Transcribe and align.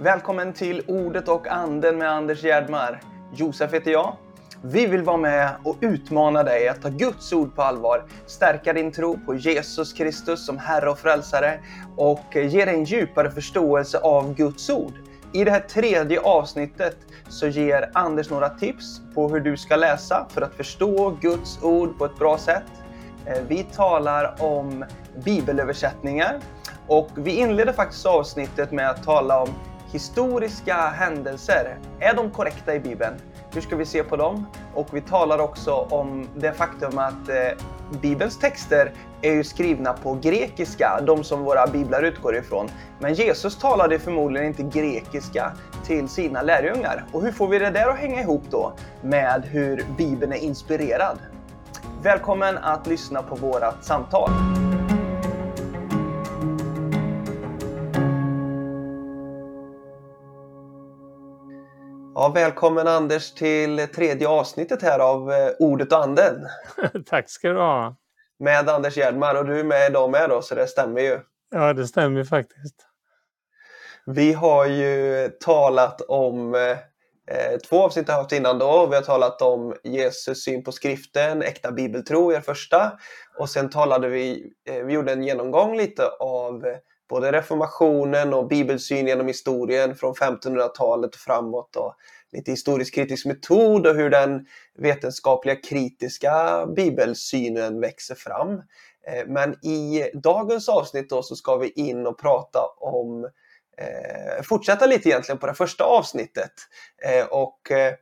Välkommen 0.00 0.52
till 0.52 0.82
Ordet 0.86 1.28
och 1.28 1.46
anden 1.46 1.98
med 1.98 2.10
Anders 2.10 2.42
Gerdmar. 2.42 3.00
Josef 3.34 3.72
heter 3.72 3.90
jag. 3.90 4.16
Vi 4.62 4.86
vill 4.86 5.02
vara 5.02 5.16
med 5.16 5.50
och 5.64 5.76
utmana 5.80 6.42
dig 6.42 6.68
att 6.68 6.82
ta 6.82 6.88
Guds 6.88 7.32
ord 7.32 7.54
på 7.54 7.62
allvar, 7.62 8.04
stärka 8.26 8.72
din 8.72 8.92
tro 8.92 9.18
på 9.26 9.34
Jesus 9.34 9.92
Kristus 9.92 10.46
som 10.46 10.58
Herre 10.58 10.90
och 10.90 10.98
Frälsare 10.98 11.60
och 11.96 12.36
ge 12.36 12.64
dig 12.64 12.74
en 12.74 12.84
djupare 12.84 13.30
förståelse 13.30 13.98
av 13.98 14.34
Guds 14.34 14.70
ord. 14.70 14.92
I 15.32 15.44
det 15.44 15.50
här 15.50 15.60
tredje 15.60 16.20
avsnittet 16.20 16.96
så 17.28 17.46
ger 17.46 17.90
Anders 17.94 18.30
några 18.30 18.48
tips 18.48 19.00
på 19.14 19.28
hur 19.28 19.40
du 19.40 19.56
ska 19.56 19.76
läsa 19.76 20.26
för 20.30 20.42
att 20.42 20.54
förstå 20.54 21.10
Guds 21.20 21.62
ord 21.62 21.98
på 21.98 22.04
ett 22.04 22.18
bra 22.18 22.38
sätt. 22.38 22.70
Eh, 23.26 23.42
vi 23.48 23.62
talar 23.62 24.34
om 24.38 24.84
bibelöversättningar 25.24 26.40
och 26.86 27.08
vi 27.14 27.30
inleder 27.30 27.72
faktiskt 27.72 28.06
avsnittet 28.06 28.72
med 28.72 28.90
att 28.90 29.04
tala 29.04 29.42
om 29.42 29.48
historiska 29.92 30.74
händelser. 30.74 31.78
Är 32.00 32.14
de 32.14 32.30
korrekta 32.30 32.74
i 32.74 32.80
Bibeln? 32.80 33.14
Hur 33.54 33.60
ska 33.60 33.76
vi 33.76 33.86
se 33.86 34.02
på 34.02 34.16
dem? 34.16 34.46
Och 34.74 34.88
vi 34.92 35.00
talar 35.00 35.38
också 35.38 35.72
om 35.74 36.28
det 36.36 36.52
faktum 36.52 36.98
att 36.98 37.28
eh, 37.28 37.64
Bibelns 38.02 38.38
texter 38.38 38.92
är 39.22 39.32
ju 39.32 39.44
skrivna 39.44 39.92
på 39.92 40.14
grekiska, 40.14 41.00
de 41.06 41.24
som 41.24 41.44
våra 41.44 41.66
biblar 41.66 42.02
utgår 42.02 42.36
ifrån. 42.36 42.68
Men 42.98 43.14
Jesus 43.14 43.58
talade 43.58 43.98
förmodligen 43.98 44.46
inte 44.46 44.62
grekiska 44.62 45.52
till 45.86 46.08
sina 46.08 46.42
lärjungar. 46.42 47.04
Och 47.12 47.22
hur 47.22 47.32
får 47.32 47.48
vi 47.48 47.58
det 47.58 47.70
där 47.70 47.88
att 47.88 47.98
hänga 47.98 48.20
ihop 48.20 48.42
då 48.50 48.72
med 49.02 49.44
hur 49.44 49.84
Bibeln 49.96 50.32
är 50.32 50.36
inspirerad? 50.36 51.18
Välkommen 52.02 52.58
att 52.58 52.86
lyssna 52.86 53.22
på 53.22 53.34
vårt 53.34 53.74
samtal. 53.80 54.30
Ja, 62.20 62.28
välkommen 62.34 62.88
Anders 62.88 63.34
till 63.34 63.86
tredje 63.94 64.28
avsnittet 64.28 64.82
här 64.82 64.98
av 64.98 65.32
eh, 65.32 65.50
Ordet 65.58 65.92
och 65.92 66.04
anden. 66.04 66.46
Tack 67.06 67.30
ska 67.30 67.48
du 67.48 67.58
ha. 67.58 67.96
Med 68.38 68.68
Anders 68.68 68.96
Gerdmar 68.96 69.34
och 69.34 69.46
du 69.46 69.60
är 69.60 69.64
med 69.64 69.90
idag 69.90 70.10
med 70.10 70.30
då, 70.30 70.42
så 70.42 70.54
det 70.54 70.66
stämmer 70.66 71.00
ju. 71.00 71.20
Ja, 71.50 71.72
det 71.72 71.86
stämmer 71.86 72.24
faktiskt. 72.24 72.86
Vi 74.06 74.32
har 74.32 74.66
ju 74.66 75.28
talat 75.40 76.00
om 76.00 76.54
eh, 76.54 77.58
två 77.68 77.82
avsnitt 77.82 78.08
har 78.08 78.16
haft 78.16 78.32
innan 78.32 78.58
då. 78.58 78.86
Vi 78.86 78.94
har 78.94 79.02
talat 79.02 79.42
om 79.42 79.74
Jesus 79.84 80.44
syn 80.44 80.64
på 80.64 80.72
skriften, 80.72 81.42
äkta 81.42 81.72
bibeltro, 81.72 82.32
er 82.32 82.40
första. 82.40 82.92
Och 83.38 83.50
sen 83.50 83.70
talade 83.70 84.08
vi, 84.08 84.52
eh, 84.68 84.84
vi 84.84 84.92
gjorde 84.92 85.12
en 85.12 85.24
genomgång 85.24 85.76
lite 85.76 86.08
av 86.20 86.64
både 87.08 87.32
reformationen 87.32 88.34
och 88.34 88.48
bibelsyn 88.48 89.06
genom 89.06 89.26
historien 89.26 89.94
från 89.94 90.14
1500-talet 90.14 91.14
och 91.14 91.20
framåt. 91.20 91.76
Och 91.76 91.94
lite 92.32 92.50
historisk 92.50 92.94
kritisk 92.94 93.26
metod 93.26 93.86
och 93.86 93.94
hur 93.94 94.10
den 94.10 94.46
vetenskapliga 94.78 95.56
kritiska 95.56 96.66
bibelsynen 96.76 97.80
växer 97.80 98.14
fram. 98.14 98.52
Eh, 99.08 99.26
men 99.26 99.66
i 99.66 100.10
dagens 100.22 100.68
avsnitt 100.68 101.10
då 101.10 101.22
så 101.22 101.36
ska 101.36 101.56
vi 101.56 101.68
in 101.68 102.06
och 102.06 102.18
prata 102.18 102.60
om, 102.80 103.24
eh, 103.78 104.42
fortsätta 104.42 104.86
lite 104.86 105.08
egentligen 105.08 105.38
på 105.38 105.46
det 105.46 105.54
första 105.54 105.84
avsnittet. 105.84 106.52
Eh, 107.04 107.26
och 107.26 107.70
eh, 107.70 107.94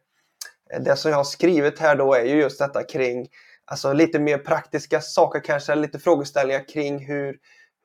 det 0.80 0.96
som 0.96 1.10
jag 1.10 1.18
har 1.18 1.24
skrivit 1.24 1.78
här 1.78 1.96
då 1.96 2.14
är 2.14 2.24
ju 2.24 2.36
just 2.36 2.58
detta 2.58 2.82
kring 2.82 3.28
alltså 3.64 3.92
lite 3.92 4.18
mer 4.18 4.38
praktiska 4.38 5.00
saker 5.00 5.40
kanske, 5.40 5.74
lite 5.74 5.98
frågeställningar 5.98 6.68
kring 6.68 7.06
hur, 7.06 7.36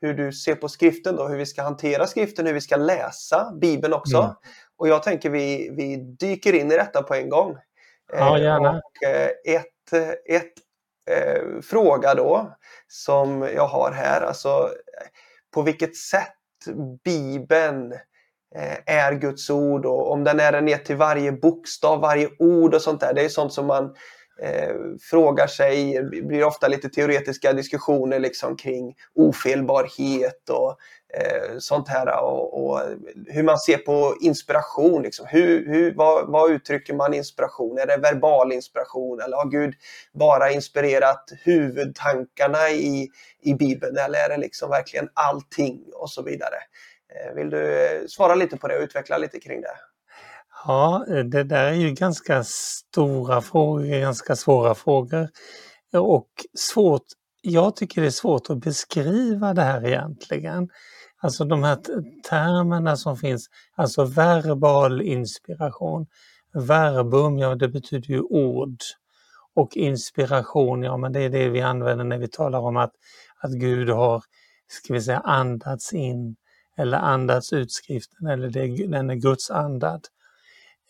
hur 0.02 0.14
du 0.14 0.34
ser 0.34 0.56
på 0.56 0.70
skriften 0.70 1.16
då, 1.16 1.28
hur 1.28 1.38
vi 1.38 1.46
ska 1.46 1.62
hantera 1.62 2.08
skriften, 2.08 2.46
hur 2.46 2.54
vi 2.54 2.62
ska 2.62 2.76
läsa 2.76 3.52
Bibeln 3.62 3.94
också. 3.94 4.18
Mm. 4.18 4.34
Och 4.78 4.88
jag 4.88 5.04
tänker 5.04 5.30
vi, 5.30 5.70
vi 5.78 5.96
dyker 5.98 6.54
in 6.54 6.72
i 6.72 6.76
detta 6.76 7.04
på 7.04 7.14
en 7.16 7.30
gång. 7.30 7.58
Ja, 8.14 8.38
eh, 8.38 8.44
gärna. 8.44 8.70
Och 8.70 9.08
eh, 9.08 9.30
ett, 9.46 9.94
ett 10.30 10.54
eh, 11.10 11.62
fråga 11.62 12.16
då 12.16 12.58
som 12.88 13.42
jag 13.42 13.68
har 13.68 13.92
här, 13.92 14.22
alltså 14.22 14.70
på 15.54 15.62
vilket 15.62 15.98
sätt 15.98 16.36
Bibeln 17.04 17.92
eh, 18.56 18.78
är 18.86 19.14
Guds 19.14 19.50
ord 19.50 19.86
och 19.86 20.12
om 20.12 20.24
den 20.24 20.40
är 20.40 20.62
ner 20.62 20.78
till 20.78 20.96
varje 20.96 21.32
bokstav, 21.32 22.02
varje 22.02 22.30
ord 22.40 22.74
och 22.74 22.82
sånt 22.82 23.02
där. 23.02 23.14
Det 23.14 23.26
är 23.26 23.30
sånt 23.30 23.54
som 23.54 23.66
man 23.68 23.96
eh, 24.42 24.76
frågar 25.02 25.48
sig, 25.48 25.94
det 25.94 26.22
blir 26.22 26.44
ofta 26.44 26.68
lite 26.68 26.90
teoretiska 26.90 27.54
diskussioner 27.54 28.20
liksom 28.20 28.58
kring 28.58 28.96
ofelbarhet 29.16 30.50
och 30.50 30.78
eh, 31.14 31.58
sånt 31.60 31.88
här 31.88 32.24
och, 32.24 32.66
och, 32.66 32.80
hur 33.28 33.44
man 33.44 33.58
ser 33.58 33.78
på 33.78 34.16
inspiration. 34.22 35.02
Liksom. 35.04 35.26
Hur, 35.30 35.68
hur, 35.68 35.94
vad, 35.96 36.32
vad, 36.32 36.52
uttrycker 36.52 36.94
man 36.94 37.14
inspiration? 37.14 37.78
Är 37.78 37.88
det 37.88 37.98
verbal 37.98 38.52
inspiration 38.52 39.22
eller 39.22 39.38
har 39.38 39.50
Gud 39.50 39.74
bara 40.14 40.52
inspirerat 40.52 41.32
huvudtankarna 41.44 42.70
i, 42.70 43.10
i 43.42 43.54
Bibeln 43.54 43.98
eller 43.98 44.20
är 44.20 44.30
det 44.30 44.38
liksom 44.38 44.70
verkligen 44.70 45.10
allting 45.14 45.84
och 45.94 46.10
så 46.10 46.22
vidare? 46.22 46.56
Eh, 47.16 47.34
vill 47.36 47.50
du 47.50 47.86
eh, 47.86 48.06
svara 48.08 48.36
lite 48.36 48.58
på 48.58 48.68
det 48.68 48.78
och 48.78 48.84
utveckla 48.84 49.18
lite 49.18 49.40
kring 49.40 49.62
det? 49.62 49.91
Ja, 50.66 51.06
eh, 51.10 51.24
det 51.24 51.44
där 51.44 51.64
är 51.64 51.74
ju 51.74 51.92
ganska 51.92 52.44
stora 52.44 53.42
frågor, 53.42 54.00
ganska 54.02 54.36
svåra 54.36 54.76
frågor. 54.76 55.30
Och 55.94 56.30
svårt, 56.58 57.06
jag 57.42 57.76
tycker 57.76 58.02
det 58.02 58.08
är 58.08 58.12
svårt 58.12 58.50
att 58.50 58.58
beskriva 58.58 59.54
det 59.54 59.62
här 59.62 59.86
egentligen. 59.86 60.70
Alltså 61.22 61.46
de 61.46 61.64
här 61.64 61.78
termerna 62.30 62.96
som 62.98 63.18
finns, 63.18 63.48
alltså 63.76 64.06
verbal 64.06 65.02
inspiration. 65.02 66.08
Verbum, 66.54 67.38
ja 67.38 67.56
det 67.56 67.68
betyder 67.68 68.10
ju 68.10 68.22
ord. 68.22 68.78
Och 69.56 69.78
inspiration, 69.78 70.84
ja 70.84 70.98
men 70.98 71.14
det 71.14 71.20
är 71.22 71.30
det 71.30 71.50
vi 71.50 71.62
använder 71.62 72.06
när 72.06 72.18
vi 72.18 72.28
talar 72.28 72.60
om 72.60 72.78
att, 72.78 72.92
att 73.42 73.52
Gud 73.52 73.90
har, 73.90 74.24
ska 74.68 74.94
vi 74.94 75.02
säga, 75.02 75.20
andats 75.20 75.94
in 75.94 76.36
eller 76.78 76.98
andats 76.98 77.54
ut 77.54 77.72
skriften 77.72 78.28
eller 78.28 78.50
det, 78.50 78.88
den 78.88 79.10
är 79.10 79.16
Guds 79.16 79.52
andad. 79.52 80.02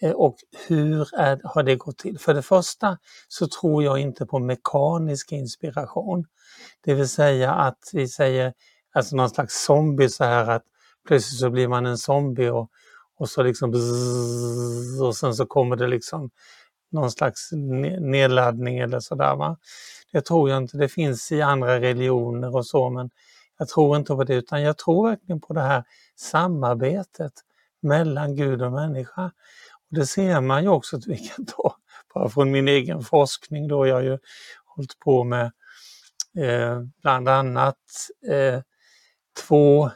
Eh, 0.02 0.12
och 0.12 0.36
hur 0.68 1.16
är, 1.16 1.42
har 1.44 1.64
det 1.64 1.76
gått 1.76 1.98
till? 1.98 2.20
För 2.20 2.34
det 2.34 2.42
första 2.42 2.98
så 3.28 3.48
tror 3.48 3.84
jag 3.84 4.00
inte 4.00 4.26
på 4.26 4.40
mekanisk 4.40 5.32
inspiration. 5.32 6.26
Det 6.82 6.94
vill 6.94 7.10
säga 7.10 7.52
att 7.54 7.90
vi 7.94 8.08
säger, 8.08 8.54
alltså 8.94 9.16
någon 9.16 9.30
slags 9.30 9.64
zombie 9.66 10.10
så 10.10 10.24
här 10.24 10.50
att 10.50 10.64
plötsligt 11.08 11.40
så 11.40 11.50
blir 11.50 11.68
man 11.68 11.86
en 11.86 11.98
zombie 11.98 12.50
och, 12.50 12.70
och 13.20 13.30
så 13.30 13.44
liksom 13.44 13.72
bzzz, 13.72 15.02
och 15.02 15.16
sen 15.16 15.34
så 15.36 15.46
kommer 15.46 15.76
det 15.76 15.88
liksom 15.88 16.30
någon 16.92 17.12
slags 17.12 17.50
nedladdning 18.02 18.78
eller 18.78 19.00
sådär. 19.00 19.36
Va? 19.36 19.58
Det 20.12 20.22
tror 20.22 20.50
jag 20.50 20.58
inte, 20.58 20.78
det 20.78 20.90
finns 20.90 21.32
i 21.32 21.42
andra 21.42 21.80
religioner 21.80 22.56
och 22.56 22.66
så 22.66 22.90
men 22.90 23.10
jag 23.58 23.68
tror 23.68 23.98
inte 23.98 24.14
på 24.14 24.24
det 24.24 24.36
utan 24.36 24.62
jag 24.62 24.78
tror 24.78 25.10
verkligen 25.10 25.42
på 25.42 25.54
det 25.54 25.62
här 25.62 25.84
samarbetet 26.16 27.34
mellan 27.82 28.36
Gud 28.36 28.62
och 28.62 28.72
människa. 28.72 29.32
Det 29.92 30.06
ser 30.06 30.42
man 30.42 30.64
ju 30.64 30.70
också, 30.70 31.00
vi 31.08 31.18
kan 31.18 31.46
ta 31.46 31.76
bara 32.14 32.30
från 32.30 32.52
min 32.52 32.68
egen 32.68 33.02
forskning 33.02 33.68
då, 33.68 33.88
jag 33.88 33.96
har 33.96 34.02
ju 34.02 34.18
hållit 34.66 35.00
på 35.00 35.24
med 35.24 35.52
eh, 36.38 36.82
bland 37.02 37.30
annat 37.30 37.78
eh, 38.28 38.62
två 39.48 39.92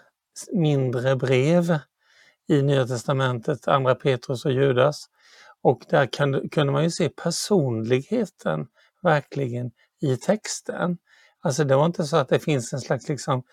mindre 0.52 1.16
brev 1.16 1.80
i 2.48 2.62
Nya 2.62 2.88
Testamentet, 2.88 3.68
Andra 3.68 3.96
Petrus 3.96 4.46
och 4.46 4.52
Judas. 4.52 5.06
Och 5.62 5.84
där 5.90 6.06
kan, 6.06 6.50
kunde 6.50 6.74
man 6.74 6.84
ju 6.84 6.92
se 6.92 7.10
personligheten 7.10 8.68
verkligen 9.02 9.72
i 10.02 10.18
texten. 10.18 10.98
Alltså 11.42 11.64
det 11.64 11.76
var 11.76 11.86
inte 11.86 12.04
så 12.04 12.18
att 12.18 12.30
det 12.30 12.40
finns 12.40 12.74
en 12.74 12.82
slags 12.82 13.10
liksom 13.10 13.44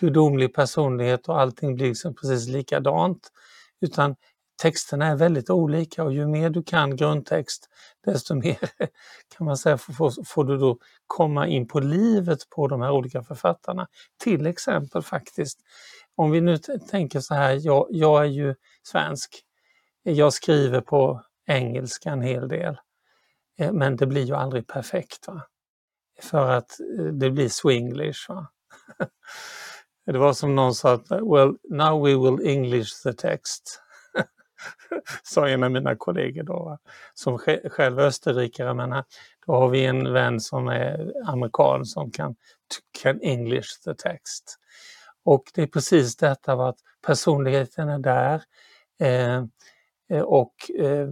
gudomlig 0.00 0.54
personlighet 0.54 1.28
och 1.28 1.40
allting 1.40 1.74
blir 1.74 1.88
liksom 1.88 2.14
precis 2.14 2.48
likadant. 2.48 3.32
Utan 3.80 4.16
texterna 4.58 5.06
är 5.06 5.16
väldigt 5.16 5.50
olika 5.50 6.04
och 6.04 6.12
ju 6.12 6.26
mer 6.26 6.50
du 6.50 6.62
kan 6.62 6.96
grundtext 6.96 7.68
desto 8.04 8.34
mer 8.34 8.58
kan 9.36 9.46
man 9.46 9.56
säga 9.56 9.78
får, 9.78 10.24
får 10.24 10.44
du 10.44 10.58
då 10.58 10.78
komma 11.06 11.46
in 11.46 11.68
på 11.68 11.80
livet 11.80 12.38
på 12.50 12.68
de 12.68 12.80
här 12.80 12.90
olika 12.90 13.22
författarna. 13.22 13.88
Till 14.18 14.46
exempel 14.46 15.02
faktiskt, 15.02 15.58
om 16.14 16.30
vi 16.30 16.40
nu 16.40 16.58
tänker 16.90 17.20
så 17.20 17.34
här, 17.34 17.60
jag, 17.62 17.86
jag 17.90 18.20
är 18.20 18.28
ju 18.28 18.54
svensk. 18.82 19.42
Jag 20.02 20.32
skriver 20.32 20.80
på 20.80 21.22
engelska 21.46 22.10
en 22.10 22.22
hel 22.22 22.48
del. 22.48 22.76
Eh, 23.58 23.72
men 23.72 23.96
det 23.96 24.06
blir 24.06 24.24
ju 24.24 24.34
aldrig 24.34 24.66
perfekt. 24.66 25.28
Va? 25.28 25.42
För 26.22 26.50
att 26.50 26.80
eh, 26.80 27.04
det 27.04 27.30
blir 27.30 27.48
swinglish. 27.48 28.28
Va? 28.28 28.48
Det 30.06 30.18
var 30.18 30.32
som 30.32 30.54
någon 30.54 30.74
sa, 30.74 31.00
well, 31.08 31.56
now 31.70 32.06
we 32.06 32.16
will 32.16 32.48
english 32.48 33.02
the 33.02 33.12
text. 33.12 33.82
sa 35.22 35.48
en 35.48 35.62
av 35.62 35.70
mina 35.70 35.96
kollegor 35.96 36.42
då, 36.42 36.78
som 37.14 37.38
själv 37.38 37.98
är 37.98 38.04
österrikare, 38.04 38.74
men 38.74 38.92
eh, 38.92 39.02
då 39.46 39.52
har 39.52 39.68
vi 39.68 39.84
en 39.84 40.12
vän 40.12 40.40
som 40.40 40.68
är 40.68 41.12
amerikan 41.26 41.84
som 41.84 42.10
kan, 42.10 42.36
kan 43.02 43.20
English 43.22 43.68
the 43.84 43.94
text. 43.94 44.58
Och 45.24 45.44
det 45.54 45.62
är 45.62 45.66
precis 45.66 46.16
detta 46.16 46.52
att 46.52 46.78
personligheten 47.06 47.88
är 47.88 47.98
där, 47.98 48.42
eh, 49.00 49.44
eh, 50.10 50.22
och 50.22 50.54
eh, 50.78 51.08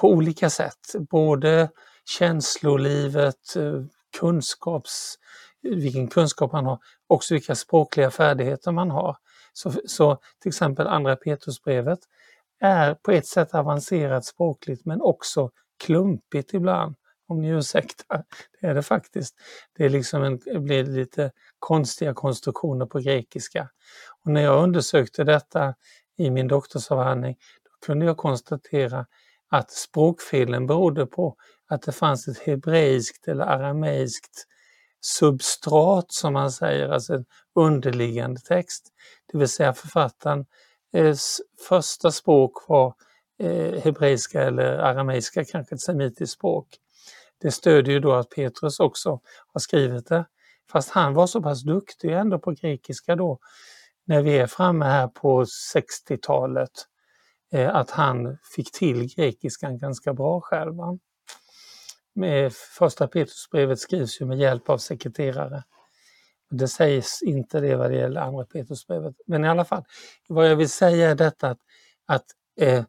på 0.00 0.10
olika 0.10 0.50
sätt, 0.50 0.94
både 1.10 1.70
känslolivet, 2.18 3.56
eh, 3.56 3.82
kunskaps, 4.20 5.18
vilken 5.62 6.08
kunskap 6.08 6.52
man 6.52 6.66
har, 6.66 6.78
också 7.06 7.34
vilka 7.34 7.54
språkliga 7.54 8.10
färdigheter 8.10 8.72
man 8.72 8.90
har. 8.90 9.16
Så, 9.52 9.72
så 9.86 10.18
till 10.42 10.48
exempel 10.48 10.86
Andra 10.86 11.16
Petrusbrevet 11.16 11.98
är 12.64 12.94
på 12.94 13.10
ett 13.10 13.26
sätt 13.26 13.54
avancerat 13.54 14.24
språkligt 14.24 14.84
men 14.84 15.00
också 15.00 15.50
klumpigt 15.84 16.54
ibland. 16.54 16.96
Om 17.28 17.40
ni 17.40 17.48
ursäktar, 17.48 18.24
det 18.60 18.66
är 18.66 18.74
det 18.74 18.82
faktiskt. 18.82 19.34
Det 19.76 19.84
är 19.84 19.88
liksom 19.88 20.22
en, 20.22 20.38
det 20.44 20.60
blir 20.60 20.84
lite 20.84 21.30
konstiga 21.58 22.14
konstruktioner 22.14 22.86
på 22.86 22.98
grekiska. 22.98 23.68
Och 24.24 24.30
när 24.30 24.40
jag 24.40 24.62
undersökte 24.62 25.24
detta 25.24 25.74
i 26.18 26.30
min 26.30 26.48
doktorsavhandling 26.48 27.36
då 27.64 27.86
kunde 27.86 28.06
jag 28.06 28.16
konstatera 28.16 29.06
att 29.50 29.70
språkfelen 29.70 30.66
berodde 30.66 31.06
på 31.06 31.36
att 31.68 31.82
det 31.82 31.92
fanns 31.92 32.28
ett 32.28 32.38
hebreiskt 32.38 33.28
eller 33.28 33.44
arameiskt 33.44 34.46
substrat 35.00 36.12
som 36.12 36.32
man 36.32 36.52
säger, 36.52 36.88
alltså 36.88 37.14
en 37.14 37.24
underliggande 37.54 38.40
text. 38.40 38.88
Det 39.32 39.38
vill 39.38 39.48
säga 39.48 39.72
författaren 39.72 40.46
Eh, 40.94 41.14
första 41.68 42.10
språk 42.10 42.68
var 42.68 42.94
eh, 43.38 43.80
hebreiska 43.82 44.42
eller 44.42 44.78
arameiska, 44.78 45.44
kanske 45.44 45.74
ett 45.74 45.80
semitiskt 45.80 46.34
språk. 46.34 46.68
Det 47.40 47.50
stödjer 47.50 47.94
ju 47.94 48.00
då 48.00 48.12
att 48.12 48.30
Petrus 48.30 48.80
också 48.80 49.20
har 49.52 49.58
skrivit 49.60 50.06
det. 50.06 50.26
Fast 50.72 50.90
han 50.90 51.14
var 51.14 51.26
så 51.26 51.42
pass 51.42 51.62
duktig 51.62 52.12
ändå 52.12 52.38
på 52.38 52.50
grekiska 52.50 53.16
då, 53.16 53.38
när 54.04 54.22
vi 54.22 54.38
är 54.38 54.46
framme 54.46 54.84
här 54.84 55.08
på 55.08 55.44
60-talet, 55.74 56.70
eh, 57.52 57.76
att 57.76 57.90
han 57.90 58.38
fick 58.56 58.72
till 58.72 59.14
grekiskan 59.14 59.78
ganska 59.78 60.14
bra 60.14 60.40
själv. 60.40 60.74
Första 62.78 63.08
Petrusbrevet 63.08 63.78
skrivs 63.78 64.20
ju 64.20 64.26
med 64.26 64.38
hjälp 64.38 64.68
av 64.70 64.78
sekreterare. 64.78 65.62
Det 66.50 66.68
sägs 66.68 67.22
inte 67.22 67.60
det 67.60 67.76
vad 67.76 67.90
det 67.90 67.96
gäller 67.96 68.20
andra 68.20 68.44
Petrusbrevet. 68.44 69.14
Men 69.26 69.44
i 69.44 69.48
alla 69.48 69.64
fall, 69.64 69.84
vad 70.28 70.50
jag 70.50 70.56
vill 70.56 70.68
säga 70.68 71.10
är 71.10 71.14
detta 71.14 71.50
att, 71.50 71.58
att 72.06 72.24
eh, 72.60 72.84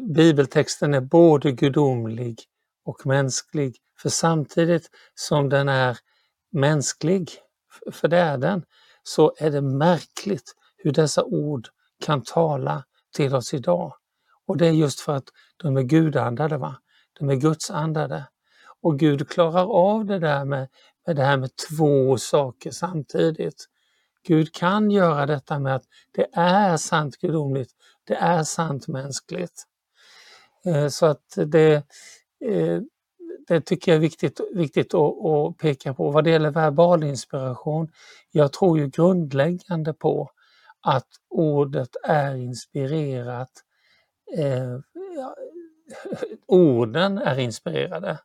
bibeltexten 0.00 0.94
är 0.94 1.00
både 1.00 1.52
gudomlig 1.52 2.38
och 2.84 3.06
mänsklig. 3.06 3.76
För 4.02 4.08
samtidigt 4.08 4.90
som 5.14 5.48
den 5.48 5.68
är 5.68 5.98
mänsklig, 6.52 7.30
för 7.92 8.08
det 8.08 8.18
är 8.18 8.38
den, 8.38 8.64
så 9.02 9.34
är 9.38 9.50
det 9.50 9.60
märkligt 9.60 10.54
hur 10.76 10.92
dessa 10.92 11.24
ord 11.24 11.68
kan 12.04 12.22
tala 12.22 12.84
till 13.16 13.34
oss 13.34 13.54
idag. 13.54 13.92
Och 14.46 14.56
det 14.56 14.66
är 14.66 14.72
just 14.72 15.00
för 15.00 15.16
att 15.16 15.28
de 15.56 15.76
är 15.76 15.82
gudandade. 15.82 16.58
Va? 16.58 16.76
De 17.18 17.30
är 17.30 17.34
gudsandade. 17.34 18.28
Och 18.80 18.98
Gud 18.98 19.28
klarar 19.28 19.66
av 19.66 20.04
det 20.04 20.18
där 20.18 20.44
med, 20.44 20.68
med 21.08 21.16
det 21.16 21.24
här 21.24 21.36
med 21.36 21.50
två 21.70 22.18
saker 22.18 22.70
samtidigt. 22.70 23.68
Gud 24.26 24.52
kan 24.52 24.90
göra 24.90 25.26
detta 25.26 25.58
med 25.58 25.74
att 25.74 25.84
det 26.12 26.26
är 26.32 26.76
sant 26.76 27.16
gudomligt, 27.16 27.70
det 28.04 28.14
är 28.14 28.42
sant 28.42 28.88
mänskligt. 28.88 29.64
Eh, 30.66 30.88
så 30.88 31.06
att 31.06 31.38
det, 31.46 31.74
eh, 32.44 32.80
det 33.46 33.60
tycker 33.60 33.92
jag 33.92 33.96
är 33.96 34.00
viktigt, 34.00 34.40
viktigt 34.54 34.94
att, 34.94 35.24
att 35.24 35.56
peka 35.56 35.94
på. 35.94 36.10
Vad 36.10 36.24
det 36.24 36.30
gäller 36.30 36.50
verbal 36.50 37.04
inspiration, 37.04 37.88
jag 38.30 38.52
tror 38.52 38.78
ju 38.78 38.88
grundläggande 38.88 39.92
på 39.92 40.30
att 40.80 41.08
ordet 41.30 41.96
är 42.04 42.34
inspirerat 42.34 43.50
eh, 44.36 44.78
orden 46.46 47.18
är 47.18 47.38
inspirerade. 47.38 48.18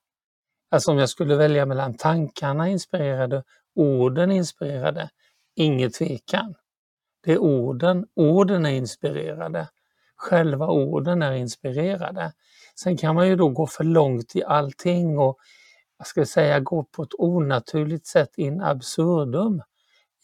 Alltså 0.73 0.91
om 0.91 0.97
jag 0.97 1.09
skulle 1.09 1.35
välja 1.35 1.65
mellan 1.65 1.93
tankarna 1.93 2.69
inspirerade, 2.69 3.43
orden 3.75 4.31
inspirerade, 4.31 5.09
ingen 5.55 5.91
tvekan. 5.91 6.55
Det 7.23 7.31
är 7.31 7.37
orden, 7.37 8.05
orden 8.15 8.65
är 8.65 8.71
inspirerade. 8.71 9.69
Själva 10.15 10.67
orden 10.67 11.21
är 11.21 11.31
inspirerade. 11.31 12.33
Sen 12.75 12.97
kan 12.97 13.15
man 13.15 13.27
ju 13.27 13.35
då 13.35 13.49
gå 13.49 13.67
för 13.67 13.83
långt 13.83 14.35
i 14.35 14.43
allting 14.43 15.17
och 15.17 15.37
jag 15.97 16.07
ska 16.07 16.25
säga 16.25 16.59
gå 16.59 16.83
på 16.83 17.03
ett 17.03 17.13
onaturligt 17.17 18.07
sätt 18.07 18.37
in 18.37 18.61
absurdum 18.61 19.61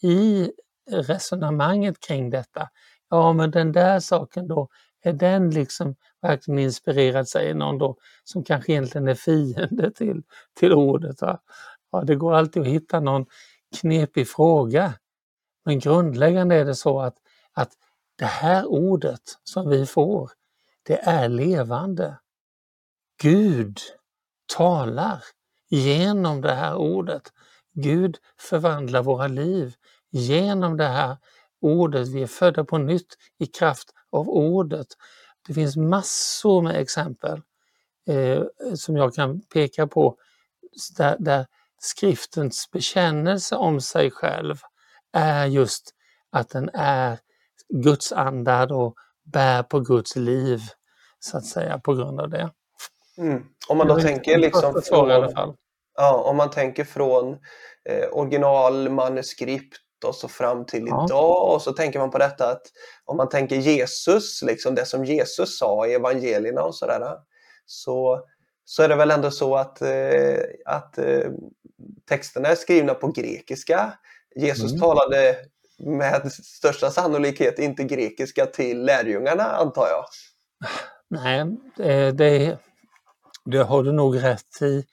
i 0.02 0.52
resonemanget 0.90 2.00
kring 2.00 2.30
detta. 2.30 2.68
Ja, 3.10 3.32
men 3.32 3.50
den 3.50 3.72
där 3.72 4.00
saken 4.00 4.48
då, 4.48 4.68
är 5.02 5.12
den 5.12 5.50
liksom 5.50 5.94
verkligen 6.22 6.58
inspirerad, 6.58 7.28
säger 7.28 7.54
någon 7.54 7.78
då, 7.78 7.96
som 8.24 8.44
kanske 8.44 8.72
egentligen 8.72 9.08
är 9.08 9.14
fiende 9.14 9.90
till, 9.90 10.22
till 10.54 10.72
ordet. 10.72 11.22
Va? 11.22 11.40
Ja, 11.92 12.02
det 12.02 12.14
går 12.14 12.34
alltid 12.34 12.62
att 12.62 12.68
hitta 12.68 13.00
någon 13.00 13.26
knepig 13.80 14.28
fråga. 14.28 14.94
Men 15.64 15.78
grundläggande 15.78 16.54
är 16.54 16.64
det 16.64 16.74
så 16.74 17.00
att, 17.00 17.16
att 17.52 17.72
det 18.16 18.24
här 18.24 18.66
ordet 18.66 19.22
som 19.44 19.68
vi 19.68 19.86
får, 19.86 20.30
det 20.82 21.00
är 21.00 21.28
levande. 21.28 22.18
Gud 23.22 23.78
talar 24.56 25.22
genom 25.68 26.40
det 26.40 26.54
här 26.54 26.74
ordet. 26.76 27.22
Gud 27.72 28.18
förvandlar 28.38 29.02
våra 29.02 29.28
liv 29.28 29.74
genom 30.10 30.76
det 30.76 30.88
här 30.88 31.16
ordet. 31.60 32.08
Vi 32.08 32.22
är 32.22 32.26
födda 32.26 32.64
på 32.64 32.78
nytt 32.78 33.16
i 33.38 33.46
kraft 33.46 33.90
av 34.10 34.28
ordet. 34.28 34.86
Det 35.46 35.54
finns 35.54 35.76
massor 35.76 36.62
med 36.62 36.76
exempel 36.76 37.40
eh, 38.08 38.42
som 38.74 38.96
jag 38.96 39.14
kan 39.14 39.40
peka 39.40 39.86
på 39.86 40.16
där, 40.96 41.16
där 41.18 41.46
skriftens 41.78 42.70
bekännelse 42.70 43.56
om 43.56 43.80
sig 43.80 44.10
själv 44.10 44.56
är 45.12 45.46
just 45.46 45.94
att 46.30 46.48
den 46.48 46.70
är 46.74 47.18
Guds 47.68 48.12
andad 48.12 48.72
och 48.72 48.94
bär 49.32 49.62
på 49.62 49.80
Guds 49.80 50.16
liv, 50.16 50.60
så 51.18 51.36
att 51.36 51.44
säga, 51.44 51.78
på 51.78 51.94
grund 51.94 52.20
av 52.20 52.28
det. 52.28 52.50
Mm. 53.18 53.44
Om 53.68 53.78
man 53.78 53.86
då 53.86 54.00
tänker 54.00 54.38
liksom 54.38 54.82
från, 54.84 55.08
ja, 55.94 56.14
om 56.14 56.36
man 56.36 56.50
tänker 56.50 56.84
från 56.84 57.32
eh, 57.84 58.08
originalmanuskript 58.12 59.76
och 60.04 60.14
så 60.14 60.28
fram 60.28 60.66
till 60.66 60.86
ja. 60.86 61.04
idag 61.06 61.54
och 61.54 61.62
så 61.62 61.72
tänker 61.72 61.98
man 61.98 62.10
på 62.10 62.18
detta 62.18 62.50
att 62.50 62.62
om 63.04 63.16
man 63.16 63.28
tänker 63.28 63.56
Jesus, 63.56 64.42
liksom 64.42 64.74
det 64.74 64.84
som 64.84 65.04
Jesus 65.04 65.58
sa 65.58 65.86
i 65.86 65.94
evangelierna 65.94 66.62
och 66.62 66.74
sådär, 66.74 67.16
så, 67.66 68.20
så 68.64 68.82
är 68.82 68.88
det 68.88 68.96
väl 68.96 69.10
ändå 69.10 69.30
så 69.30 69.56
att, 69.56 69.82
eh, 69.82 70.40
att 70.66 70.98
eh, 70.98 71.30
texterna 72.08 72.48
är 72.48 72.54
skrivna 72.54 72.94
på 72.94 73.08
grekiska. 73.08 73.92
Jesus 74.36 74.72
mm. 74.72 74.80
talade 74.80 75.36
med 75.78 76.32
största 76.32 76.90
sannolikhet 76.90 77.58
inte 77.58 77.84
grekiska 77.84 78.46
till 78.46 78.84
lärjungarna 78.84 79.44
antar 79.44 79.88
jag. 79.88 80.04
Nej, 81.08 81.44
det, 81.76 82.10
det, 82.12 82.58
det 83.44 83.58
har 83.58 83.82
du 83.82 83.92
nog 83.92 84.22
rätt 84.22 84.62
i. 84.62 84.84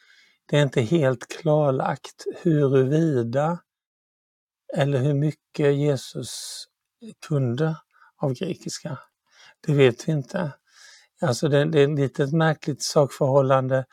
Det 0.49 0.57
är 0.57 0.61
inte 0.61 0.81
helt 0.81 1.27
klarlagt 1.27 2.25
huruvida 2.41 3.59
eller 4.73 4.99
hur 4.99 5.13
mycket 5.13 5.75
Jesus 5.75 6.63
kunde 7.27 7.75
av 8.17 8.33
grekiska. 8.33 8.99
Det 9.67 9.73
vet 9.73 10.07
vi 10.07 10.11
inte. 10.11 10.51
Alltså 11.21 11.47
det, 11.47 11.65
det 11.65 11.79
är 11.79 11.93
ett 11.93 11.99
litet 11.99 12.33
märkligt 12.33 12.83
sakförhållande, 12.83 13.85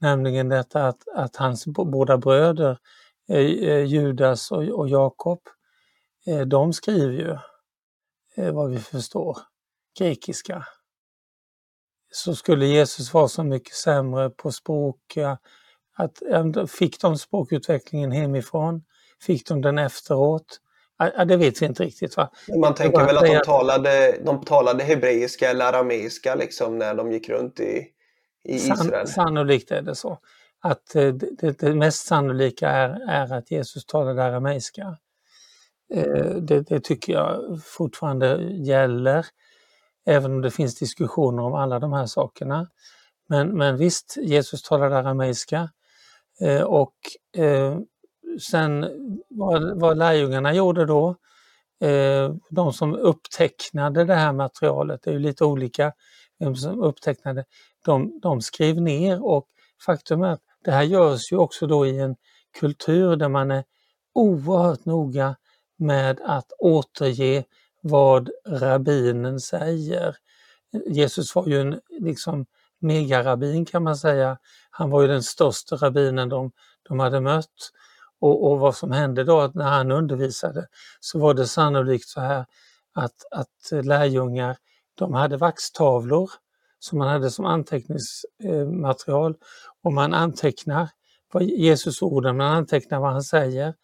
nämligen 0.00 0.48
detta 0.48 0.88
att, 0.88 1.08
att 1.14 1.36
hans 1.36 1.66
båda 1.66 2.18
bröder, 2.18 2.78
eh, 3.28 3.36
eh, 3.36 3.84
Judas 3.84 4.50
och, 4.50 4.62
och 4.62 4.88
Jakob, 4.88 5.40
eh, 6.26 6.40
de 6.40 6.72
skriver 6.72 7.12
ju, 7.12 7.38
vad 8.52 8.70
vi 8.70 8.78
förstår, 8.78 9.38
grekiska. 9.98 10.66
Så 12.12 12.34
skulle 12.34 12.66
Jesus 12.66 13.14
vara 13.14 13.28
så 13.28 13.44
mycket 13.44 13.74
sämre 13.74 14.30
på 14.30 14.52
språk, 14.52 15.16
att, 15.96 16.22
fick 16.70 17.00
de 17.00 17.18
språkutvecklingen 17.18 18.12
hemifrån? 18.12 18.84
Fick 19.22 19.48
de 19.48 19.60
den 19.60 19.78
efteråt? 19.78 20.60
Ja, 20.98 21.24
det 21.24 21.36
vet 21.36 21.62
vi 21.62 21.66
inte 21.66 21.82
riktigt. 21.82 22.16
Va? 22.16 22.30
Man 22.60 22.74
tänker 22.74 23.04
väl 23.04 23.16
att 23.16 23.24
de 23.24 23.40
talade, 23.44 24.18
de 24.24 24.44
talade 24.44 24.84
hebreiska 24.84 25.50
eller 25.50 25.64
arameiska 25.64 26.34
liksom 26.34 26.78
när 26.78 26.94
de 26.94 27.12
gick 27.12 27.28
runt 27.28 27.60
i, 27.60 27.86
i 28.44 28.54
Israel? 28.54 29.08
sannolikt 29.08 29.70
är 29.70 29.82
det 29.82 29.94
så. 29.94 30.18
Att 30.60 30.94
eh, 30.94 31.08
det, 31.14 31.58
det 31.58 31.74
mest 31.74 32.06
sannolika 32.06 32.68
är, 32.68 33.10
är 33.10 33.32
att 33.32 33.50
Jesus 33.50 33.86
talade 33.86 34.24
arameiska. 34.24 34.96
Eh, 35.94 36.34
det, 36.34 36.60
det, 36.60 36.84
tycker 36.84 37.12
jag 37.12 37.60
fortfarande 37.64 38.42
gäller, 38.52 39.26
även 40.06 40.32
om 40.32 40.40
det 40.40 40.50
finns 40.50 40.78
diskussioner 40.78 41.42
om 41.42 41.54
alla 41.54 41.78
de 41.78 41.92
här 41.92 42.06
sakerna. 42.06 42.68
Men, 43.28 43.58
men 43.58 43.76
visst, 43.76 44.16
Jesus 44.16 44.62
talade 44.62 44.98
arameiska 44.98 45.70
eh, 46.40 46.62
och 46.62 46.94
sen 48.40 48.86
vad, 49.28 49.80
vad 49.80 49.98
lärjungarna 49.98 50.54
gjorde 50.54 50.86
då, 50.86 51.16
eh, 51.80 52.34
de 52.50 52.72
som 52.72 52.94
upptecknade 52.94 54.04
det 54.04 54.14
här 54.14 54.32
materialet, 54.32 55.02
det 55.02 55.10
är 55.10 55.14
ju 55.14 55.20
lite 55.20 55.44
olika 55.44 55.92
vem 56.38 56.56
som 56.56 56.82
upptecknade, 56.82 57.44
de, 57.84 58.20
de 58.22 58.40
skrev 58.40 58.80
ner 58.80 59.24
och 59.24 59.46
faktum 59.86 60.22
är 60.22 60.28
att 60.28 60.40
det 60.64 60.70
här 60.70 60.82
görs 60.82 61.32
ju 61.32 61.36
också 61.36 61.66
då 61.66 61.86
i 61.86 61.98
en 61.98 62.16
kultur 62.60 63.16
där 63.16 63.28
man 63.28 63.50
är 63.50 63.64
oerhört 64.14 64.84
noga 64.84 65.36
med 65.78 66.20
att 66.24 66.52
återge 66.58 67.44
vad 67.82 68.30
rabbinen 68.46 69.40
säger. 69.40 70.16
Jesus 70.86 71.34
var 71.34 71.46
ju 71.46 71.60
en 71.60 71.80
liksom 71.88 72.46
megarabbin 72.80 73.64
kan 73.64 73.82
man 73.82 73.96
säga. 73.96 74.38
Han 74.70 74.90
var 74.90 75.02
ju 75.02 75.08
den 75.08 75.22
största 75.22 75.76
rabbinen 75.76 76.28
de, 76.28 76.52
de 76.88 76.98
hade 76.98 77.20
mött. 77.20 77.70
Och, 78.20 78.50
och, 78.50 78.58
vad 78.58 78.76
som 78.76 78.92
hände 78.92 79.24
då 79.24 79.50
när 79.54 79.68
han 79.68 79.90
undervisade 79.90 80.66
så 81.00 81.18
var 81.18 81.34
det 81.34 81.46
sannolikt 81.46 82.08
så 82.08 82.20
här 82.20 82.46
att, 82.94 83.24
att 83.30 83.84
lärjungar 83.84 84.56
de 84.94 85.14
hade 85.14 85.36
vaxtavlor 85.36 86.30
som 86.78 86.98
man 86.98 87.08
hade 87.08 87.30
som 87.30 87.44
anteckningsmaterial. 87.44 89.36
Och 89.82 89.92
man 89.92 90.14
antecknar 90.14 90.88
vad 91.32 91.42
Jesus 91.42 92.02
orden, 92.02 92.36
man 92.36 92.56
antecknar 92.56 93.00
vad 93.00 93.12
han 93.12 93.22
säger. 93.22 93.74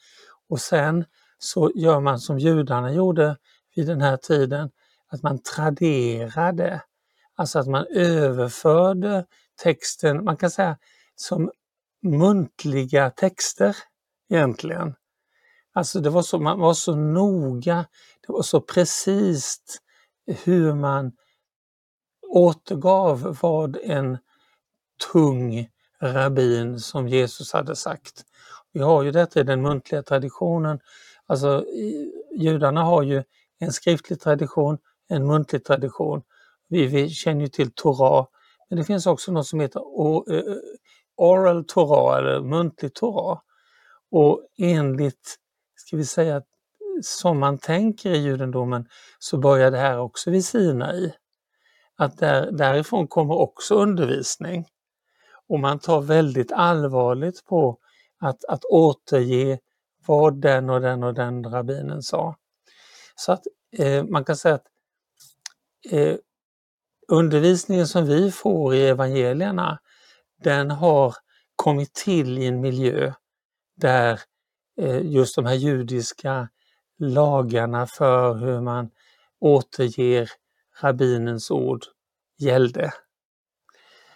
Och 0.49 0.61
sen 0.61 1.05
så 1.39 1.73
gör 1.75 2.01
man 2.01 2.19
som 2.19 2.39
judarna 2.39 2.93
gjorde 2.93 3.37
vid 3.77 3.87
den 3.87 4.01
här 4.01 4.17
tiden, 4.17 4.71
att 5.09 5.23
man 5.23 5.43
traderade, 5.43 6.83
alltså 7.37 7.59
att 7.59 7.67
man 7.67 7.87
överförde 7.95 9.27
texten, 9.63 10.25
man 10.25 10.37
kan 10.37 10.51
säga 10.51 10.79
som 11.15 11.51
muntliga 12.03 13.11
texter 13.11 13.77
egentligen. 14.29 14.95
Alltså 15.73 16.01
det 16.01 16.11
var 16.11 16.23
så, 16.23 16.39
man 16.39 16.61
var 16.61 16.75
så 16.75 16.97
noga, 16.97 17.87
det 18.27 18.33
var 18.33 18.43
så 18.43 18.61
precis 18.61 19.61
hur 20.45 20.75
man 20.75 21.13
återgav 22.29 23.39
vad 23.43 23.77
en 23.83 24.19
tung 25.13 25.69
rabbin 26.01 26.81
som 26.81 27.09
Jesus 27.09 27.53
hade 27.53 27.77
sagt. 27.77 28.25
Vi 28.73 28.81
har 28.81 29.03
ju 29.03 29.11
detta 29.11 29.41
i 29.41 29.43
den 29.43 29.63
muntliga 29.63 30.03
traditionen. 30.03 30.81
Alltså 31.27 31.65
judarna 32.37 32.83
har 32.83 33.03
ju 33.03 33.23
en 33.59 33.73
skriftlig 33.73 34.21
tradition, 34.21 34.79
en 35.09 35.27
muntlig 35.27 35.65
tradition. 35.65 36.23
Vi, 36.69 36.87
vi 36.87 37.09
känner 37.09 37.41
ju 37.41 37.49
till 37.49 37.71
Torah, 37.75 38.27
men 38.69 38.79
det 38.79 38.85
finns 38.85 39.07
också 39.07 39.33
något 39.33 39.47
som 39.47 39.61
heter 39.61 39.83
oral 41.17 41.65
Torah 41.65 42.19
eller 42.19 42.41
muntlig 42.41 42.95
Torah. 42.95 43.41
Och 44.19 44.41
enligt, 44.59 45.37
ska 45.75 45.97
vi 45.97 46.05
säga, 46.05 46.43
som 47.03 47.39
man 47.39 47.59
tänker 47.59 48.11
i 48.11 48.17
judendomen 48.17 48.89
så 49.19 49.39
börjar 49.39 49.71
det 49.71 49.79
här 49.79 49.99
också 49.99 50.31
vid 50.31 50.45
Sinai. 50.45 51.13
Att 51.97 52.19
där, 52.19 52.51
därifrån 52.53 53.09
kommer 53.09 53.35
också 53.35 53.75
undervisning. 53.75 54.67
Och 55.49 55.61
man 55.61 55.79
tar 55.79 56.01
väldigt 56.01 56.53
allvarligt 56.53 57.45
på 57.45 57.79
att, 58.21 58.45
att 58.45 58.65
återge 58.65 59.59
vad 60.07 60.41
den 60.41 60.71
och 60.71 60.81
den 60.81 61.03
och 61.03 61.15
den 61.15 61.45
rabbinen 61.45 62.03
sa. 62.03 62.37
Så 63.15 63.33
att 63.33 63.43
eh, 63.79 64.05
man 64.05 64.25
kan 64.25 64.37
säga 64.37 64.55
att 64.55 64.67
eh, 65.91 66.17
undervisningen 67.09 67.87
som 67.87 68.07
vi 68.07 68.33
får 68.33 68.75
i 68.75 68.87
evangelierna, 68.89 69.79
den 70.43 70.71
har 70.71 71.15
kommit 71.57 71.95
till 71.95 72.39
i 72.39 72.47
en 72.47 72.61
miljö 72.61 73.13
där 73.77 74.21
eh, 74.81 75.07
just 75.07 75.37
de 75.37 75.47
här 75.47 75.55
judiska 75.55 76.49
lagarna 76.99 77.87
för 77.87 78.35
hur 78.35 78.61
man 78.61 78.91
återger 79.41 80.31
rabbinens 80.81 81.51
ord 81.51 81.85
gällde. 82.39 82.93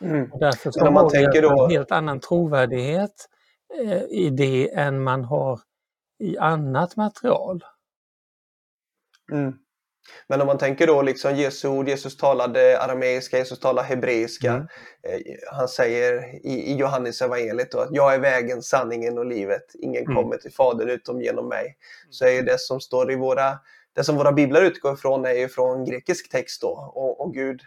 Mm. 0.00 0.30
Därför 0.40 0.70
så 0.70 0.80
har 0.80 1.32
vi 1.32 1.40
då... 1.40 1.64
en 1.64 1.70
helt 1.70 1.92
annan 1.92 2.20
trovärdighet 2.20 3.28
eh, 3.80 4.02
i 4.02 4.30
det 4.30 4.74
än 4.74 5.02
man 5.02 5.24
har 5.24 5.60
i 6.18 6.38
annat 6.38 6.96
material. 6.96 7.64
Mm. 9.32 9.58
Men 10.28 10.40
om 10.40 10.47
man 10.47 10.59
tänker 10.59 10.87
då 10.87 11.02
liksom 11.02 11.37
Jesu 11.37 11.69
ord, 11.69 11.88
Jesus 11.88 12.16
talade 12.16 12.80
arameiska, 12.80 13.38
Jesus 13.38 13.61
talade 13.61 13.88
hebreiska. 13.88 14.50
Mm. 14.50 14.66
Eh, 15.02 15.21
han 15.52 15.69
säger 15.69 16.35
i, 16.47 16.73
i 16.73 16.76
Johannes 16.76 17.23
evangeliet 17.23 17.75
att 17.75 17.88
jag 17.90 18.14
är 18.14 18.19
vägen, 18.19 18.62
sanningen 18.62 19.19
och 19.19 19.26
livet. 19.26 19.64
Ingen 19.83 20.04
mm. 20.04 20.16
kommer 20.16 20.37
till 20.37 20.52
Fadern 20.52 20.90
utom 20.90 21.23
genom 21.23 21.49
mig. 21.49 21.76
Så 22.11 22.25
är 22.25 22.42
det 22.42 22.61
som 22.61 22.80
står 22.80 23.12
i 23.12 23.16
våra, 23.16 23.59
det 23.97 24.04
som 24.04 24.16
våra 24.16 24.33
biblar 24.33 24.62
utgår 24.62 24.95
ifrån 24.95 25.25
är 25.25 25.35
ju 25.35 25.49
från 25.49 25.85
grekisk 25.85 26.30
text 26.30 26.61
då. 26.61 26.92
Och, 26.95 27.21
och 27.21 27.35
Gud, 27.35 27.61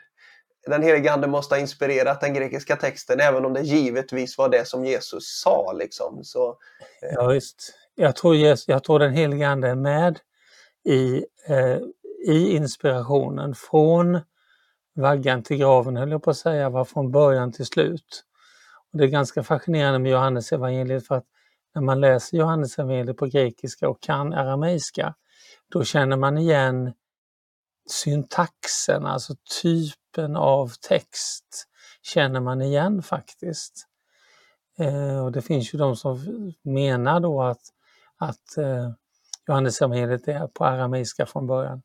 den 0.68 0.84
helige 0.84 1.14
Ande 1.14 1.28
måste 1.28 1.56
ha 1.56 1.60
inspirerat 1.60 2.22
den 2.22 2.34
grekiska 2.34 2.76
texten 2.76 3.20
även 3.20 3.46
om 3.46 3.54
det 3.54 3.62
givetvis 3.62 4.38
var 4.38 4.50
det 4.50 4.68
som 4.68 4.86
Jesus 4.86 5.42
sa. 5.44 5.72
Liksom. 5.72 6.24
Så, 6.24 6.50
eh. 7.02 7.14
Ja 7.14 7.28
visst. 7.28 7.74
Jag 7.96 8.16
tror, 8.16 8.36
jag 8.68 8.84
tror 8.84 9.00
den 9.00 9.14
helige 9.14 9.48
Ande 9.48 9.68
är 9.70 9.76
med 9.76 10.20
i, 10.86 11.26
eh, 11.48 11.78
i 12.24 12.56
inspirationen 12.56 13.56
från 13.56 14.20
vaggan 14.96 15.44
till 15.44 15.58
graven, 15.58 15.98
höll 15.98 16.12
jag 16.12 16.24
på 16.24 16.30
att 16.30 16.38
säga, 16.38 16.70
var 16.70 16.86
från 16.86 17.12
början 17.12 17.52
till 17.52 17.66
slut. 17.66 18.24
Och 18.92 18.98
det 18.98 19.04
är 19.04 19.08
ganska 19.08 19.44
fascinerande 19.44 20.00
med 20.00 20.12
Johannes 20.12 20.52
evangeliet 20.52 21.08
för 21.08 21.16
att 21.16 21.26
när 21.76 21.82
man 21.82 22.02
läser 22.02 22.38
Johannes 22.38 22.80
evangeliet 22.80 23.18
på 23.18 23.26
grekiska 23.26 23.90
och 23.90 24.02
kan 24.02 24.34
arameiska, 24.34 25.16
då 25.72 25.84
känner 25.84 26.18
man 26.18 26.38
igen 26.38 26.94
syntaxen, 27.90 29.06
alltså 29.06 29.36
typen 29.62 30.36
av 30.36 30.72
text, 30.88 31.68
känner 32.02 32.40
man 32.40 32.62
igen 32.62 33.04
faktiskt. 33.04 33.88
Eh, 34.78 35.26
och 35.26 35.32
det 35.32 35.42
finns 35.42 35.74
ju 35.74 35.78
de 35.78 35.96
som 35.96 36.20
menar 36.64 37.20
då 37.20 37.42
att, 37.42 37.62
att 38.18 38.58
eh, 38.58 38.92
Johannes 39.48 39.82
evangeliet 39.82 40.28
är 40.28 40.48
på 40.48 40.66
arameiska 40.66 41.26
från 41.26 41.48
början. 41.48 41.82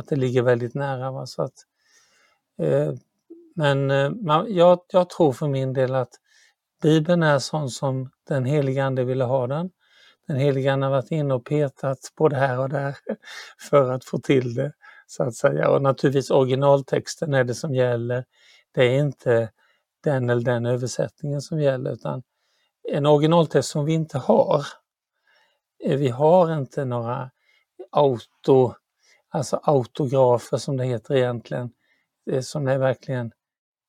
Att 0.00 0.08
det 0.08 0.16
ligger 0.16 0.42
väldigt 0.42 0.74
nära. 0.74 1.10
Va? 1.10 1.26
Så 1.26 1.42
att, 1.42 1.54
eh, 2.58 2.92
men 3.54 3.90
eh, 3.90 4.10
man, 4.10 4.54
jag, 4.54 4.80
jag, 4.88 5.10
tror 5.10 5.32
för 5.32 5.48
min 5.48 5.72
del 5.72 5.94
att 5.94 6.12
Bibeln 6.82 7.22
är 7.22 7.38
sån 7.38 7.70
som 7.70 8.10
den 8.28 8.44
helige 8.44 8.84
Ande 8.84 9.04
ville 9.04 9.24
ha 9.24 9.46
den. 9.46 9.70
Den 10.26 10.36
helige 10.36 10.72
Ande 10.72 10.86
har 10.86 10.90
varit 10.90 11.10
inne 11.10 11.34
och 11.34 11.44
petat 11.44 11.98
både 12.16 12.36
här 12.36 12.58
och 12.58 12.68
där 12.68 12.96
för 13.70 13.92
att 13.92 14.04
få 14.04 14.18
till 14.18 14.54
det. 14.54 14.72
så 15.06 15.22
att 15.22 15.34
säga. 15.34 15.68
Och 15.70 15.82
naturligtvis 15.82 16.30
originaltexten 16.30 17.34
är 17.34 17.44
det 17.44 17.54
som 17.54 17.74
gäller. 17.74 18.24
Det 18.72 18.84
är 18.84 18.98
inte 18.98 19.50
den 20.04 20.30
eller 20.30 20.44
den 20.44 20.66
översättningen 20.66 21.40
som 21.40 21.60
gäller 21.60 21.92
utan 21.92 22.22
en 22.88 23.06
originaltext 23.06 23.70
som 23.70 23.84
vi 23.84 23.92
inte 23.92 24.18
har, 24.18 24.66
eh, 25.84 25.96
vi 25.98 26.08
har 26.08 26.54
inte 26.54 26.84
några 26.84 27.30
auto, 27.90 28.74
alltså 29.30 29.60
autografer 29.62 30.56
som 30.56 30.76
det 30.76 30.84
heter 30.84 31.14
egentligen, 31.14 31.70
eh, 32.30 32.40
som 32.40 32.68
är 32.68 32.78
verkligen 32.78 33.32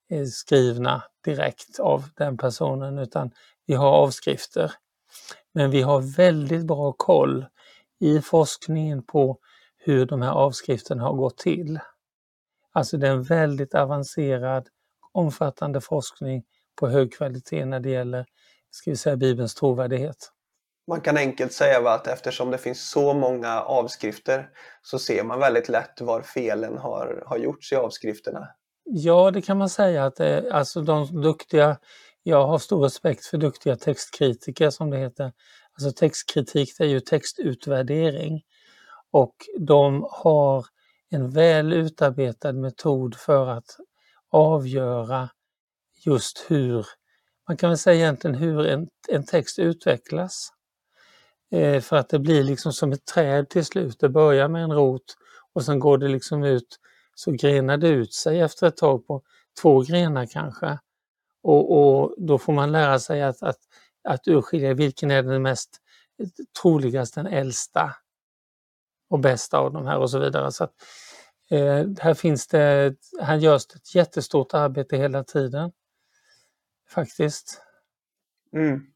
eh, 0.10 0.26
skrivna 0.26 1.04
direkt 1.26 1.80
av 1.80 2.04
den 2.18 2.38
personen, 2.38 2.98
utan 2.98 3.32
vi 3.66 3.74
har 3.74 3.92
avskrifter. 3.92 4.72
Men 5.54 5.72
vi 5.72 5.82
har 5.82 6.02
väldigt 6.02 6.66
bra 6.66 6.92
koll 6.92 7.46
i 8.00 8.22
forskningen 8.22 9.04
på 9.04 9.38
hur 9.78 10.06
de 10.06 10.22
här 10.22 10.32
avskrifterna 10.32 11.04
har 11.04 11.14
gått 11.14 11.38
till. 11.38 11.80
Alltså 12.72 12.98
det 12.98 13.08
är 13.08 13.12
en 13.12 13.24
väldigt 13.24 13.76
avancerad, 13.76 14.68
omfattande 15.12 15.82
forskning 15.82 16.44
på 16.76 16.88
hög 16.88 17.14
kvalitet 17.14 17.66
när 17.66 17.80
det 17.80 17.90
gäller 17.90 18.26
ska 18.72 18.92
vi 18.92 18.98
säga, 18.98 19.16
Bibelns 19.18 19.56
trovärdighet. 19.56 20.32
Man 20.88 21.02
kan 21.02 21.18
enkelt 21.18 21.54
säga 21.54 21.90
att 21.90 22.08
eftersom 22.08 22.52
det 22.52 22.58
finns 22.58 22.90
så 22.90 23.14
många 23.14 23.62
avskrifter 23.62 24.50
så 24.82 25.00
ser 25.00 25.24
man 25.24 25.40
väldigt 25.40 25.70
lätt 25.70 26.02
var 26.02 26.22
felen 26.22 26.78
har, 26.78 27.24
har 27.26 27.38
gjorts 27.38 27.72
i 27.72 27.76
avskrifterna. 27.76 28.48
Ja, 28.84 29.32
det 29.32 29.42
kan 29.42 29.58
man 29.58 29.70
säga 29.70 30.06
att 30.06 30.16
det, 30.16 30.52
alltså 30.52 30.82
de 30.82 31.22
duktiga, 31.22 31.78
jag 32.24 32.48
har 32.48 32.58
stor 32.58 32.84
respekt 32.84 33.26
för 33.26 33.38
duktiga 33.38 33.76
textkritiker 33.76 34.70
som 34.70 34.90
det 34.90 34.98
heter. 34.98 35.32
Alltså 35.74 36.00
textkritik 36.00 36.78
det 36.78 36.84
är 36.84 36.88
ju 36.88 37.00
textutvärdering 37.00 38.42
och 39.12 39.36
de 39.60 40.08
har 40.12 40.66
en 41.10 41.30
väl 41.30 41.74
utarbetad 41.74 42.54
metod 42.54 43.16
för 43.16 43.48
att 43.48 43.78
avgöra 44.32 45.30
just 46.06 46.46
hur, 46.48 46.86
man 47.48 47.58
kan 47.58 47.70
väl 47.70 47.78
säga 47.78 47.96
egentligen 47.96 48.36
hur 48.36 48.66
en, 48.66 48.88
en 49.08 49.26
text 49.26 49.60
utvecklas. 49.60 50.50
Eh, 51.52 51.82
för 51.82 51.96
att 51.96 52.10
det 52.10 52.20
blir 52.20 52.44
liksom 52.44 52.74
som 52.74 52.92
ett 52.92 53.06
träd 53.06 53.50
till 53.50 53.66
slut. 53.66 54.00
Det 54.00 54.10
börjar 54.10 54.48
med 54.48 54.64
en 54.64 54.74
rot 54.74 55.18
och 55.54 55.66
sen 55.66 55.80
går 55.80 55.98
det 55.98 56.08
liksom 56.08 56.44
ut, 56.44 56.80
så 57.16 57.32
grenar 57.32 57.78
det 57.78 57.90
ut 57.90 58.14
sig 58.14 58.42
efter 58.42 58.68
ett 58.68 58.78
tag 58.78 59.08
på 59.08 59.24
två 59.62 59.82
grenar 59.82 60.26
kanske. 60.26 60.80
Och, 61.44 61.78
och 61.80 62.16
då 62.18 62.38
får 62.38 62.54
man 62.54 62.72
lära 62.72 63.00
sig 63.00 63.24
att, 63.24 63.44
att, 63.44 63.60
att 64.04 64.28
urskilja 64.28 64.74
vilken 64.74 65.12
är 65.12 65.24
den 65.24 65.42
mest 65.42 65.70
troligast 66.62 67.16
den 67.16 67.28
äldsta. 67.28 67.96
och 69.10 69.20
bästa 69.20 69.58
av 69.58 69.74
de 69.74 69.86
här 69.88 69.98
och 69.98 70.10
så 70.12 70.20
vidare. 70.20 70.52
Så 70.52 70.64
att, 70.64 70.74
eh, 71.50 71.86
här 72.00 72.14
finns 72.14 72.48
det, 72.48 72.96
här 73.22 73.38
görs 73.38 73.68
det 73.68 73.76
ett 73.76 73.96
jättestort 73.96 74.54
arbete 74.54 74.98
hela 74.98 75.24
tiden. 75.24 75.72
Faktiskt. 76.90 77.62
Mm. 78.54 78.91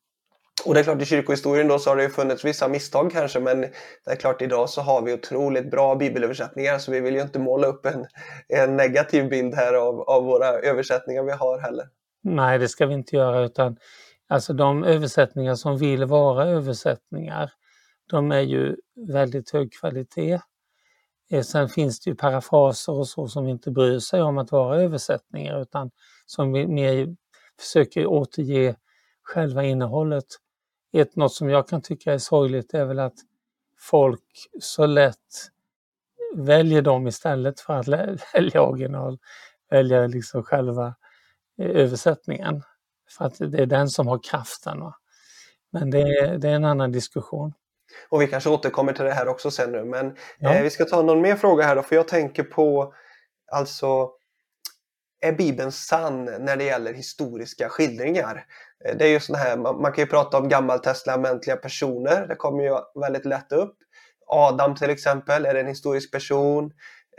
Och 0.65 0.73
det 0.73 0.79
är 0.79 0.83
klart 0.83 1.01
i 1.01 1.05
kyrkohistorien 1.05 1.67
då 1.67 1.79
så 1.79 1.89
har 1.89 1.97
det 1.97 2.03
ju 2.03 2.09
funnits 2.09 2.45
vissa 2.45 2.67
misstag 2.67 3.11
kanske 3.11 3.39
men 3.39 3.61
det 3.61 4.11
är 4.11 4.15
klart 4.15 4.41
idag 4.41 4.69
så 4.69 4.81
har 4.81 5.01
vi 5.01 5.13
otroligt 5.13 5.71
bra 5.71 5.95
bibelöversättningar 5.95 6.77
så 6.77 6.91
vi 6.91 6.99
vill 6.99 7.15
ju 7.15 7.21
inte 7.21 7.39
måla 7.39 7.67
upp 7.67 7.85
en, 7.85 8.05
en 8.47 8.77
negativ 8.77 9.29
bild 9.29 9.55
här 9.55 9.73
av, 9.73 10.01
av 10.01 10.23
våra 10.23 10.47
översättningar 10.47 11.23
vi 11.23 11.31
har 11.31 11.59
heller. 11.59 11.85
Nej, 12.23 12.59
det 12.59 12.67
ska 12.67 12.85
vi 12.85 12.93
inte 12.93 13.15
göra 13.15 13.45
utan 13.45 13.77
alltså 14.27 14.53
de 14.53 14.83
översättningar 14.83 15.55
som 15.55 15.77
vill 15.77 16.05
vara 16.05 16.45
översättningar 16.45 17.51
de 18.09 18.31
är 18.31 18.41
ju 18.41 18.75
väldigt 19.07 19.51
hög 19.51 19.73
kvalitet. 19.73 20.39
Eh, 21.31 21.41
sen 21.41 21.69
finns 21.69 21.99
det 21.99 22.09
ju 22.09 22.15
parafraser 22.15 22.93
och 22.93 23.07
så 23.07 23.27
som 23.27 23.47
inte 23.47 23.71
bryr 23.71 23.99
sig 23.99 24.21
om 24.21 24.37
att 24.37 24.51
vara 24.51 24.81
översättningar 24.81 25.61
utan 25.61 25.91
som 26.25 26.51
mer 26.51 27.15
försöker 27.59 28.05
återge 28.05 28.75
själva 29.23 29.63
innehållet. 29.63 30.25
Ett, 30.95 31.15
något 31.15 31.33
som 31.33 31.49
jag 31.49 31.67
kan 31.67 31.81
tycka 31.81 32.13
är 32.13 32.17
sorgligt 32.17 32.73
är 32.73 32.85
väl 32.85 32.99
att 32.99 33.15
folk 33.79 34.49
så 34.61 34.85
lätt 34.85 35.51
väljer 36.35 36.81
dem 36.81 37.07
istället 37.07 37.59
för 37.59 37.73
att 37.73 37.87
välja 38.33 38.61
original, 38.61 39.19
välja 39.69 40.07
liksom 40.07 40.43
själva 40.43 40.95
eh, 41.59 41.69
översättningen. 41.69 42.63
För 43.17 43.25
att 43.25 43.37
det 43.37 43.61
är 43.61 43.65
den 43.65 43.89
som 43.89 44.07
har 44.07 44.19
kraften. 44.23 44.79
Va? 44.79 44.95
Men 45.71 45.91
det 45.91 46.01
är, 46.01 46.37
det 46.37 46.49
är 46.49 46.55
en 46.55 46.65
annan 46.65 46.91
diskussion. 46.91 47.53
Och 48.09 48.21
vi 48.21 48.27
kanske 48.27 48.49
återkommer 48.49 48.93
till 48.93 49.05
det 49.05 49.13
här 49.13 49.27
också 49.27 49.51
sen 49.51 49.71
nu 49.71 49.85
men 49.85 50.15
ja. 50.39 50.53
eh, 50.53 50.63
vi 50.63 50.69
ska 50.69 50.85
ta 50.85 51.01
någon 51.01 51.21
mer 51.21 51.35
fråga 51.35 51.63
här 51.63 51.75
då 51.75 51.81
för 51.81 51.95
jag 51.95 52.07
tänker 52.07 52.43
på 52.43 52.93
alltså 53.51 54.09
är 55.25 55.31
Bibeln 55.31 55.71
sann 55.71 56.25
när 56.25 56.57
det 56.57 56.63
gäller 56.63 56.93
historiska 56.93 57.69
skildringar? 57.69 58.45
Eh, 58.85 58.95
det 58.97 59.05
är 59.05 59.09
ju 59.09 59.19
sån 59.19 59.35
här, 59.35 59.57
man, 59.57 59.81
man 59.81 59.91
kan 59.91 60.03
ju 60.03 60.09
prata 60.09 60.37
om 60.37 60.49
gammaltestamentliga 60.49 61.55
personer, 61.55 62.27
det 62.27 62.35
kommer 62.35 62.63
ju 62.63 62.77
väldigt 63.01 63.25
lätt 63.25 63.51
upp. 63.51 63.77
Adam 64.27 64.75
till 64.75 64.89
exempel, 64.89 65.45
är 65.45 65.53
det 65.53 65.59
en 65.59 65.67
historisk 65.67 66.11
person? 66.11 66.71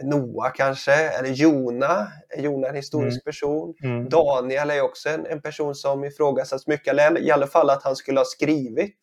Noa 0.03 0.51
kanske, 0.51 0.93
eller 0.93 1.29
Jona, 1.29 2.09
är 2.29 2.43
Jona 2.43 2.69
en 2.69 2.75
historisk 2.75 3.17
mm. 3.17 3.25
person? 3.25 3.75
Mm. 3.83 4.09
Daniel 4.09 4.71
är 4.71 4.81
också 4.81 5.09
en, 5.09 5.27
en 5.27 5.43
person 5.43 5.75
som 5.75 6.05
ifrågasätts 6.05 6.67
mycket, 6.67 6.89
eller 6.89 7.21
i 7.21 7.31
alla 7.31 7.47
fall 7.47 7.71
att 7.71 7.83
han 7.83 7.97
skulle 7.97 8.21
ha 8.21 8.25
skrivit 8.25 8.99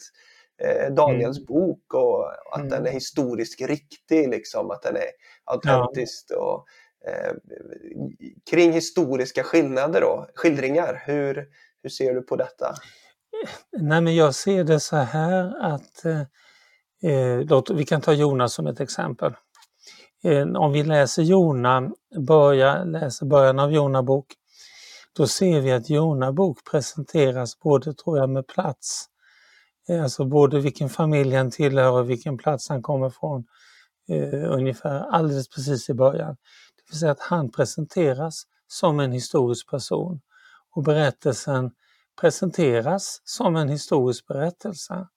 eh, 0.64 0.94
Daniels 0.94 1.38
mm. 1.38 1.46
bok 1.46 1.94
och 1.94 2.32
att 2.52 2.70
den 2.70 2.74
är 2.74 2.78
mm. 2.78 2.94
historiskt 2.94 3.62
riktig, 3.62 4.30
liksom, 4.30 4.72
att 4.72 4.82
den 4.82 4.96
är 4.96 5.10
autentisk. 5.46 6.26
Ja. 6.30 6.38
Och, 6.38 6.66
eh, 7.08 7.34
kring 8.50 8.72
historiska 8.72 9.44
skillnader 9.44 10.02
då, 10.02 10.28
skildringar, 10.36 11.04
hur, 11.06 11.48
hur 11.84 11.90
ser 11.90 12.14
du 12.14 12.22
på 12.22 12.36
detta? 12.36 12.76
Nej, 13.78 14.02
men 14.02 14.16
jag 14.16 14.36
ser 14.36 14.64
det 14.64 14.80
så 14.80 14.96
här 14.96 15.54
att 15.62 16.06
eh, 16.06 16.22
eh, 17.12 17.42
låt, 17.42 17.70
vi 17.70 17.86
kan 17.86 18.02
ta 18.02 18.14
Jonas 18.14 18.54
som 18.54 18.68
ett 18.68 18.80
exempel. 18.80 19.34
Eh, 20.24 20.48
om 20.48 20.72
vi 20.72 20.84
läser 20.84 21.24
Jona, 21.24 21.92
börja, 22.28 22.84
läser 22.84 23.26
början 23.26 23.60
av 23.60 23.74
Jona 23.74 24.04
bok, 24.04 24.26
då 25.18 25.28
ser 25.28 25.62
vi 25.62 25.72
att 25.72 25.90
Jona 25.90 26.32
bok 26.32 26.58
presenteras 26.72 27.60
både, 27.60 27.94
tror 27.94 28.18
jag, 28.18 28.30
med 28.30 28.48
plats, 28.48 29.06
eh, 29.90 30.04
alltså 30.04 30.26
både 30.26 30.60
vilken 30.60 30.90
familj 30.90 31.36
han 31.36 31.52
tillhör 31.52 31.92
och 31.92 32.10
vilken 32.10 32.38
plats 32.38 32.70
han 32.70 32.82
kommer 32.82 33.10
från, 33.10 33.46
eh, 34.10 34.52
ungefär 34.52 35.00
alldeles 35.00 35.50
precis 35.50 35.90
i 35.90 35.94
början. 35.94 36.38
Det 36.94 36.96
vill 36.96 37.00
säga 37.00 37.12
att 37.12 37.20
han 37.20 37.52
presenteras 37.52 38.44
som 38.68 39.00
en 39.00 39.12
historisk 39.12 39.70
person 39.70 40.22
och 40.76 40.84
berättelsen 40.84 41.72
presenteras 42.22 43.22
som 43.24 43.56
en 43.56 43.70
historisk 43.70 44.28
berättelse. 44.28 45.08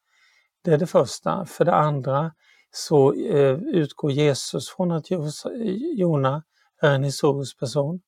Det 0.63 0.73
är 0.73 0.79
det 0.79 0.87
första. 0.87 1.45
För 1.47 1.65
det 1.65 1.75
andra 1.75 2.33
så 2.71 3.13
eh, 3.13 3.59
utgår 3.59 4.13
Jesus 4.13 4.71
från 4.71 4.91
att 4.93 5.07
Jona 5.97 6.43
är 6.81 6.95
en 6.95 7.05
historisk 7.05 7.59
person. 7.59 8.01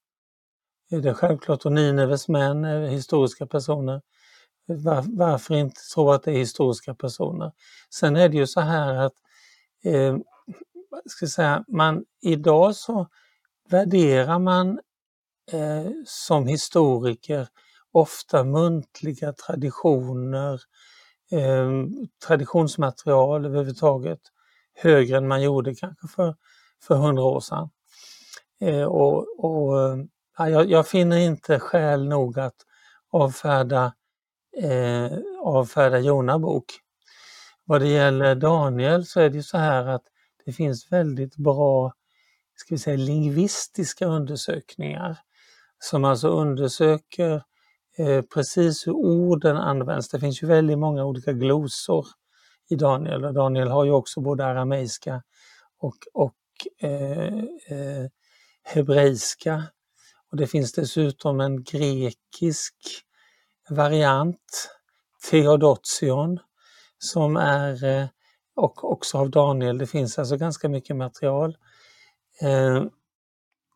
Det 0.90 1.08
är 1.08 1.14
självklart 1.14 1.66
och 1.66 1.72
Nineves 1.72 2.28
män 2.28 2.64
är 2.64 2.86
historiska 2.86 3.46
personer. 3.46 4.02
Varför 5.06 5.54
inte 5.54 5.80
tro 5.94 6.10
att 6.10 6.22
det 6.22 6.30
är 6.30 6.38
historiska 6.38 6.94
personer? 6.94 7.52
Sen 7.90 8.16
är 8.16 8.28
det 8.28 8.36
ju 8.36 8.46
så 8.46 8.60
här 8.60 8.94
att 8.94 9.14
eh, 9.84 10.16
ska 11.06 11.26
säga, 11.26 11.64
man, 11.68 12.04
idag 12.22 12.76
så 12.76 13.08
värderar 13.70 14.38
man 14.38 14.80
eh, 15.52 15.90
som 16.06 16.46
historiker 16.46 17.48
ofta 17.92 18.44
muntliga 18.44 19.32
traditioner, 19.32 20.60
eh, 21.30 21.70
traditionsmaterial 22.26 23.46
överhuvudtaget, 23.46 24.20
högre 24.74 25.16
än 25.16 25.28
man 25.28 25.42
gjorde 25.42 25.74
kanske 25.74 26.08
för, 26.08 26.36
för 26.82 26.94
hundra 26.94 27.22
år 27.24 27.40
sedan. 27.40 27.70
Eh, 28.60 28.84
och, 28.84 29.44
och 29.44 29.80
eh, 29.80 29.96
ja, 30.38 30.48
jag, 30.48 30.70
jag, 30.70 30.88
finner 30.88 31.16
inte 31.16 31.60
skäl 31.60 32.08
nog 32.08 32.38
att 32.38 32.56
avfärda, 33.10 33.92
eh, 34.62 35.18
avfärda 35.42 35.98
Jona 35.98 36.38
bok. 36.38 36.64
Vad 37.64 37.80
det 37.80 37.88
gäller 37.88 38.34
Daniel 38.34 39.06
så 39.06 39.20
är 39.20 39.30
det 39.30 39.42
så 39.42 39.58
här 39.58 39.86
att 39.86 40.02
det 40.44 40.52
finns 40.52 40.92
väldigt 40.92 41.36
bra 41.36 41.92
ska 42.60 42.74
vi 42.74 42.78
säga, 42.78 42.96
lingvistiska 42.96 44.06
undersökningar 44.06 45.18
som 45.78 46.04
alltså 46.04 46.28
undersöker 46.28 47.42
eh, 47.98 48.22
precis 48.22 48.86
hur 48.86 48.92
orden 48.92 49.56
används. 49.56 50.08
Det 50.08 50.20
finns 50.20 50.42
ju 50.42 50.46
väldigt 50.46 50.78
många 50.78 51.04
olika 51.04 51.32
glosor 51.32 52.06
i 52.68 52.76
Daniel 52.76 53.24
och 53.24 53.34
Daniel 53.34 53.68
har 53.68 53.84
ju 53.84 53.90
också 53.90 54.20
både 54.20 54.46
arameiska 54.46 55.22
och, 55.78 55.96
och 56.12 56.34
eh, 56.80 57.38
eh, 57.68 58.06
hebreiska. 58.62 59.62
Och 60.30 60.36
det 60.36 60.46
finns 60.46 60.72
dessutom 60.72 61.40
en 61.40 61.62
grekisk 61.64 62.74
variant, 63.70 64.70
Theodotion, 65.30 66.38
som 66.98 67.36
är 67.36 67.84
eh, 67.84 68.06
och 68.56 68.92
också 68.92 69.18
av 69.18 69.30
Daniel. 69.30 69.78
Det 69.78 69.86
finns 69.86 70.18
alltså 70.18 70.36
ganska 70.36 70.68
mycket 70.68 70.96
material. 70.96 71.56
Eh, 72.40 72.84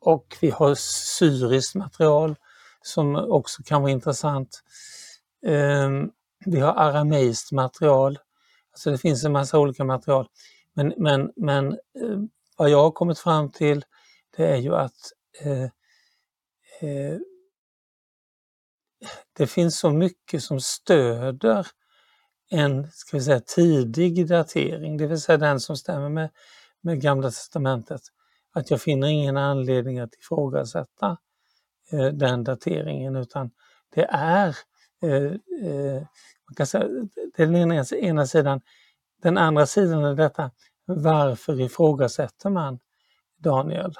och 0.01 0.37
vi 0.41 0.51
har 0.51 0.75
syriskt 0.75 1.75
material 1.75 2.37
som 2.83 3.17
också 3.17 3.63
kan 3.63 3.83
vara 3.83 3.93
intressant. 3.93 4.63
Ehm, 5.47 6.11
vi 6.47 6.61
har 6.61 6.73
arameiskt 6.73 7.53
material. 7.53 8.19
Alltså 8.73 8.91
det 8.91 8.99
finns 8.99 9.25
en 9.25 9.33
massa 9.33 9.59
olika 9.59 9.85
material. 9.85 10.29
Men, 10.75 10.95
men, 10.97 11.33
men 11.37 11.73
eh, 11.73 12.19
vad 12.57 12.71
jag 12.71 12.83
har 12.83 12.91
kommit 12.91 13.19
fram 13.19 13.51
till 13.51 13.85
det 14.37 14.47
är 14.47 14.57
ju 14.57 14.75
att 14.75 15.13
eh, 15.41 15.63
eh, 16.81 17.19
det 19.33 19.47
finns 19.47 19.79
så 19.79 19.91
mycket 19.91 20.43
som 20.43 20.61
stöder 20.61 21.67
en 22.51 22.91
ska 22.93 23.17
vi 23.17 23.23
säga, 23.23 23.41
tidig 23.41 24.29
datering, 24.29 24.97
det 24.97 25.07
vill 25.07 25.21
säga 25.21 25.39
den 25.39 25.61
som 25.61 25.77
stämmer 25.77 26.09
med, 26.09 26.31
med 26.81 27.01
Gamla 27.01 27.31
Testamentet 27.31 28.03
att 28.53 28.71
jag 28.71 28.81
finner 28.83 29.09
ingen 29.09 29.37
anledning 29.37 29.99
att 29.99 30.15
ifrågasätta 30.15 31.19
eh, 31.93 32.07
den 32.07 32.45
dateringen 32.45 33.17
utan 33.17 33.51
det 33.95 34.05
är, 34.11 34.57
eh, 35.03 35.33
eh 35.69 36.03
man 36.49 36.55
kan 36.57 36.67
säga, 36.67 36.89
den 37.37 37.57
ena, 37.57 37.85
ena 37.85 38.27
sidan. 38.27 38.61
Den 39.23 39.39
andra 39.39 39.67
sidan 39.67 40.05
är 40.05 40.15
detta, 40.15 40.51
varför 40.85 41.61
ifrågasätter 41.61 42.51
man 42.51 42.79
Daniel? 43.39 43.95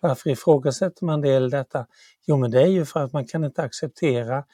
Varför 0.00 0.30
ifrågasätter 0.30 1.06
man 1.06 1.20
det 1.20 1.30
eller 1.30 1.50
detta? 1.50 1.86
Jo, 2.26 2.36
men 2.36 2.50
det 2.50 2.62
är 2.62 2.66
ju 2.66 2.84
för 2.84 3.00
att 3.00 3.12
man 3.12 3.26
kan 3.26 3.44
inte 3.44 3.62
acceptera 3.62 4.44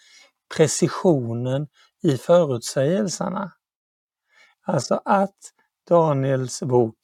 precisionen 0.57 1.69
i 2.03 2.17
förutsägelserna. 2.17 3.53
Alltså 4.63 5.01
att 5.05 5.37
Daniels 5.89 6.63
bok 6.63 6.99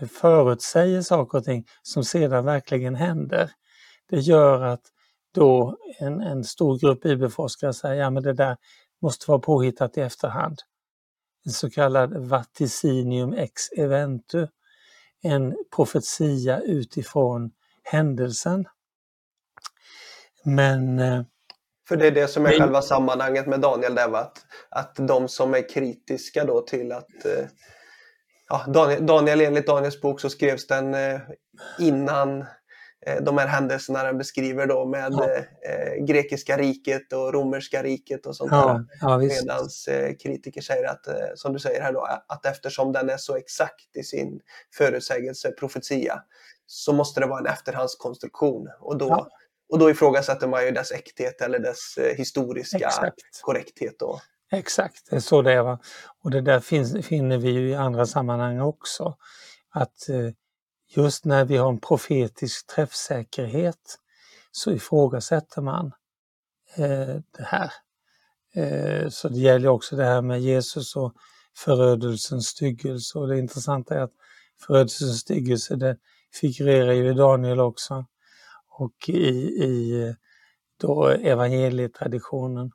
förutsäger 0.00 1.02
saker 1.02 1.38
och 1.38 1.44
ting 1.44 1.66
som 1.82 2.04
sedan 2.04 2.44
verkligen 2.44 2.94
händer. 2.94 3.50
Det 4.10 4.18
gör 4.18 4.62
att 4.62 4.82
då 5.34 5.76
en, 5.98 6.20
en 6.20 6.44
stor 6.44 6.78
grupp 6.78 7.02
bibelforskare 7.02 7.72
säger 7.74 8.02
ja 8.02 8.10
men 8.10 8.22
det 8.22 8.32
där 8.32 8.56
måste 9.02 9.30
vara 9.30 9.38
påhittat 9.38 9.98
i 9.98 10.00
efterhand. 10.00 10.58
En 11.46 11.52
så 11.52 11.70
kallad 11.70 12.28
vaticinium 12.28 13.32
ex 13.32 13.72
eventu, 13.76 14.46
en 15.22 15.56
profetia 15.76 16.60
utifrån 16.60 17.50
händelsen. 17.82 18.64
Men 20.44 20.98
eh, 20.98 21.22
för 21.88 21.96
det 21.96 22.06
är 22.06 22.10
det 22.10 22.28
som 22.28 22.46
är 22.46 22.50
men, 22.50 22.58
själva 22.58 22.82
sammanhanget 22.82 23.46
med 23.46 23.60
Daniel 23.60 23.94
där, 23.94 24.14
att, 24.14 24.46
att 24.68 24.94
de 24.96 25.28
som 25.28 25.54
är 25.54 25.68
kritiska 25.68 26.44
då 26.44 26.60
till 26.60 26.92
att 26.92 27.24
eh, 27.24 27.46
ja, 28.48 28.64
Daniel, 28.68 29.06
Daniel, 29.06 29.40
enligt 29.40 29.66
Daniels 29.66 30.00
bok 30.00 30.20
så 30.20 30.30
skrevs 30.30 30.66
den 30.66 30.94
eh, 30.94 31.20
innan 31.78 32.40
eh, 33.06 33.22
de 33.22 33.38
här 33.38 33.46
händelserna 33.46 34.02
den 34.04 34.18
beskriver 34.18 34.66
då 34.66 34.84
med 34.86 35.12
Ja. 35.12 35.30
eh, 35.70 36.04
grekiska 36.04 36.56
riket 36.58 37.12
och 37.12 37.32
romerska 37.34 37.82
riket 37.82 38.26
och 38.26 38.36
sånt. 38.36 38.50
Ja, 38.52 38.84
ja 39.00 39.16
visst. 39.16 39.44
Medan 39.44 39.68
eh, 39.88 40.14
kritiker 40.22 40.60
säger 40.60 40.88
att, 40.88 41.06
som 41.38 41.52
du 41.52 41.58
säger 41.58 41.82
här 41.82 41.92
då, 41.92 42.08
att 42.28 42.46
eftersom 42.46 42.92
den 42.92 43.10
är 43.10 43.16
så 43.16 43.36
exakt 43.36 43.96
i 43.96 44.02
sin 44.02 44.40
förutsägelse, 44.74 45.50
profetia, 45.50 46.22
så 46.66 46.92
måste 46.92 47.20
det 47.20 47.26
vara 47.26 47.40
en 47.40 47.46
efterhandskonstruktion. 47.46 48.68
Och 48.80 48.98
då, 48.98 49.06
Ja. 49.08 49.28
och 49.68 49.78
då 49.78 49.90
ifrågasätter 49.90 50.46
man 50.48 50.64
ju 50.64 50.70
dess 50.70 50.92
äkthet 50.92 51.40
eller 51.40 51.58
dess 51.58 51.98
historiska 52.16 52.76
Exakt. 52.86 53.20
korrekthet. 53.40 53.98
Då. 53.98 54.20
Exakt, 54.58 55.10
det 55.10 55.16
är 55.16 55.20
så 55.20 55.42
det 55.42 55.52
är. 55.52 55.62
Va? 55.62 55.78
Och 56.22 56.30
det 56.30 56.40
där 56.40 56.60
finns, 56.60 57.06
finner 57.06 57.38
vi 57.38 57.50
ju 57.50 57.68
i 57.68 57.74
andra 57.74 58.06
sammanhang 58.06 58.60
också. 58.60 59.16
Att 59.70 60.08
eh, 60.08 60.30
just 60.88 61.24
när 61.24 61.44
vi 61.44 61.56
har 61.56 61.68
en 61.68 61.80
profetisk 61.80 62.66
träffsäkerhet 62.66 63.98
så 64.52 64.72
ifrågasätter 64.72 65.62
man 65.62 65.92
eh, 66.76 67.16
det 67.36 67.44
här. 67.44 67.72
Eh, 68.54 69.08
så 69.08 69.28
det 69.28 69.38
gäller 69.38 69.68
också 69.68 69.96
det 69.96 70.04
här 70.04 70.22
med 70.22 70.40
Jesus 70.40 70.96
och 70.96 71.14
förödelsens 71.56 72.46
styggelse. 72.46 73.18
Och 73.18 73.28
det 73.28 73.38
intressanta 73.38 73.94
är 73.94 74.00
att 74.00 74.14
förödelsens 74.66 75.20
styggelse 75.20 75.76
det 75.76 75.96
figurerar 76.40 76.92
ju 76.92 77.10
i 77.10 77.14
Daniel 77.14 77.60
också 77.60 78.06
och 78.78 79.08
i, 79.08 79.28
i 79.64 80.14
då 80.80 81.08
evangelietraditionen. 81.08 82.72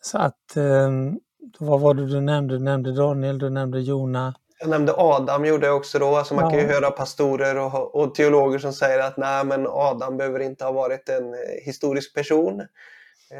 Så 0.00 0.18
att, 0.18 0.56
eh, 0.56 0.90
vad 1.58 1.80
var 1.80 1.94
det 1.94 2.06
du 2.06 2.20
nämnde? 2.20 2.54
Du 2.54 2.64
nämnde 2.64 2.92
Daniel, 2.92 3.38
du 3.38 3.50
nämnde 3.50 3.80
Jona. 3.80 4.34
Jag 4.58 4.68
nämnde 4.68 4.92
Adam 4.96 5.44
gjorde 5.44 5.66
jag 5.66 5.76
också 5.76 5.98
då. 5.98 6.16
Alltså 6.16 6.34
man 6.34 6.50
kan 6.50 6.58
ju 6.60 6.66
Ja. 6.66 6.72
höra 6.72 6.90
pastorer 6.90 7.58
och, 7.58 7.94
och 7.94 8.14
teologer 8.14 8.58
som 8.58 8.72
säger 8.72 8.98
att 8.98 9.16
nej 9.16 9.44
men 9.44 9.66
Adam 9.66 10.16
behöver 10.16 10.40
inte 10.40 10.64
ha 10.64 10.72
varit 10.72 11.08
en 11.08 11.34
eh, 11.34 11.38
historisk 11.64 12.14
person. 12.14 12.62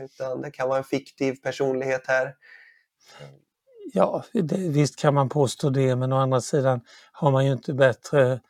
Utan 0.04 0.40
det 0.42 0.50
kan 0.50 0.68
vara 0.68 0.78
en 0.78 0.84
fiktiv 0.84 1.34
personlighet 1.42 2.02
här. 2.06 2.34
Ja, 3.92 4.24
det, 4.32 4.56
visst 4.56 4.96
kan 4.98 5.14
man 5.14 5.28
påstå 5.28 5.70
det, 5.70 5.96
men 5.96 6.12
å 6.12 6.16
andra 6.16 6.40
sidan 6.40 6.80
har 7.12 7.30
man 7.30 7.46
ju 7.46 7.52
inte 7.52 7.74
bättre 7.74 8.40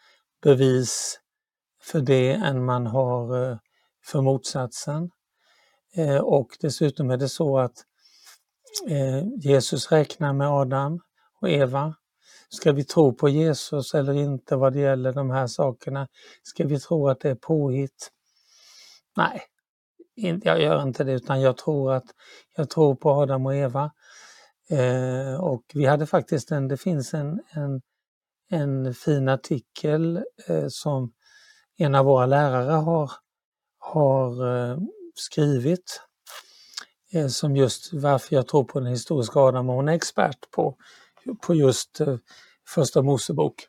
bevis 0.43 1.21
för 1.83 2.01
det 2.01 2.33
än 2.33 2.65
man 2.65 2.87
har 2.87 3.51
eh, 3.51 3.57
för 4.05 4.21
motsatsen. 4.21 5.11
Eh, 5.97 6.17
Och 6.17 6.49
dessutom 6.61 7.11
är 7.11 7.17
det 7.17 7.29
så 7.29 7.59
att 7.59 7.73
Eh, 8.89 9.25
Jesus 9.37 9.93
räknar 9.93 10.33
med 10.33 10.49
Adam 10.49 11.01
och 11.41 11.51
Eva. 11.51 11.95
Ska 12.49 12.73
vi 12.73 12.85
tro 12.85 13.15
på 13.15 13.29
Jesus 13.29 13.95
eller 13.95 14.13
inte 14.13 14.57
vad 14.57 14.73
det 14.73 14.81
gäller 14.81 15.13
de 15.13 15.31
här 15.31 15.47
sakerna? 15.47 16.09
Ska 16.43 16.65
vi 16.67 16.81
tro 16.81 17.09
att 17.09 17.21
det 17.21 17.31
är 17.31 17.35
påhitt? 17.35 18.11
Nej, 19.17 19.43
jag 20.43 20.61
gör 20.61 20.83
inte 20.83 21.05
det 21.05 21.13
utan 21.13 21.41
jag 21.41 21.57
tror 21.57 21.93
att 21.93 22.05
jag 22.57 22.71
tror 22.71 22.95
på 22.95 23.11
Adam 23.11 23.47
och 23.47 23.55
Eva. 23.55 23.91
Eh, 24.71 25.41
och 25.41 25.63
vi 25.75 25.87
hade 25.87 26.07
faktiskt 26.07 26.51
en, 26.51 26.69
det 26.69 26.77
finns 26.77 27.15
en, 27.15 27.41
en, 27.51 27.83
en 28.51 28.95
fin 28.95 29.29
artikel 29.29 30.25
eh, 30.49 30.67
som 30.69 31.13
en 31.79 31.95
av 31.95 32.05
våra 32.05 32.27
lärare 32.27 32.73
har, 32.73 33.11
har 33.79 34.57
eh, 34.57 34.79
skrivit 35.15 36.01
eh, 37.17 37.29
som 37.29 37.57
just 37.57 37.93
varför 37.93 38.37
jag 38.37 38.49
tror 38.49 38.65
på 38.65 38.81
den 38.81 38.89
historiska 38.89 39.41
Adam 39.41 39.71
och 39.71 39.77
hon 39.77 39.89
är 39.89 39.93
expert 39.93 40.51
på, 40.51 40.77
på 41.47 41.55
just 41.55 42.01
eh, 42.01 42.17
första 42.69 43.03
Mosebok. 43.03 43.67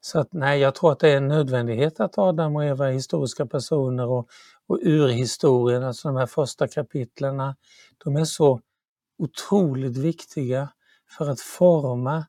Så 0.00 0.18
att 0.18 0.32
nej, 0.32 0.60
jag 0.60 0.74
tror 0.74 0.92
att 0.92 0.98
det 0.98 1.08
är 1.08 1.16
en 1.16 1.28
nödvändighet 1.28 2.00
att 2.00 2.18
Adam 2.18 2.56
och 2.56 2.64
Eva 2.64 2.88
är 2.88 2.92
historiska 2.92 3.46
personer 3.46 4.06
och, 4.06 4.28
och 4.66 4.78
urhistorien, 4.82 5.84
alltså 5.84 6.08
de 6.08 6.16
här 6.16 6.26
första 6.26 6.68
kapitlerna, 6.68 7.56
de 8.04 8.16
är 8.16 8.24
så 8.24 8.60
otroligt 9.18 9.96
viktiga 9.96 10.68
för 11.18 11.30
att 11.30 11.40
forma 11.40 12.26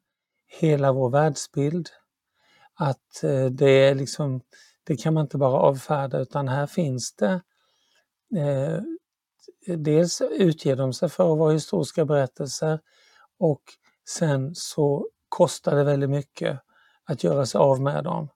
hela 0.47 0.91
vår 0.91 1.09
världsbild. 1.09 1.89
Att 2.75 3.23
eh, 3.23 3.45
det 3.45 3.69
är 3.69 3.95
liksom, 3.95 4.41
det 4.83 4.95
kan 4.95 5.13
man 5.13 5.21
inte 5.21 5.37
bara 5.37 5.59
avfärda 5.59 6.19
utan 6.19 6.47
här 6.47 6.67
finns 6.67 7.13
det 7.15 7.41
eh, 8.37 8.79
Eh, 9.67 9.77
dels 9.77 10.21
utger 10.21 10.75
de 10.75 10.93
sig 10.93 11.09
för 11.09 11.33
att 11.33 11.39
vara 11.39 11.53
historiska 11.53 12.05
berättelser 12.05 12.79
och 13.39 13.61
sen 14.09 14.55
så 14.55 15.07
kostar 15.29 15.75
det 15.75 15.83
väldigt 15.83 16.09
mycket 16.09 16.59
att 17.03 17.23
göra 17.23 17.45
sig 17.45 17.59
av 17.59 17.81
med 17.81 18.03
dem 18.03 18.29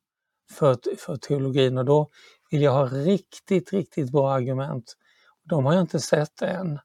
för, 0.52 0.78
för 0.98 1.15
teologin 1.15 1.78
och 1.78 1.86
då 1.86 2.10
vill 2.52 2.62
jag 2.62 2.72
ha 2.72 2.86
riktigt, 2.86 3.74
riktigt 3.74 4.12
bra 4.12 4.32
argument. 4.32 4.96
De 5.44 5.65
har 5.65 5.74
jag 5.74 5.82
inte 5.82 6.00
sett 6.00 6.41
än. 6.41 6.80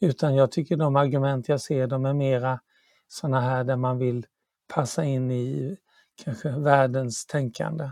Utan 0.00 0.34
jag 0.34 0.52
tycker 0.52 0.76
de 0.76 0.96
argument 0.96 1.48
jag 1.48 1.60
ser 1.60 1.86
de 1.86 2.04
är 2.04 2.14
mera 2.14 2.60
sådana 3.08 3.40
här 3.40 3.64
där 3.64 3.76
man 3.76 3.98
vill 3.98 4.26
passa 4.74 5.04
in 5.04 5.30
i 5.30 5.76
kanske 6.24 6.50
världens 6.50 7.26
tänkande. 7.26 7.90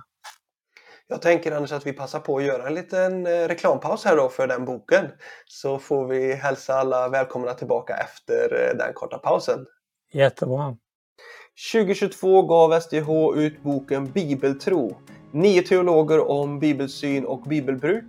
Jag 1.12 1.22
tänker 1.22 1.52
annars 1.52 1.72
att 1.72 1.86
vi 1.86 1.92
passar 1.92 2.20
på 2.20 2.36
att 2.36 2.44
göra 2.44 2.66
en 2.66 2.74
liten 2.74 3.26
eh, 3.26 3.30
reklampaus 3.30 4.04
här 4.04 4.16
då 4.16 4.28
för 4.28 4.46
den 4.46 4.64
boken. 4.64 5.06
Så 5.46 5.78
får 5.78 6.06
vi 6.06 6.34
hälsa 6.34 6.74
alla 6.74 7.08
välkomna 7.08 7.54
tillbaka 7.54 7.96
efter 7.96 8.68
eh, 8.68 8.76
den 8.78 8.94
korta 8.94 9.18
pausen. 9.18 9.66
Jättebra. 10.12 10.76
2022 11.56 12.42
gav 12.42 12.80
SDH 12.80 13.10
ut 13.36 13.62
boken 13.62 14.06
Bibeltro. 14.06 14.96
Nio 15.32 15.62
teologer 15.62 16.30
om 16.30 16.58
bibelsyn 16.58 17.24
och 17.24 17.42
bibelbruk. 17.42 18.04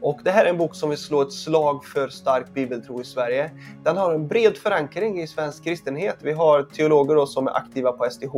Och 0.00 0.20
det 0.24 0.30
här 0.30 0.44
är 0.44 0.50
en 0.50 0.58
bok 0.58 0.74
som 0.74 0.88
vill 0.90 0.98
slå 0.98 1.22
ett 1.22 1.32
slag 1.32 1.84
för 1.84 2.08
stark 2.08 2.54
bibeltro 2.54 3.00
i 3.00 3.04
Sverige. 3.04 3.50
Den 3.84 3.96
har 3.96 4.14
en 4.14 4.28
bred 4.28 4.56
förankring 4.56 5.20
i 5.20 5.26
svensk 5.26 5.64
kristenhet. 5.64 6.16
Vi 6.22 6.32
har 6.32 6.62
teologer 6.62 7.14
då 7.14 7.26
som 7.26 7.46
är 7.46 7.56
aktiva 7.56 7.92
på 7.92 8.10
SDH, 8.10 8.34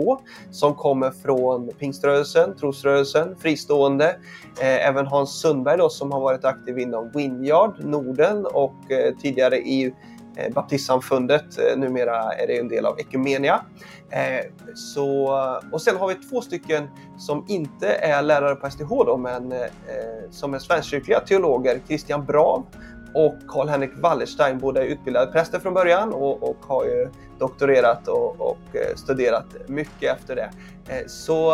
som 0.51 0.75
kommer 0.75 1.11
från 1.11 1.69
pingströrelsen, 1.79 2.57
trosrörelsen, 2.57 3.37
fristående. 3.37 4.09
Eh, 4.61 4.89
även 4.89 5.07
Hans 5.07 5.41
Sundberg 5.41 5.79
då, 5.79 5.89
som 5.89 6.13
har 6.13 6.21
varit 6.21 6.45
aktiv 6.45 6.79
inom 6.79 7.11
Winyard, 7.15 7.85
Norden 7.85 8.47
och 8.47 8.91
eh, 8.91 9.15
tidigare 9.23 9.57
i 9.57 9.95
Eh, 10.37 10.53
baptistsamfundet. 10.53 11.59
Eh, 11.59 11.79
numera 11.79 12.33
är 12.33 12.47
det 12.47 12.59
en 12.59 12.69
del 12.69 12.87
av 12.87 13.01
Ekumenia. 13.01 13.61
Eh, 14.11 14.45
så, 14.75 15.39
och 15.73 15.83
sen 15.83 15.97
har 15.97 16.09
vi 16.09 16.15
två 16.15 16.41
stycken 16.41 16.89
som 17.19 17.45
inte 17.49 17.89
är 17.89 18.23
lärare 18.23 18.55
på 18.55 18.71
STH 18.71 18.89
då, 18.89 19.17
men 19.17 19.55
som 20.31 20.55
är 20.55 20.59
svenskkyrkliga 20.59 21.21
teologer, 21.21 21.81
Christian 21.87 22.25
Brav 22.25 22.67
och 23.15 23.35
Karl-Henrik 23.49 23.91
Wallerstein. 23.97 24.59
Båda 24.59 24.83
är 24.83 24.87
utbildade 24.87 25.33
präster 25.33 25.59
från 25.59 25.75
början 25.75 26.13
och, 26.13 26.43
och 26.43 26.57
har 26.61 26.85
ju 26.85 27.09
doktorerat 27.39 28.09
och, 28.09 28.41
och 28.41 28.59
studerat 28.97 29.47
mycket 29.67 30.17
efter 30.17 30.37
det. 30.37 30.51
Så 31.09 31.53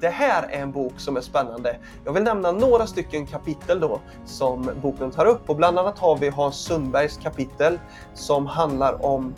det 0.00 0.08
här 0.08 0.42
är 0.42 0.62
en 0.62 0.72
bok 0.72 0.92
som 0.96 1.16
är 1.16 1.20
spännande. 1.20 1.76
Jag 2.04 2.12
vill 2.12 2.22
nämna 2.22 2.52
några 2.52 2.86
stycken 2.86 3.26
kapitel 3.26 3.80
då 3.80 4.00
som 4.24 4.70
boken 4.82 5.10
tar 5.10 5.26
upp 5.26 5.50
och 5.50 5.56
bland 5.56 5.78
annat 5.78 5.98
har 5.98 6.16
vi 6.18 6.28
Hans 6.28 6.56
Sundbergs 6.56 7.16
kapitel 7.16 7.78
som 8.14 8.46
handlar 8.46 9.04
om 9.04 9.34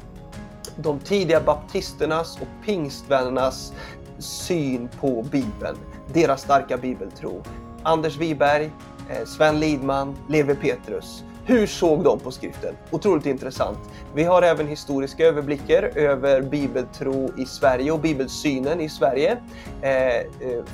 de 0.77 0.99
tidiga 0.99 1.41
baptisternas 1.41 2.37
och 2.41 2.65
pingstvännernas 2.65 3.73
syn 4.19 4.89
på 5.01 5.23
Bibeln. 5.23 5.77
Deras 6.13 6.43
starka 6.43 6.77
bibeltro. 6.77 7.43
Anders 7.83 8.17
Wiberg, 8.17 8.73
eh, 9.11 9.25
Sven 9.27 9.61
Lidman, 9.61 10.17
Levi 10.29 10.55
Petrus. 10.55 11.25
Hur 11.49 11.67
såg 11.67 12.05
de 12.05 12.19
på 12.19 12.31
skriften? 12.31 12.75
Otroligt 12.91 13.27
intressant. 13.27 13.79
Vi 14.15 14.25
har 14.25 14.43
även 14.43 14.67
historiska 14.67 15.27
överblickar 15.27 15.83
över 15.83 16.43
bibeltro 16.43 17.31
i 17.39 17.47
Sverige 17.47 17.93
och 17.93 18.01
bibelsynen 18.01 18.81
i 18.81 18.89
Sverige. 18.89 19.39
Eh, 19.83 20.17
eh, 20.17 20.25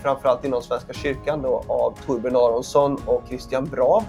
framförallt 0.03 0.45
inom 0.45 0.63
Svenska 0.63 0.93
kyrkan 0.93 1.43
då, 1.43 1.65
av 1.69 1.99
Torbjörn 2.07 2.37
Aronsson 2.37 2.99
och 3.07 3.23
Christian 3.29 3.65
Brav. 3.65 4.05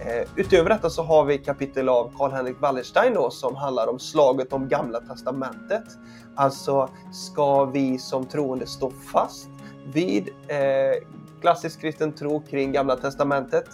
Eh, 0.00 0.28
utöver 0.36 0.70
detta 0.70 0.90
så 0.90 1.02
har 1.02 1.24
vi 1.24 1.38
kapitel 1.38 1.88
av 1.88 2.12
Karl-Henrik 2.18 2.60
Wallerstein 2.60 3.14
då, 3.14 3.30
som 3.30 3.56
handlar 3.56 3.86
om 3.86 3.98
slaget 3.98 4.52
om 4.52 4.68
Gamla 4.68 5.00
Testamentet. 5.00 5.84
Alltså, 6.34 6.88
ska 7.12 7.64
vi 7.64 7.98
som 7.98 8.26
troende 8.26 8.66
stå 8.66 8.90
fast 8.90 9.48
vid 9.92 10.28
eh, 10.48 10.56
klassisk 11.40 11.80
kristen 11.80 12.12
tro 12.12 12.40
kring 12.40 12.72
Gamla 12.72 12.96
Testamentet? 12.96 13.68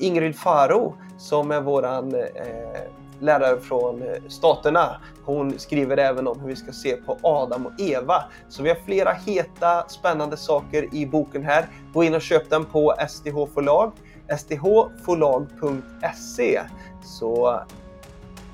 Ingrid 0.00 0.36
Faro, 0.36 0.96
som 1.18 1.50
är 1.50 1.60
våran 1.60 2.14
eh, 2.14 2.80
lärare 3.20 3.60
från 3.60 4.02
eh, 4.02 4.08
Staterna, 4.28 5.00
hon 5.24 5.58
skriver 5.58 5.96
även 5.96 6.28
om 6.28 6.40
hur 6.40 6.48
vi 6.48 6.56
ska 6.56 6.72
se 6.72 6.96
på 6.96 7.18
Adam 7.22 7.66
och 7.66 7.80
Eva. 7.80 8.24
Så 8.48 8.62
vi 8.62 8.68
har 8.68 8.76
flera 8.76 9.12
heta, 9.12 9.88
spännande 9.88 10.36
saker 10.36 10.94
i 10.94 11.06
boken 11.06 11.44
här. 11.44 11.66
Gå 11.92 12.04
in 12.04 12.14
och 12.14 12.22
köp 12.22 12.50
den 12.50 12.64
på 12.64 12.94
STH 13.08 13.46
förlag 13.54 13.92
sthforlag.se. 14.38 16.60
Så 17.02 17.60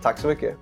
tack 0.02 0.18
så 0.18 0.28
mycket! 0.28 0.56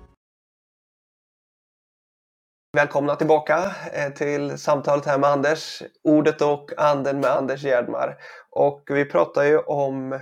Välkomna 2.77 3.15
tillbaka 3.15 3.75
eh, 3.93 4.13
till 4.13 4.57
samtalet 4.57 5.05
här 5.05 5.17
med 5.17 5.29
Anders. 5.29 5.81
Ordet 6.03 6.41
och 6.41 6.71
anden 6.77 7.19
med 7.19 7.31
Anders 7.31 7.63
Gerdmar. 7.63 8.17
Och 8.49 8.83
vi 8.87 9.05
pratar 9.05 9.43
ju 9.43 9.57
om 9.57 10.19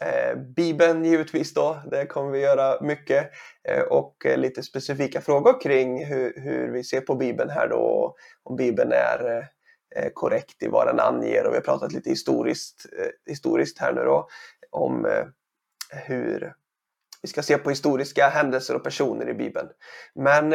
eh, 0.00 0.36
Bibeln 0.36 1.04
givetvis 1.04 1.54
då. 1.54 1.82
Det 1.90 2.06
kommer 2.06 2.30
vi 2.30 2.40
göra 2.40 2.80
mycket. 2.80 3.30
Eh, 3.68 3.82
och 3.82 4.26
eh, 4.26 4.38
lite 4.38 4.62
specifika 4.62 5.20
frågor 5.20 5.60
kring 5.60 6.04
hur, 6.04 6.32
hur, 6.36 6.72
vi 6.72 6.84
ser 6.84 7.00
på 7.00 7.14
Bibeln 7.14 7.50
här 7.50 7.68
då. 7.68 8.16
Om 8.42 8.56
Bibeln 8.56 8.92
är 8.92 9.36
eh, 9.36 9.44
eh, 10.02 10.10
korrekt 10.14 10.62
i 10.62 10.68
vad 10.68 10.86
den 10.86 11.00
anger. 11.00 11.46
Och 11.46 11.52
vi 11.52 11.56
har 11.56 11.62
pratat 11.62 11.92
lite 11.92 12.10
historiskt, 12.10 12.86
eh, 12.98 13.32
historiskt 13.32 13.78
här 13.78 13.92
nu 13.92 14.00
då. 14.00 14.28
Om 14.70 15.06
eh, 15.06 15.24
hur 15.90 16.52
vi 17.22 17.28
ska 17.28 17.42
se 17.42 17.58
på 17.58 17.70
historiska 17.70 18.28
händelser 18.28 18.76
och 18.76 18.84
personer 18.84 19.28
i 19.28 19.34
Bibeln. 19.34 19.68
Men 20.14 20.52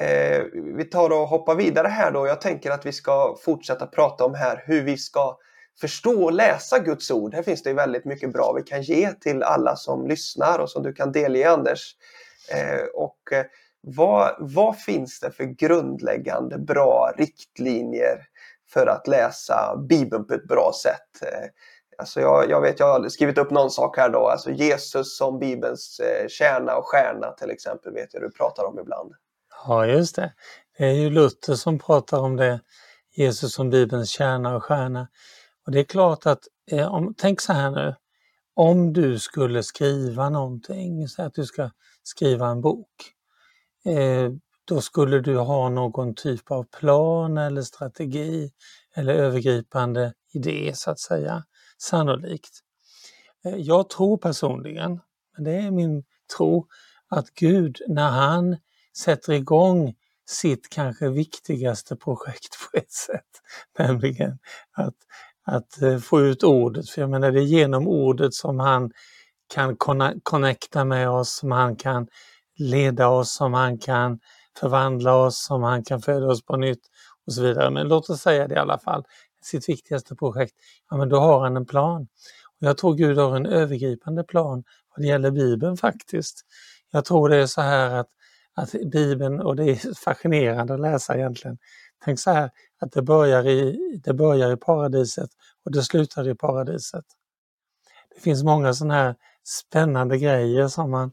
eh, 0.00 0.44
vi 0.76 0.84
tar 0.84 1.10
och 1.10 1.28
hoppar 1.28 1.54
vidare 1.54 1.88
här 1.88 2.10
då. 2.10 2.26
Jag 2.26 2.40
tänker 2.40 2.70
att 2.70 2.86
vi 2.86 2.92
ska 2.92 3.36
fortsätta 3.44 3.86
prata 3.86 4.24
om 4.24 4.34
här 4.34 4.62
hur 4.66 4.82
vi 4.82 4.96
ska 4.96 5.38
förstå 5.80 6.24
och 6.24 6.32
läsa 6.32 6.78
Guds 6.78 7.10
ord. 7.10 7.34
Här 7.34 7.42
finns 7.42 7.62
det 7.62 7.72
väldigt 7.72 8.04
mycket 8.04 8.32
bra 8.32 8.52
vi 8.56 8.62
kan 8.62 8.82
ge 8.82 9.12
till 9.12 9.42
alla 9.42 9.76
som 9.76 10.06
lyssnar 10.06 10.58
och 10.58 10.70
som 10.70 10.82
du 10.82 10.92
kan 10.92 11.12
delge 11.12 11.50
Anders. 11.50 11.96
Eh, 12.50 12.84
och 12.94 13.32
eh, 13.32 13.44
vad, 13.80 14.36
vad 14.38 14.78
finns 14.78 15.20
det 15.20 15.30
för 15.30 15.44
grundläggande 15.44 16.58
bra 16.58 17.12
riktlinjer 17.16 18.18
för 18.72 18.86
att 18.86 19.06
läsa 19.06 19.76
Bibeln 19.88 20.26
på 20.26 20.34
ett 20.34 20.48
bra 20.48 20.72
sätt? 20.82 21.22
Eh, 21.22 21.48
Alltså 21.98 22.20
jag, 22.20 22.50
jag, 22.50 22.60
vet, 22.60 22.80
jag 22.80 23.00
har 23.00 23.08
skrivit 23.08 23.38
upp 23.38 23.50
någon 23.50 23.70
sak 23.70 23.96
här 23.96 24.10
då, 24.10 24.28
alltså 24.28 24.50
Jesus 24.50 25.16
som 25.16 25.38
Bibelns 25.38 26.00
eh, 26.00 26.28
kärna 26.28 26.76
och 26.76 26.86
stjärna 26.86 27.30
till 27.30 27.50
exempel, 27.50 27.92
vet 27.92 28.14
jag 28.14 28.22
du 28.22 28.30
pratar 28.30 28.64
om 28.64 28.78
ibland. 28.78 29.12
Ja, 29.66 29.86
just 29.86 30.16
det. 30.16 30.32
Det 30.78 30.84
är 30.84 30.92
ju 30.92 31.10
Luther 31.10 31.54
som 31.54 31.78
pratar 31.78 32.18
om 32.18 32.36
det, 32.36 32.60
Jesus 33.14 33.54
som 33.54 33.70
Bibelns 33.70 34.10
kärna 34.10 34.56
och 34.56 34.64
stjärna. 34.64 35.08
Och 35.66 35.72
det 35.72 35.80
är 35.80 35.84
klart 35.84 36.26
att, 36.26 36.48
eh, 36.70 36.94
om, 36.94 37.14
tänk 37.18 37.40
så 37.40 37.52
här 37.52 37.70
nu, 37.70 37.94
om 38.54 38.92
du 38.92 39.18
skulle 39.18 39.62
skriva 39.62 40.30
någonting, 40.30 41.08
så 41.08 41.22
att 41.22 41.34
du 41.34 41.46
ska 41.46 41.70
skriva 42.02 42.48
en 42.48 42.60
bok, 42.60 43.12
eh, 43.84 44.30
då 44.64 44.80
skulle 44.80 45.20
du 45.20 45.36
ha 45.38 45.68
någon 45.68 46.14
typ 46.14 46.50
av 46.50 46.64
plan 46.64 47.38
eller 47.38 47.62
strategi 47.62 48.50
eller 48.94 49.14
övergripande 49.14 50.12
idé 50.34 50.72
så 50.74 50.90
att 50.90 51.00
säga, 51.00 51.44
sannolikt. 51.78 52.60
Eh, 53.44 53.56
jag 53.56 53.90
tror 53.90 54.16
personligen, 54.18 55.00
men 55.36 55.44
det 55.44 55.52
är 55.52 55.70
min 55.70 56.04
tro, 56.36 56.66
att 57.08 57.30
Gud 57.30 57.80
när 57.88 58.10
han 58.10 58.56
sätter 58.96 59.32
igång 59.32 59.94
sitt 60.26 60.68
kanske 60.70 61.08
viktigaste 61.08 61.96
projekt 61.96 62.56
på 62.72 62.78
ett 62.78 62.92
sätt, 62.92 63.40
nämligen 63.78 64.38
att, 64.72 64.94
att 65.44 65.82
eh, 65.82 65.98
få 65.98 66.20
ut 66.20 66.42
ordet. 66.42 66.90
För 66.90 67.00
jag 67.00 67.10
menar 67.10 67.32
det 67.32 67.40
är 67.40 67.44
genom 67.44 67.88
ordet 67.88 68.34
som 68.34 68.58
han 68.60 68.90
kan 69.54 69.76
connecta 70.22 70.84
med 70.84 71.10
oss, 71.10 71.36
som 71.36 71.52
han 71.52 71.76
kan 71.76 72.06
leda 72.58 73.08
oss, 73.08 73.34
som 73.34 73.54
han 73.54 73.78
kan 73.78 74.18
förvandla 74.60 75.14
oss, 75.14 75.44
som 75.44 75.62
han 75.62 75.84
kan 75.84 76.02
föda 76.02 76.26
oss 76.26 76.44
på 76.44 76.56
nytt 76.56 76.82
och 77.26 77.32
så 77.32 77.42
vidare. 77.42 77.70
Men 77.70 77.88
låt 77.88 78.10
oss 78.10 78.20
säga 78.20 78.48
det 78.48 78.54
i 78.54 78.58
alla 78.58 78.78
fall, 78.78 79.04
sitt 79.42 79.68
viktigaste 79.68 80.16
projekt, 80.16 80.54
ja 80.90 80.96
men 80.96 81.08
då 81.08 81.18
har 81.18 81.40
han 81.40 81.56
en 81.56 81.66
plan. 81.66 82.02
Och 82.60 82.66
jag 82.66 82.78
tror 82.78 82.94
Gud 82.94 83.18
har 83.18 83.36
en 83.36 83.46
övergripande 83.46 84.24
plan 84.24 84.64
vad 84.96 85.04
det 85.04 85.08
gäller 85.08 85.30
Bibeln 85.30 85.76
faktiskt. 85.76 86.40
Jag 86.90 87.04
tror 87.04 87.28
det 87.28 87.36
är 87.36 87.46
så 87.46 87.60
här 87.60 87.90
att 87.94 88.08
att 88.56 88.72
Bibeln, 88.92 89.40
och 89.40 89.56
det 89.56 89.64
är 89.64 89.94
fascinerande 90.04 90.74
att 90.74 90.80
läsa 90.80 91.16
egentligen, 91.16 91.58
tänk 92.04 92.20
så 92.20 92.30
här 92.30 92.50
att 92.80 92.92
det 92.92 93.02
börjar 93.02 93.46
i, 93.48 94.00
det 94.04 94.14
börjar 94.14 94.52
i 94.52 94.56
paradiset 94.56 95.30
och 95.64 95.72
det 95.72 95.82
slutar 95.82 96.28
i 96.28 96.34
paradiset. 96.34 97.04
Det 98.14 98.20
finns 98.20 98.42
många 98.42 98.74
sådana 98.74 98.94
här 98.94 99.16
spännande 99.44 100.18
grejer 100.18 100.68
som 100.68 100.90
man 100.90 101.12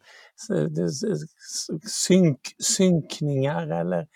synk, 1.87 2.55
synkningar 2.59 3.67
eller 3.67 4.07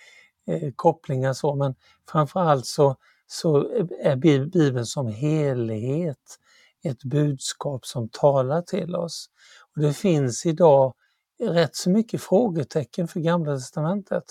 eh, 0.47 0.71
kopplingar 0.75 1.33
så, 1.33 1.55
men 1.55 1.75
framförallt 2.11 2.65
så, 2.65 2.95
så 3.27 3.57
är 4.03 4.15
Bibeln 4.45 4.85
som 4.85 5.07
helhet 5.07 6.39
ett 6.83 7.03
budskap 7.03 7.85
som 7.85 8.09
talar 8.09 8.61
till 8.61 8.95
oss. 8.95 9.29
Och 9.75 9.81
Det 9.81 9.93
finns 9.93 10.45
idag 10.45 10.93
rätt 11.39 11.75
så 11.75 11.89
mycket 11.89 12.21
frågetecken 12.21 13.07
för 13.07 13.19
Gamla 13.19 13.55
Testamentet. 13.55 14.23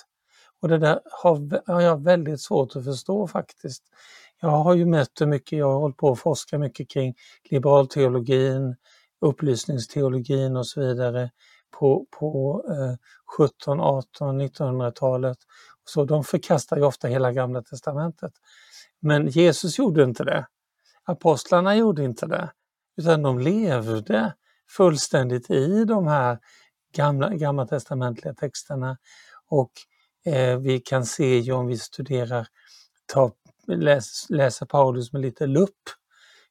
Och 0.64 0.70
det 0.70 0.78
där 0.78 1.00
har, 1.22 1.62
har 1.72 1.80
jag 1.80 2.04
väldigt 2.04 2.40
svårt 2.40 2.76
att 2.76 2.84
förstå 2.84 3.26
faktiskt. 3.26 3.82
Jag 4.40 4.48
har 4.48 4.74
ju 4.74 4.86
mött 4.86 5.14
det 5.18 5.26
mycket, 5.26 5.58
jag 5.58 5.66
har 5.66 5.80
hållit 5.80 5.96
på 5.96 6.12
att 6.12 6.18
forska 6.18 6.58
mycket 6.58 6.90
kring 6.90 7.14
liberalteologin, 7.50 8.76
upplysningsteologin 9.20 10.56
och 10.56 10.66
så 10.66 10.80
vidare 10.80 11.30
på, 11.78 12.06
på 12.20 12.62
eh, 12.68 12.96
17, 13.38 13.80
18, 13.80 14.40
1900-talet. 14.40 15.38
Så 15.84 16.04
de 16.04 16.24
förkastar 16.24 16.76
ju 16.76 16.82
ofta 16.82 17.08
hela 17.08 17.32
Gamla 17.32 17.62
Testamentet. 17.62 18.32
Men 19.00 19.28
Jesus 19.28 19.78
gjorde 19.78 20.04
inte 20.04 20.24
det. 20.24 20.46
Apostlarna 21.02 21.76
gjorde 21.76 22.04
inte 22.04 22.26
det, 22.26 22.52
utan 22.96 23.22
de 23.22 23.38
levde 23.38 24.34
fullständigt 24.68 25.50
i 25.50 25.84
de 25.84 26.06
här 26.06 26.38
gamla, 26.94 27.34
gamla 27.34 27.66
testamentliga 27.66 28.34
texterna 28.34 28.98
och 29.48 29.72
eh, 30.24 30.58
vi 30.58 30.80
kan 30.80 31.06
se 31.06 31.38
ju 31.38 31.52
om 31.52 31.66
vi 31.66 31.78
studerar, 31.78 32.46
ta, 33.06 33.32
läs, 33.66 34.26
läser 34.30 34.66
Paulus 34.66 35.12
med 35.12 35.22
lite 35.22 35.46
lupp, 35.46 35.82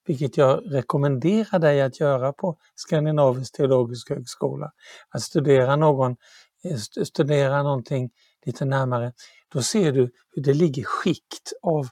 vilket 0.05 0.37
jag 0.37 0.63
rekommenderar 0.65 1.59
dig 1.59 1.81
att 1.81 1.99
göra 1.99 2.33
på 2.33 2.57
Skandinavisk 2.75 3.55
teologisk 3.55 4.09
högskola. 4.09 4.71
Att 5.09 5.21
studera, 5.21 5.75
någon, 5.75 6.15
eh, 6.63 6.77
studera 7.05 7.63
någonting 7.63 8.09
lite 8.45 8.65
närmare. 8.65 9.13
Då 9.49 9.61
ser 9.61 9.91
du 9.91 10.11
hur 10.31 10.43
det 10.43 10.53
ligger 10.53 10.83
skikt 10.83 11.53
av 11.61 11.87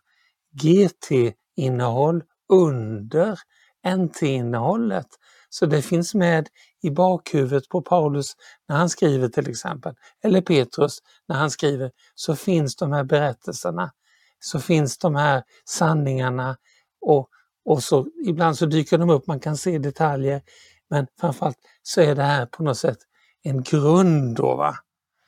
GT-innehåll 0.51 2.23
under 2.49 3.39
NT-innehållet. 3.87 5.07
Så 5.49 5.65
det 5.65 5.81
finns 5.81 6.13
med 6.15 6.47
i 6.81 6.91
bakhuvudet 6.91 7.69
på 7.69 7.81
Paulus 7.81 8.33
när 8.67 8.75
han 8.75 8.89
skriver 8.89 9.27
till 9.27 9.49
exempel, 9.49 9.93
eller 10.23 10.41
Petrus 10.41 10.99
när 11.27 11.35
han 11.35 11.51
skriver, 11.51 11.91
så 12.15 12.35
finns 12.35 12.75
de 12.75 12.91
här 12.91 13.03
berättelserna, 13.03 13.91
så 14.39 14.59
finns 14.59 14.97
de 14.97 15.15
här 15.15 15.43
sanningarna 15.65 16.57
och, 17.01 17.29
och 17.65 17.83
så 17.83 18.07
ibland 18.25 18.57
så 18.57 18.65
dyker 18.65 18.97
de 18.97 19.09
upp, 19.09 19.27
man 19.27 19.39
kan 19.39 19.57
se 19.57 19.77
detaljer, 19.77 20.41
men 20.89 21.07
framförallt 21.19 21.57
så 21.83 22.01
är 22.01 22.15
det 22.15 22.23
här 22.23 22.45
på 22.45 22.63
något 22.63 22.77
sätt 22.77 22.97
en 23.43 23.63
grund 23.63 24.35
då. 24.35 24.55
Va? 24.55 24.75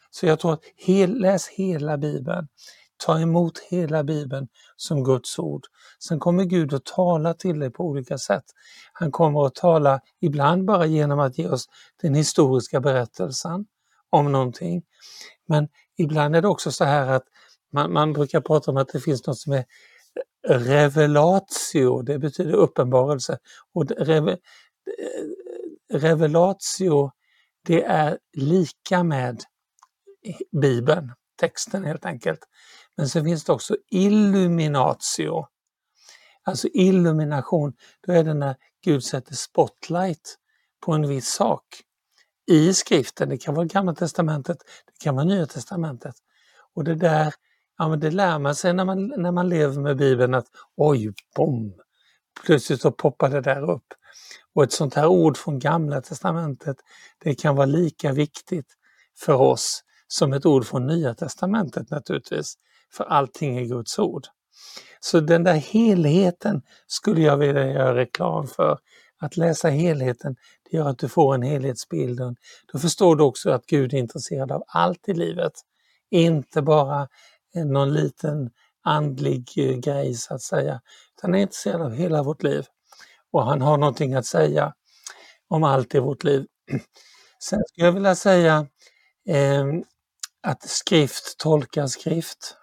Så 0.09 0.25
jag 0.25 0.39
tror 0.39 0.53
att 0.53 0.63
hel, 0.75 1.19
läs 1.19 1.47
hela 1.47 1.97
Bibeln. 1.97 2.47
Ta 3.05 3.19
emot 3.19 3.59
hela 3.59 4.03
Bibeln 4.03 4.47
som 4.75 5.03
Guds 5.03 5.39
ord. 5.39 5.61
Sen 6.07 6.19
kommer 6.19 6.43
Gud 6.43 6.73
att 6.73 6.85
tala 6.85 7.33
till 7.33 7.59
dig 7.59 7.71
på 7.71 7.83
olika 7.83 8.17
sätt. 8.17 8.43
Han 8.93 9.11
kommer 9.11 9.45
att 9.45 9.55
tala 9.55 9.99
ibland 10.21 10.65
bara 10.65 10.85
genom 10.85 11.19
att 11.19 11.37
ge 11.37 11.47
oss 11.47 11.65
den 12.01 12.15
historiska 12.15 12.79
berättelsen 12.79 13.65
om 14.09 14.31
någonting. 14.31 14.83
Men 15.47 15.67
ibland 15.97 16.35
är 16.35 16.41
det 16.41 16.47
också 16.47 16.71
så 16.71 16.83
här 16.83 17.07
att 17.07 17.23
man, 17.73 17.93
man 17.93 18.13
brukar 18.13 18.41
prata 18.41 18.71
om 18.71 18.77
att 18.77 18.87
det 18.87 18.99
finns 18.99 19.27
något 19.27 19.37
som 19.37 19.53
är 19.53 19.65
revelatio, 20.47 22.01
det 22.01 22.19
betyder 22.19 22.53
uppenbarelse. 22.53 23.37
Och 23.73 23.91
reve, 23.91 24.31
eh, 24.31 24.37
revelatio, 25.97 27.11
det 27.65 27.83
är 27.83 28.17
lika 28.33 29.03
med 29.03 29.43
Bibeln, 30.61 31.11
texten 31.39 31.83
helt 31.83 32.05
enkelt. 32.05 32.39
Men 32.97 33.09
sen 33.09 33.23
finns 33.23 33.43
det 33.43 33.53
också 33.53 33.75
illuminatio. 33.91 35.47
Alltså 36.45 36.67
illumination, 36.67 37.73
då 38.07 38.13
är 38.13 38.23
det 38.23 38.33
när 38.33 38.55
Gud 38.83 39.03
sätter 39.03 39.35
spotlight 39.35 40.37
på 40.85 40.91
en 40.93 41.07
viss 41.07 41.27
sak 41.27 41.63
i 42.47 42.73
skriften. 42.73 43.29
Det 43.29 43.37
kan 43.37 43.55
vara 43.55 43.65
Gamla 43.65 43.95
Testamentet, 43.95 44.57
det 44.85 45.03
kan 45.03 45.15
vara 45.15 45.25
Nya 45.25 45.45
Testamentet. 45.45 46.15
Och 46.73 46.83
det 46.83 46.95
där, 46.95 47.33
ja 47.77 47.89
men 47.89 47.99
det 47.99 48.11
lär 48.11 48.39
man 48.39 48.55
sig 48.55 48.73
när 48.73 48.85
man, 48.85 49.07
när 49.07 49.31
man 49.31 49.49
lever 49.49 49.81
med 49.81 49.97
Bibeln 49.97 50.33
att 50.33 50.47
oj, 50.77 51.13
bom! 51.35 51.73
Plötsligt 52.45 52.81
så 52.81 52.91
poppar 52.91 53.29
det 53.29 53.41
där 53.41 53.71
upp. 53.71 53.93
Och 54.53 54.63
ett 54.63 54.71
sånt 54.71 54.93
här 54.93 55.07
ord 55.07 55.37
från 55.37 55.59
Gamla 55.59 56.01
Testamentet, 56.01 56.77
det 57.23 57.35
kan 57.35 57.55
vara 57.55 57.65
lika 57.65 58.11
viktigt 58.11 58.73
för 59.17 59.33
oss 59.33 59.83
som 60.07 60.33
ett 60.33 60.45
ord 60.45 60.65
från 60.65 60.87
Nya 60.87 61.13
Testamentet 61.13 61.89
naturligtvis 61.89 62.53
för 62.91 63.03
allting 63.03 63.57
är 63.57 63.65
Guds 63.65 63.99
ord. 63.99 64.23
Så 64.99 65.19
den 65.19 65.43
där 65.43 65.53
helheten 65.53 66.61
skulle 66.87 67.21
jag 67.21 67.37
vilja 67.37 67.67
göra 67.67 67.95
reklam 67.95 68.47
för. 68.47 68.79
Att 69.19 69.37
läsa 69.37 69.69
helheten, 69.69 70.35
det 70.69 70.77
gör 70.77 70.89
att 70.89 70.99
du 70.99 71.09
får 71.09 71.35
en 71.35 71.41
helhetsbild. 71.41 72.19
Då 72.73 72.79
förstår 72.79 73.15
du 73.15 73.23
också 73.23 73.51
att 73.51 73.65
Gud 73.65 73.93
är 73.93 73.97
intresserad 73.97 74.51
av 74.51 74.63
allt 74.67 75.09
i 75.09 75.13
livet. 75.13 75.53
Inte 76.11 76.61
bara 76.61 77.07
någon 77.55 77.93
liten 77.93 78.49
andlig 78.83 79.49
eh, 79.57 79.77
grej 79.77 80.13
så 80.13 80.33
att 80.33 80.41
säga. 80.41 80.81
Han 81.21 81.35
är 81.35 81.39
intresserad 81.39 81.81
av 81.81 81.93
hela 81.93 82.23
vårt 82.23 82.43
liv. 82.43 82.65
Och 83.31 83.45
han 83.45 83.61
har 83.61 83.77
någonting 83.77 84.13
att 84.13 84.25
säga 84.25 84.73
om 85.47 85.63
allt 85.63 85.95
i 85.95 85.99
vårt 85.99 86.23
liv. 86.23 86.45
Sen 87.39 87.61
skulle 87.67 87.85
jag 87.85 87.93
vilja 87.93 88.15
säga 88.15 88.67
eh, 89.29 89.65
att 90.43 90.69
skrift 90.69 91.37
tolkar 91.37 91.87
skrift. 91.87 92.57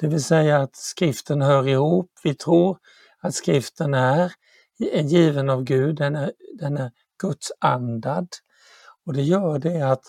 Det 0.00 0.08
vill 0.08 0.24
säga 0.24 0.58
att 0.58 0.76
skriften 0.76 1.42
hör 1.42 1.68
ihop. 1.68 2.10
Vi 2.22 2.34
tror 2.34 2.78
att 3.20 3.34
skriften 3.34 3.94
är 3.94 4.32
given 5.02 5.50
av 5.50 5.64
Gud, 5.64 5.96
den 5.96 6.16
är, 6.16 6.32
den 6.58 6.76
är 6.76 6.90
Guds 7.22 7.52
andad. 7.60 8.28
Och 9.06 9.12
det 9.12 9.22
gör 9.22 9.58
det 9.58 9.82
att, 9.82 10.02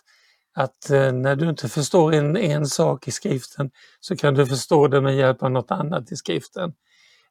att 0.55 0.89
eh, 0.89 1.11
när 1.11 1.35
du 1.35 1.49
inte 1.49 1.69
förstår 1.69 2.13
en, 2.13 2.37
en 2.37 2.67
sak 2.67 3.07
i 3.07 3.11
skriften 3.11 3.71
så 3.99 4.15
kan 4.15 4.33
du 4.33 4.45
förstå 4.45 4.87
det 4.87 5.01
med 5.01 5.15
hjälp 5.15 5.43
av 5.43 5.51
något 5.51 5.71
annat 5.71 6.11
i 6.11 6.15
skriften. 6.15 6.73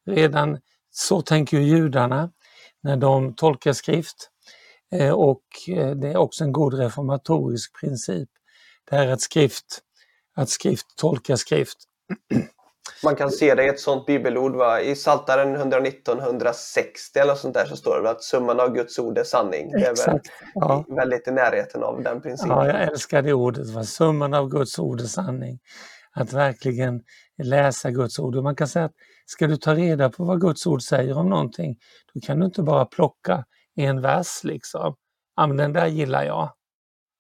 Redan 0.07 0.59
så 0.91 1.23
tänker 1.23 1.59
judarna 1.59 2.31
när 2.83 2.97
de 2.97 3.35
tolkar 3.35 3.73
skrift. 3.73 4.31
Eh, 4.93 5.13
och 5.13 5.43
eh, 5.69 5.91
det 5.91 6.09
är 6.09 6.17
också 6.17 6.45
en 6.45 6.53
god 6.53 6.75
reformatorisk 6.75 7.81
princip. 7.81 8.29
Det 8.91 8.97
är 8.97 9.09
att 9.09 9.21
skrift, 9.21 9.81
att 10.35 10.49
skrift 10.49 10.87
tolkar 10.97 11.37
skrift. 11.37 11.88
Man 13.05 13.17
kan 13.17 13.31
se 13.31 13.55
det 13.55 13.65
i 13.65 13.69
ett 13.69 13.81
sånt 13.81 14.07
bibelord. 14.07 14.57
Va? 14.57 14.81
I 14.81 14.95
Psaltaren 14.95 15.55
119, 15.55 16.19
160 16.19 17.19
eller 17.19 17.35
sånt 17.35 17.55
där 17.55 17.67
så 17.67 17.77
står 17.77 18.03
det 18.03 18.11
att 18.11 18.23
summan 18.23 18.61
av 18.61 18.75
Guds 18.75 18.99
ord 18.99 19.19
är 19.19 19.25
sanning. 19.25 19.71
Det 19.71 19.87
är 19.87 19.91
Exakt, 19.91 20.27
ja. 20.55 20.85
väldigt 20.89 21.29
i 21.29 21.31
närheten 21.31 21.83
av 21.83 22.03
den 22.03 22.21
principen. 22.21 22.57
Ja, 22.57 22.67
jag 22.67 22.83
älskar 22.83 23.23
det 23.23 23.33
ordet. 23.33 23.71
Va? 23.71 23.85
Summan 23.85 24.35
av 24.35 24.49
Guds 24.49 24.79
ord 24.79 25.01
är 25.01 25.05
sanning. 25.05 25.59
Att 26.13 26.33
verkligen 26.33 27.03
läsa 27.43 27.91
Guds 27.91 28.19
ord. 28.19 28.37
Och 28.37 28.43
man 28.43 28.57
kan 28.57 28.69
säga 28.69 28.85
att 28.85 28.95
ska 29.27 29.47
du 29.47 29.57
ta 29.57 29.75
reda 29.75 30.11
på 30.11 30.25
vad 30.25 30.41
Guds 30.41 30.67
ord 30.67 30.83
säger 30.83 31.19
om 31.19 31.29
någonting, 31.29 31.77
då 32.15 32.21
kan 32.21 32.41
du 32.41 32.47
inte 32.47 32.63
bara 32.63 32.85
plocka 32.85 33.45
en 33.77 34.01
vers 34.01 34.45
liksom. 34.45 34.95
Ja, 35.37 35.47
men 35.47 35.57
den 35.57 35.73
där 35.73 35.87
gillar 35.87 36.25
jag. 36.25 36.53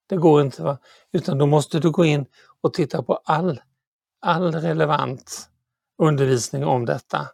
Det 0.09 0.17
går 0.17 0.43
inte. 0.43 0.63
Va? 0.63 0.79
Utan 1.13 1.39
då 1.39 1.47
måste 1.47 1.79
du 1.79 1.91
gå 1.91 2.05
in 2.05 2.27
och 2.61 2.75
titta 2.75 3.03
på 3.03 3.21
all, 3.25 3.61
all 4.21 4.55
relevant 4.55 5.49
undervisning 6.03 6.65
om 6.65 6.85
detta 6.85 7.29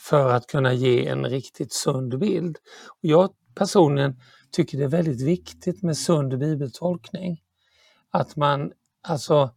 för 0.00 0.32
att 0.32 0.46
kunna 0.46 0.72
ge 0.72 1.06
en 1.06 1.26
riktigt 1.26 1.72
sund 1.72 2.18
bild. 2.18 2.58
Och 2.88 2.98
jag 3.08 3.30
personligen 3.54 4.20
tycker 4.52 4.78
det 4.78 4.84
är 4.84 4.88
väldigt 4.88 5.22
viktigt 5.22 5.82
med 5.82 5.96
sund 5.96 6.38
bibeltolkning. 6.38 7.40
Att 8.10 8.36
man, 8.36 8.72
alltså, 9.08 9.50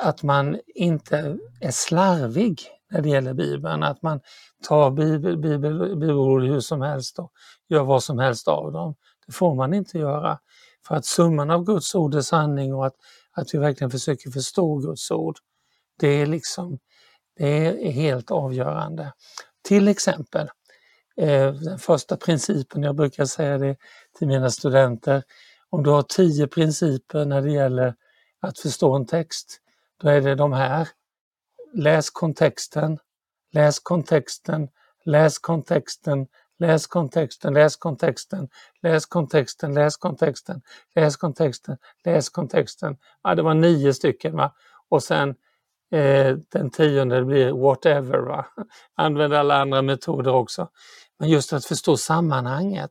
att 0.00 0.22
man 0.22 0.60
inte 0.66 1.38
är 1.60 1.70
slarvig 1.70 2.62
när 2.90 3.02
det 3.02 3.08
gäller 3.08 3.34
Bibeln, 3.34 3.82
att 3.82 4.02
man 4.02 4.20
tar 4.68 4.90
bibel, 4.90 5.38
bibel, 5.38 5.96
bibelord 5.96 6.42
hur 6.42 6.60
som 6.60 6.80
helst 6.80 7.18
och 7.18 7.32
gör 7.68 7.84
vad 7.84 8.02
som 8.02 8.18
helst 8.18 8.48
av 8.48 8.72
dem. 8.72 8.94
Det 9.26 9.32
får 9.32 9.54
man 9.54 9.74
inte 9.74 9.98
göra. 9.98 10.38
För 10.86 10.94
att 10.94 11.04
summan 11.04 11.50
av 11.50 11.64
Guds 11.64 11.94
ord 11.94 12.14
är 12.14 12.20
sanning 12.20 12.74
och 12.74 12.86
att, 12.86 12.94
att 13.32 13.54
vi 13.54 13.58
verkligen 13.58 13.90
försöker 13.90 14.30
förstå 14.30 14.76
Guds 14.76 15.10
ord, 15.10 15.36
det 15.98 16.08
är 16.08 16.26
liksom 16.26 16.78
det 17.36 17.66
är 17.66 17.90
helt 17.90 18.30
avgörande. 18.30 19.12
Till 19.62 19.88
exempel, 19.88 20.50
eh, 21.16 21.52
den 21.52 21.78
första 21.78 22.16
principen, 22.16 22.82
jag 22.82 22.96
brukar 22.96 23.24
säga 23.24 23.58
det 23.58 23.76
till 24.18 24.28
mina 24.28 24.50
studenter, 24.50 25.22
om 25.70 25.82
du 25.82 25.90
har 25.90 26.02
tio 26.02 26.46
principer 26.46 27.24
när 27.24 27.42
det 27.42 27.50
gäller 27.50 27.94
att 28.40 28.58
förstå 28.58 28.96
en 28.96 29.06
text, 29.06 29.60
då 30.00 30.08
är 30.08 30.20
det 30.20 30.34
de 30.34 30.52
här. 30.52 30.88
Läs 31.74 32.10
kontexten, 32.10 32.98
läs 33.52 33.78
kontexten, 33.80 34.68
läs 35.04 35.38
kontexten, 35.38 36.26
läs 36.58 36.86
kontexten, 36.86 37.54
läs 37.54 37.76
kontexten, 37.76 38.48
läs 38.82 39.06
kontexten, 39.06 39.72
läs 39.74 39.96
kontexten, 39.96 40.60
läs 40.94 41.16
kontexten, 41.16 41.76
läs 42.04 42.28
kontexten. 42.28 42.96
Ja, 43.22 43.34
det 43.34 43.42
var 43.42 43.54
nio 43.54 43.94
stycken. 43.94 44.36
Va? 44.36 44.54
Och 44.88 45.02
sen 45.02 45.34
Eh, 45.90 46.36
den 46.48 46.70
tionde 46.70 47.24
blir 47.24 47.52
whatever. 47.52 48.18
Va? 48.18 48.46
Använd 48.94 49.34
alla 49.34 49.60
andra 49.60 49.82
metoder 49.82 50.34
också. 50.34 50.68
Men 51.18 51.28
just 51.28 51.52
att 51.52 51.64
förstå 51.64 51.96
sammanhanget. 51.96 52.90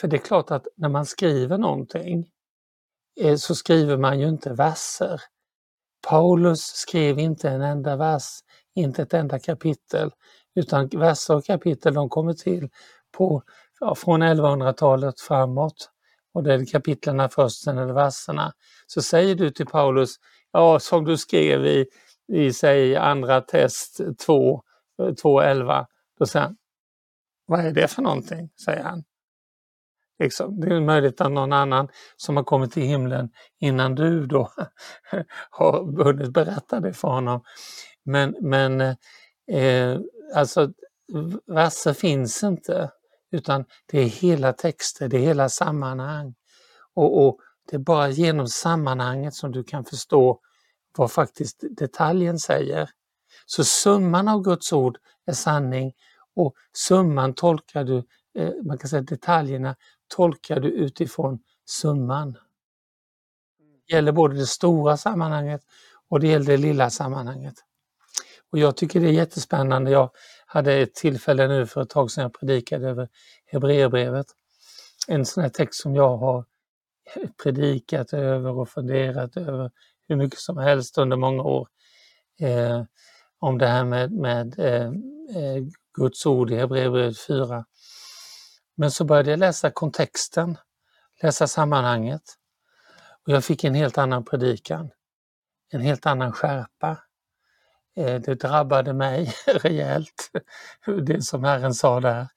För 0.00 0.08
det 0.08 0.16
är 0.16 0.20
klart 0.24 0.50
att 0.50 0.66
när 0.76 0.88
man 0.88 1.06
skriver 1.06 1.58
någonting 1.58 2.26
eh, 3.20 3.36
så 3.36 3.54
skriver 3.54 3.96
man 3.96 4.20
ju 4.20 4.28
inte 4.28 4.52
verser. 4.52 5.20
Paulus 6.08 6.60
skrev 6.60 7.18
inte 7.18 7.50
en 7.50 7.62
enda 7.62 7.96
vers, 7.96 8.24
inte 8.74 9.02
ett 9.02 9.14
enda 9.14 9.38
kapitel, 9.38 10.10
utan 10.54 10.88
verser 10.88 11.36
och 11.36 11.44
kapitel 11.44 11.94
de 11.94 12.08
kommer 12.08 12.32
till 12.32 12.68
på, 13.12 13.42
ja, 13.80 13.94
från 13.94 14.22
1100-talet 14.22 15.20
framåt. 15.20 15.90
Och 16.34 16.42
det 16.42 16.54
är 16.54 16.66
kapitlerna 16.66 17.28
först, 17.28 17.62
sen 17.62 17.78
är 17.78 17.86
det 17.86 17.92
verserna. 17.92 18.52
Så 18.86 19.02
säger 19.02 19.34
du 19.34 19.50
till 19.50 19.66
Paulus, 19.66 20.16
ja, 20.56 20.78
som 20.78 21.04
du 21.04 21.16
skrev 21.16 21.66
i, 21.66 21.86
i 22.32 22.52
säg 22.52 22.96
andra 22.96 23.40
test 23.40 24.00
2, 24.26 24.62
2.11. 24.98 25.86
Då 26.18 26.26
säger 26.26 26.46
han, 26.46 26.56
vad 27.46 27.66
är 27.66 27.72
det 27.72 27.88
för 27.88 28.02
någonting? 28.02 28.50
säger 28.64 28.82
han. 28.82 29.04
Liksom, 30.18 30.60
det 30.60 30.74
är 30.74 30.80
möjligt 30.80 31.20
att 31.20 31.32
någon 31.32 31.52
annan 31.52 31.88
som 32.16 32.36
har 32.36 32.44
kommit 32.44 32.72
till 32.72 32.82
himlen 32.82 33.30
innan 33.60 33.94
du 33.94 34.26
då 34.26 34.50
har 35.50 36.04
hunnit 36.04 36.32
berätta 36.32 36.80
det 36.80 36.92
för 36.92 37.08
honom. 37.08 37.44
Men, 38.04 38.36
men 38.40 38.80
eh, 39.50 39.98
alltså 40.34 40.72
verser 41.46 41.92
finns 41.92 42.42
inte 42.42 42.90
utan 43.30 43.64
det 43.86 43.98
är 44.00 44.04
hela 44.04 44.52
texter, 44.52 45.08
det 45.08 45.16
är 45.16 45.20
hela 45.20 45.48
sammanhang. 45.48 46.34
Och, 46.94 47.26
och 47.26 47.40
det 47.66 47.76
är 47.76 47.80
bara 47.80 48.08
genom 48.08 48.48
sammanhanget 48.48 49.34
som 49.34 49.52
du 49.52 49.64
kan 49.64 49.84
förstå 49.84 50.40
vad 50.98 51.12
faktiskt 51.12 51.64
detaljen 51.70 52.38
säger. 52.38 52.90
Så 53.46 53.64
summan 53.64 54.28
av 54.28 54.42
Guds 54.42 54.72
ord 54.72 54.98
är 55.26 55.32
sanning 55.32 55.92
och 56.36 56.54
summan 56.72 57.34
tolkar 57.34 57.84
du, 57.84 57.96
eh, 58.38 58.52
man 58.64 58.78
kan 58.78 58.88
säga 58.88 59.02
detaljerna 59.02 59.76
tolkar 60.08 60.60
du 60.60 60.68
utifrån 60.68 61.38
summan. 61.66 62.32
Det 63.88 63.94
gäller 63.94 64.12
både 64.12 64.34
det 64.34 64.46
stora 64.46 64.96
sammanhanget 64.96 65.60
och 66.08 66.20
det 66.20 66.28
gäller 66.28 66.46
det 66.46 66.56
lilla 66.56 66.90
sammanhanget. 66.90 67.54
Och 68.52 68.58
jag 68.58 68.76
tycker 68.76 69.00
det 69.00 69.08
är 69.08 69.12
jättespännande. 69.12 69.90
Jag 69.90 70.10
hade 70.46 70.74
ett 70.74 70.94
tillfälle 70.94 71.48
nu 71.48 71.66
för 71.66 71.82
ett 71.82 71.90
tag 71.90 72.10
sedan 72.10 72.22
jag 72.22 72.34
predikade 72.34 72.88
över 72.88 73.08
Hebreerbrevet. 73.46 74.26
En 75.08 75.26
sån 75.26 75.42
här 75.42 75.50
text 75.50 75.80
som 75.80 75.94
jag 75.94 76.16
har 76.16 76.44
predikat 77.42 78.12
över 78.12 78.50
och 78.50 78.68
funderat 78.68 79.36
över 79.36 79.70
hur 80.08 80.16
mycket 80.16 80.38
som 80.40 80.58
helst 80.58 80.98
under 80.98 81.16
många 81.16 81.42
år 81.42 81.68
eh, 82.40 82.82
om 83.38 83.58
det 83.58 83.66
här 83.66 83.84
med, 83.84 84.12
med 84.12 84.58
eh, 84.58 84.86
eh 85.36 85.62
Guds 85.98 86.26
ord 86.26 86.50
i 86.50 86.56
Hebreerbrevet 86.56 87.18
4. 87.18 87.64
Men 88.76 88.90
så 88.90 89.04
började 89.04 89.30
jag 89.30 89.38
läsa 89.38 89.70
kontexten, 89.70 90.58
läsa 91.22 91.46
sammanhanget 91.46 92.22
och 93.26 93.32
jag 93.32 93.44
fick 93.44 93.64
en 93.64 93.74
helt 93.74 93.98
annan 93.98 94.24
predikan, 94.24 94.90
en 95.72 95.80
helt 95.80 96.06
annan 96.06 96.32
skärpa. 96.32 96.98
Eh, 97.96 98.20
det 98.20 98.34
drabbade 98.34 98.92
mig 98.92 99.34
rejält, 99.46 100.30
det 101.02 101.22
som 101.22 101.44
Herren 101.44 101.74
sa 101.74 102.00
där. 102.00 102.28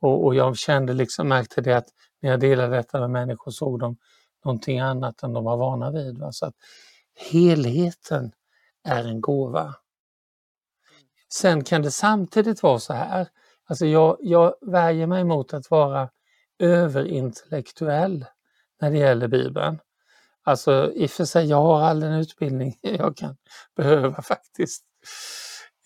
Och, 0.00 0.24
och 0.24 0.34
jag 0.34 0.56
kände 0.56 0.92
liksom, 0.92 1.28
märkte 1.28 1.60
det 1.60 1.76
att 1.76 1.88
när 2.20 2.30
jag 2.30 2.40
delade 2.40 2.76
detta 2.76 3.00
med 3.00 3.10
människor 3.10 3.50
såg 3.50 3.80
de 3.80 3.96
någonting 4.44 4.80
annat 4.80 5.22
än 5.22 5.32
de 5.32 5.44
var 5.44 5.56
vana 5.56 5.90
vid. 5.90 6.18
Va? 6.18 6.32
Så 6.32 6.46
att 6.46 6.54
helheten 7.30 8.32
är 8.84 9.04
en 9.04 9.20
gåva. 9.20 9.74
Sen 11.32 11.64
kan 11.64 11.82
det 11.82 11.90
samtidigt 11.90 12.62
vara 12.62 12.78
så 12.78 12.92
här, 12.92 13.28
alltså 13.64 13.86
jag, 13.86 14.16
jag 14.20 14.54
värjer 14.60 15.06
mig 15.06 15.24
mot 15.24 15.54
att 15.54 15.70
vara 15.70 16.10
överintellektuell 16.58 18.24
när 18.80 18.90
det 18.90 18.98
gäller 18.98 19.28
Bibeln. 19.28 19.78
Alltså 20.42 20.92
i 20.92 21.06
och 21.06 21.10
för 21.10 21.24
sig, 21.24 21.46
jag 21.46 21.62
har 21.62 21.80
all 21.80 22.00
den 22.00 22.12
utbildning 22.12 22.78
jag 22.82 23.16
kan 23.16 23.36
behöva 23.76 24.22
faktiskt 24.22 24.84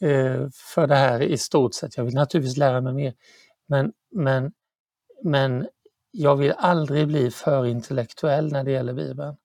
eh, 0.01 0.49
för 0.75 0.87
det 0.87 0.95
här 0.95 1.23
i 1.23 1.39
stort 1.39 1.75
sett. 1.75 1.97
Jag 1.97 2.05
vill 2.05 2.15
naturligtvis 2.15 2.57
lära 2.57 2.81
mig 2.81 2.93
mer. 2.93 3.15
Men, 3.67 3.93
men, 4.11 4.53
men 5.23 5.69
jag 6.13 6.37
vill 6.37 6.53
aldrig 6.59 7.09
bli 7.09 7.31
för 7.31 7.67
intellektuell 7.67 8.53
när 8.53 8.65
det 8.65 8.71
gäller 8.71 8.93
Bibeln. 8.93 9.37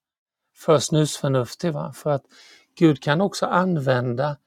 För 0.56 0.80
snusförnuftig. 0.80 1.74
Va? 1.74 1.94
För 1.94 2.10
att 2.10 2.24
Gud 2.76 3.04
kan 3.04 3.22
också 3.22 3.46
använda 3.46 4.38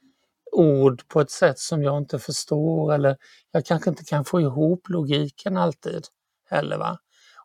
ord 0.53 1.09
på 1.09 1.21
ett 1.21 1.31
sätt 1.31 1.59
som 1.59 1.83
jag 1.83 1.99
inte 1.99 2.19
förstår 2.19 2.95
eller 2.95 3.17
jag 3.53 3.67
kanske 3.67 3.91
inte 3.91 4.05
kan 4.05 4.25
få 4.25 4.41
ihop 4.41 4.89
logiken 4.89 5.57
alltid 5.57 6.07
heller. 6.45 6.79
Va? 6.79 6.99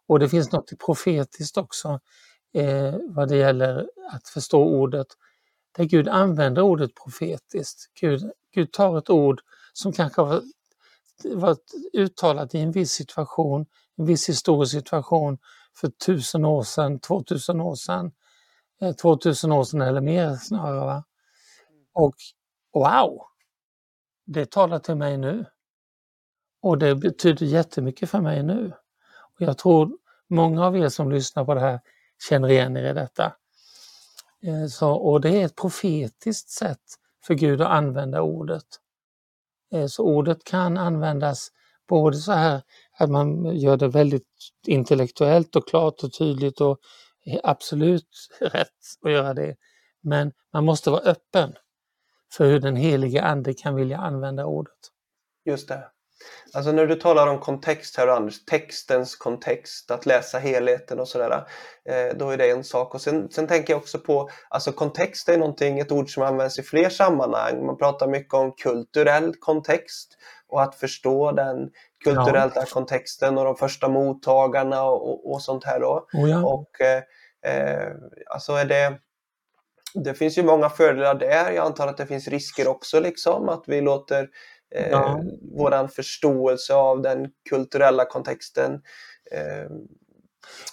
Och 0.07 0.19
det 0.19 0.29
finns 0.29 0.51
något 0.51 0.79
profetiskt 0.85 1.57
också 1.57 1.99
eh, 2.53 2.95
vad 3.09 3.29
det 3.29 3.37
gäller 3.37 3.89
att 4.11 4.27
förstå 4.27 4.63
ordet, 4.63 5.07
där 5.77 5.83
Gud 5.83 6.07
använder 6.07 6.61
ordet 6.61 6.91
profetiskt. 7.03 7.91
Gud, 7.99 8.31
Gud 8.53 8.71
tar 8.71 8.97
ett 8.97 9.09
ord 9.09 9.41
som 9.73 9.93
kanske 9.93 10.21
har 10.21 10.41
varit 11.23 11.73
uttalat 11.93 12.55
i 12.55 12.59
en 12.59 12.71
viss 12.71 12.91
situation, 12.91 13.65
en 13.97 14.05
viss 14.05 14.29
historisk 14.29 14.71
situation 14.71 15.37
för 15.75 15.87
tusen 15.87 16.45
år 16.45 16.63
sedan, 16.63 16.99
2000 16.99 17.61
år 17.61 17.75
sedan, 17.75 18.11
eh, 18.81 18.95
2000 18.95 19.51
år 19.51 19.63
sedan 19.63 19.81
eller 19.81 20.01
mer 20.01 20.35
snarare. 20.35 20.85
Va? 20.85 21.03
Och 21.93 22.15
wow! 22.73 23.21
Det 24.25 24.51
talar 24.51 24.79
till 24.79 24.95
mig 24.95 25.17
nu. 25.17 25.45
Och 26.61 26.77
det 26.77 26.95
betyder 26.95 27.45
jättemycket 27.45 28.09
för 28.09 28.21
mig 28.21 28.43
nu. 28.43 28.73
Och 29.35 29.41
jag 29.41 29.57
tror 29.57 29.97
många 30.29 30.65
av 30.65 30.77
er 30.77 30.89
som 30.89 31.11
lyssnar 31.11 31.45
på 31.45 31.53
det 31.53 31.59
här 31.59 31.79
känner 32.29 32.49
igen 32.49 32.77
er 32.77 32.89
i 32.89 32.93
detta. 32.93 33.35
Eh, 34.43 34.67
så, 34.67 34.91
och 34.91 35.21
det 35.21 35.41
är 35.41 35.45
ett 35.45 35.55
profetiskt 35.55 36.49
sätt 36.49 36.81
för 37.25 37.33
Gud 37.33 37.61
att 37.61 37.67
använda 37.67 38.21
ordet. 38.21 38.65
Eh, 39.73 39.85
så 39.85 40.03
ordet 40.03 40.43
kan 40.43 40.77
användas 40.77 41.51
både 41.87 42.17
så 42.17 42.31
här 42.31 42.61
att 42.97 43.09
man 43.09 43.55
gör 43.55 43.77
det 43.77 43.87
väldigt 43.87 44.27
intellektuellt 44.67 45.55
och 45.55 45.67
klart 45.67 46.03
och 46.03 46.13
tydligt 46.13 46.61
och 46.61 46.79
absolut 47.43 48.09
rätt 48.39 48.69
att 49.05 49.11
göra 49.11 49.33
det. 49.33 49.55
Men 50.03 50.31
man 50.53 50.65
måste 50.65 50.89
vara 50.89 51.01
öppen 51.01 51.53
för 52.33 52.45
hur 52.45 52.59
den 52.59 52.75
helige 52.75 53.23
Ande 53.23 53.53
kan 53.53 53.75
vilja 53.75 53.97
använda 53.97 54.45
ordet. 54.45 54.79
Just 55.45 55.67
det. 55.67 55.89
Alltså 56.53 56.71
när 56.71 56.87
du 56.87 56.95
talar 56.95 57.27
om 57.27 57.39
kontext 57.39 57.97
här 57.97 58.07
Anders, 58.07 58.45
textens 58.45 59.15
kontext, 59.15 59.91
att 59.91 60.05
läsa 60.05 60.39
helheten 60.39 60.99
och 60.99 61.07
sådär, 61.07 61.47
eh, 61.89 62.17
då 62.17 62.29
är 62.29 62.37
det 62.37 62.49
en 62.49 62.63
sak. 62.63 62.95
Och 62.95 63.01
sen, 63.01 63.29
sen 63.31 63.47
tänker 63.47 63.73
jag 63.73 63.81
också 63.81 63.99
på, 63.99 64.29
alltså 64.49 64.71
kontext 64.71 65.29
är 65.29 65.37
någonting, 65.37 65.79
ett 65.79 65.91
ord 65.91 66.13
som 66.13 66.23
används 66.23 66.59
i 66.59 66.63
fler 66.63 66.89
sammanhang. 66.89 67.65
Man 67.65 67.77
pratar 67.77 68.07
mycket 68.07 68.33
om 68.33 68.51
kulturell 68.51 69.33
kontext 69.39 70.17
och 70.47 70.63
att 70.63 70.75
förstå 70.75 71.31
den 71.31 71.69
kulturella 72.03 72.51
ja. 72.55 72.65
kontexten 72.71 73.37
och 73.37 73.45
de 73.45 73.55
första 73.55 73.87
mottagarna 73.87 74.83
och, 74.83 75.31
och 75.31 75.41
sånt 75.41 75.63
här 75.63 75.79
då. 75.79 76.07
Oh 76.13 76.29
ja. 76.29 76.45
Och 76.45 76.81
eh, 76.81 77.03
eh, 77.53 77.91
alltså 78.29 78.53
är 78.53 78.65
det 78.65 78.99
det 80.03 80.13
finns 80.13 80.37
ju 80.37 80.43
många 80.43 80.69
fördelar 80.69 81.15
där. 81.15 81.51
Jag 81.51 81.65
antar 81.65 81.87
att 81.87 81.97
det 81.97 82.07
finns 82.07 82.27
risker 82.27 82.67
också, 82.67 82.99
liksom, 82.99 83.49
att 83.49 83.63
vi 83.67 83.81
låter 83.81 84.29
eh, 84.75 84.89
ja. 84.89 85.21
våran 85.57 85.89
förståelse 85.89 86.73
av 86.73 87.01
den 87.01 87.29
kulturella 87.49 88.05
kontexten 88.05 88.73
eh, 89.31 89.69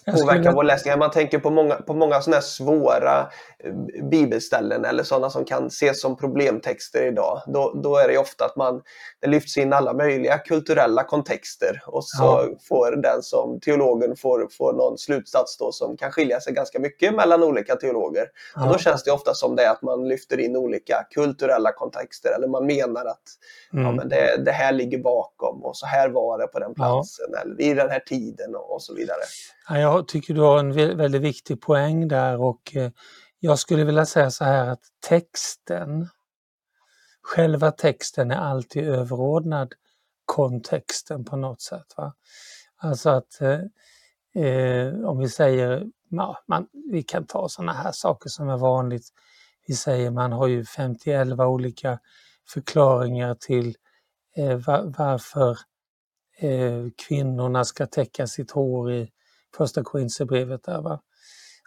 påverka 0.06 0.42
skulle... 0.42 0.54
vår 0.54 0.64
läsning. 0.64 0.98
Man 0.98 1.10
tänker 1.10 1.38
på 1.38 1.50
många, 1.50 1.74
på 1.74 1.94
många 1.94 2.20
sådana 2.20 2.36
här 2.36 2.42
svåra 2.42 3.30
eh, 3.64 3.72
bibelställen 4.10 4.84
eller 4.84 5.02
sådana 5.02 5.30
som 5.30 5.44
kan 5.44 5.66
ses 5.66 6.00
som 6.00 6.16
problemtexter 6.16 7.02
idag. 7.02 7.42
Då, 7.46 7.80
då 7.82 7.96
är 7.96 8.08
det 8.08 8.18
ofta 8.18 8.44
att 8.44 8.56
man, 8.56 8.82
det 9.20 9.26
lyfts 9.26 9.56
in 9.56 9.72
alla 9.72 9.92
möjliga 9.92 10.38
kulturella 10.38 11.04
kontexter 11.04 11.82
och 11.86 12.04
så 12.04 12.24
ja. 12.24 12.58
får 12.68 12.96
den 12.96 13.22
som 13.22 13.60
teologen 13.60 14.16
får, 14.16 14.48
får 14.58 14.72
någon 14.72 14.98
slutsats 14.98 15.58
då 15.58 15.72
som 15.72 15.96
kan 15.96 16.12
skilja 16.12 16.40
sig 16.40 16.52
ganska 16.52 16.78
mycket 16.78 17.14
mellan 17.14 17.42
olika 17.42 17.76
teologer. 17.76 18.26
Ja. 18.54 18.62
Och 18.62 18.72
då 18.72 18.78
känns 18.78 19.04
det 19.04 19.10
ofta 19.10 19.34
som 19.34 19.56
det 19.56 19.70
att 19.70 19.82
man 19.82 20.08
lyfter 20.08 20.40
in 20.40 20.56
olika 20.56 21.06
kulturella 21.10 21.72
kontexter 21.72 22.34
eller 22.36 22.48
man 22.48 22.66
menar 22.66 23.04
att 23.04 23.22
mm. 23.72 23.84
ja, 23.84 23.92
men 23.92 24.08
det, 24.08 24.44
det 24.44 24.52
här 24.52 24.72
ligger 24.72 24.98
bakom 24.98 25.64
och 25.64 25.76
så 25.76 25.86
här 25.86 26.08
var 26.08 26.38
det 26.38 26.46
på 26.46 26.58
den 26.58 26.74
platsen 26.74 27.34
eller 27.42 27.60
i 27.60 27.74
den 27.74 27.90
här 27.90 28.00
tiden 28.00 28.54
och, 28.54 28.74
och 28.74 28.82
så 28.82 28.94
vidare. 28.94 29.20
Jag 29.68 30.08
tycker 30.08 30.34
du 30.34 30.40
har 30.40 30.58
en 30.58 30.96
väldigt 30.96 31.22
viktig 31.22 31.60
poäng 31.60 32.08
där 32.08 32.40
och 32.40 32.76
eh, 32.76 32.90
jag 33.40 33.58
skulle 33.58 33.84
vilja 33.84 34.06
säga 34.06 34.30
så 34.30 34.44
här 34.44 34.66
att 34.66 34.82
texten, 35.08 36.08
själva 37.22 37.70
texten 37.70 38.30
är 38.30 38.36
alltid 38.36 38.88
överordnad 38.88 39.74
kontexten 40.24 41.24
på 41.24 41.36
något 41.36 41.60
sätt. 41.60 41.94
Va? 41.96 42.14
Alltså 42.76 43.10
att 43.10 43.40
eh, 43.40 43.60
eh 44.44 44.94
om 45.04 45.18
vi 45.18 45.28
säger, 45.28 45.86
ja, 46.08 46.38
man, 46.46 46.66
vi 46.90 47.02
kan 47.02 47.26
ta 47.26 47.48
sådana 47.48 47.72
här 47.72 47.92
saker 47.92 48.28
som 48.28 48.48
är 48.48 48.56
vanligt. 48.56 49.08
Vi 49.66 49.74
säger 49.74 50.10
man 50.10 50.32
har 50.32 50.46
ju 50.46 50.64
51 50.64 51.28
olika 51.38 51.98
förklaringar 52.48 53.34
till 53.34 53.76
eh, 54.36 54.56
var, 54.56 54.94
varför 54.98 55.58
eh, 56.38 56.86
kvinnorna 57.08 57.64
ska 57.64 57.86
täcka 57.86 58.26
sitt 58.26 58.50
hår 58.50 58.92
i 58.92 59.10
första 59.56 59.84
Korinthierbrevet 59.84 60.62
där. 60.62 60.82
Va? 60.82 61.00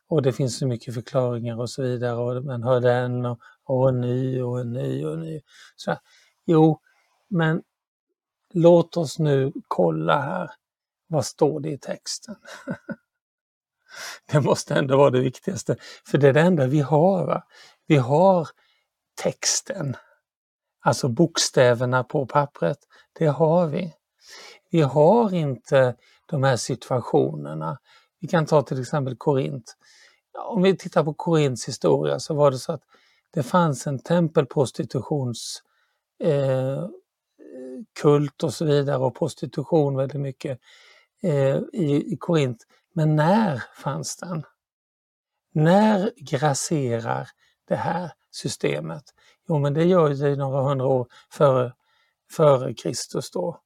Och 0.07 0.21
det 0.21 0.33
finns 0.33 0.57
så 0.57 0.67
mycket 0.67 0.93
förklaringar 0.93 1.59
och 1.59 1.69
så 1.69 1.81
vidare 1.81 2.15
och 2.15 2.45
man 2.45 2.63
hör 2.63 2.79
den 2.79 3.25
och, 3.25 3.39
och 3.63 3.89
en 3.89 4.01
ny 4.01 4.41
och 4.41 4.59
en 4.59 4.73
ny 4.73 5.05
och 5.05 5.13
en 5.13 5.19
ny. 5.19 5.41
Så, 5.75 5.97
jo, 6.45 6.79
men 7.27 7.63
låt 8.53 8.97
oss 8.97 9.19
nu 9.19 9.53
kolla 9.67 10.21
här. 10.21 10.51
Vad 11.07 11.25
står 11.25 11.59
det 11.59 11.69
i 11.69 11.77
texten? 11.77 12.36
det 14.31 14.41
måste 14.41 14.75
ändå 14.75 14.97
vara 14.97 15.09
det 15.09 15.19
viktigaste, 15.19 15.75
för 16.05 16.17
det 16.17 16.27
är 16.27 16.33
det 16.33 16.41
enda 16.41 16.67
vi 16.67 16.81
har. 16.81 17.25
Va? 17.25 17.43
Vi 17.88 17.97
har 17.97 18.47
texten, 19.21 19.97
alltså 20.79 21.07
bokstäverna 21.07 22.03
på 22.03 22.25
pappret. 22.25 22.77
Det 23.13 23.27
har 23.27 23.67
vi. 23.67 23.93
Vi 24.71 24.81
har 24.81 25.33
inte 25.33 25.95
de 26.26 26.43
här 26.43 26.57
situationerna. 26.57 27.80
Vi 28.19 28.28
kan 28.28 28.45
ta 28.45 28.61
till 28.61 28.82
exempel 28.82 29.15
Korint. 29.15 29.76
Om 30.47 30.61
vi 30.61 30.78
tittar 30.78 31.03
på 31.03 31.13
Korints 31.13 31.67
historia 31.67 32.19
så 32.19 32.34
var 32.34 32.51
det 32.51 32.57
så 32.57 32.71
att 32.71 32.84
det 33.34 33.43
fanns 33.43 33.88
en 33.88 33.99
tempelprostitutions 33.99 35.63
eh, 36.23 36.88
kult 38.01 38.43
och 38.43 38.53
så 38.53 38.65
vidare 38.65 38.97
och 38.97 39.15
prostitution 39.15 39.95
väldigt 39.95 40.21
mycket 40.21 40.59
eh, 41.23 41.57
i, 41.73 42.13
i 42.13 42.17
Korint. 42.19 42.67
Men 42.93 43.15
när 43.15 43.63
fanns 43.76 44.17
den? 44.17 44.43
När 45.53 46.11
grasserar 46.17 47.28
det 47.67 47.76
här 47.76 48.11
systemet? 48.32 49.03
Jo, 49.47 49.59
men 49.59 49.73
det 49.73 49.84
gör 49.84 50.09
det 50.09 50.36
några 50.36 50.61
hundra 50.61 50.88
år 50.88 51.07
före, 51.30 51.73
före 52.32 52.73
Kristus 52.73 53.32
då. 53.32 53.61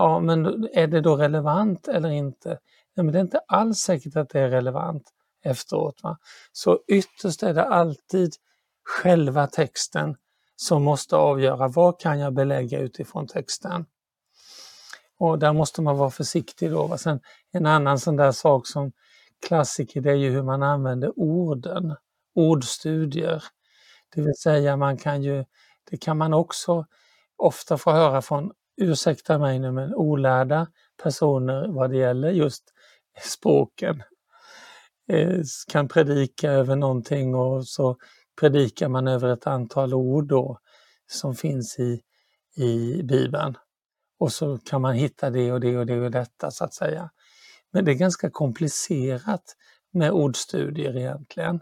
Ja, 0.00 0.20
men 0.20 0.68
är 0.72 0.86
det 0.86 1.00
då 1.00 1.16
relevant 1.16 1.88
eller 1.88 2.10
inte? 2.10 2.58
Ja, 2.94 3.02
men 3.02 3.12
det 3.12 3.18
är 3.18 3.22
inte 3.22 3.40
alls 3.48 3.78
säkert 3.78 4.16
att 4.16 4.28
det 4.28 4.40
är 4.40 4.48
relevant 4.48 5.02
efteråt. 5.44 6.02
Va? 6.02 6.18
Så 6.52 6.80
ytterst 6.88 7.42
är 7.42 7.54
det 7.54 7.64
alltid 7.64 8.32
själva 8.84 9.46
texten 9.46 10.16
som 10.56 10.82
måste 10.82 11.16
avgöra 11.16 11.68
vad 11.68 12.00
kan 12.00 12.18
jag 12.18 12.34
belägga 12.34 12.78
utifrån 12.78 13.26
texten. 13.26 13.86
Och 15.18 15.38
där 15.38 15.52
måste 15.52 15.82
man 15.82 15.96
vara 15.96 16.10
försiktig 16.10 16.70
då. 16.70 16.86
Va? 16.86 16.98
Sen, 16.98 17.20
en 17.52 17.66
annan 17.66 17.98
sån 17.98 18.16
där 18.16 18.32
sak 18.32 18.66
som 18.66 18.92
klassiker 19.46 20.00
det 20.00 20.10
är 20.10 20.14
ju 20.14 20.30
hur 20.30 20.42
man 20.42 20.62
använder 20.62 21.12
orden, 21.18 21.96
ordstudier. 22.34 23.44
Det 24.14 24.22
vill 24.22 24.36
säga 24.42 24.76
man 24.76 24.96
kan 24.96 25.22
ju, 25.22 25.44
det 25.90 25.96
kan 25.96 26.18
man 26.18 26.34
också 26.34 26.86
ofta 27.36 27.78
få 27.78 27.90
höra 27.90 28.22
från 28.22 28.52
ursäkta 28.80 29.38
mig 29.38 29.58
nu, 29.58 29.72
men 29.72 29.94
olärda 29.94 30.66
personer 31.02 31.68
vad 31.68 31.90
det 31.90 31.96
gäller 31.96 32.30
just 32.30 32.64
språken 33.22 34.02
eh, 35.08 35.42
kan 35.72 35.88
predika 35.88 36.50
över 36.50 36.76
någonting 36.76 37.34
och 37.34 37.66
så 37.66 37.96
predikar 38.40 38.88
man 38.88 39.08
över 39.08 39.28
ett 39.28 39.46
antal 39.46 39.94
ord 39.94 40.28
då 40.28 40.58
som 41.06 41.34
finns 41.34 41.78
i, 41.78 42.00
i 42.56 43.02
Bibeln. 43.02 43.56
Och 44.18 44.32
så 44.32 44.58
kan 44.58 44.82
man 44.82 44.94
hitta 44.94 45.30
det 45.30 45.52
och 45.52 45.60
det 45.60 45.78
och 45.78 45.86
det 45.86 46.00
och 46.00 46.10
detta 46.10 46.50
så 46.50 46.64
att 46.64 46.74
säga. 46.74 47.10
Men 47.72 47.84
det 47.84 47.90
är 47.90 47.94
ganska 47.94 48.30
komplicerat 48.30 49.56
med 49.92 50.12
ordstudier 50.12 50.96
egentligen. 50.96 51.60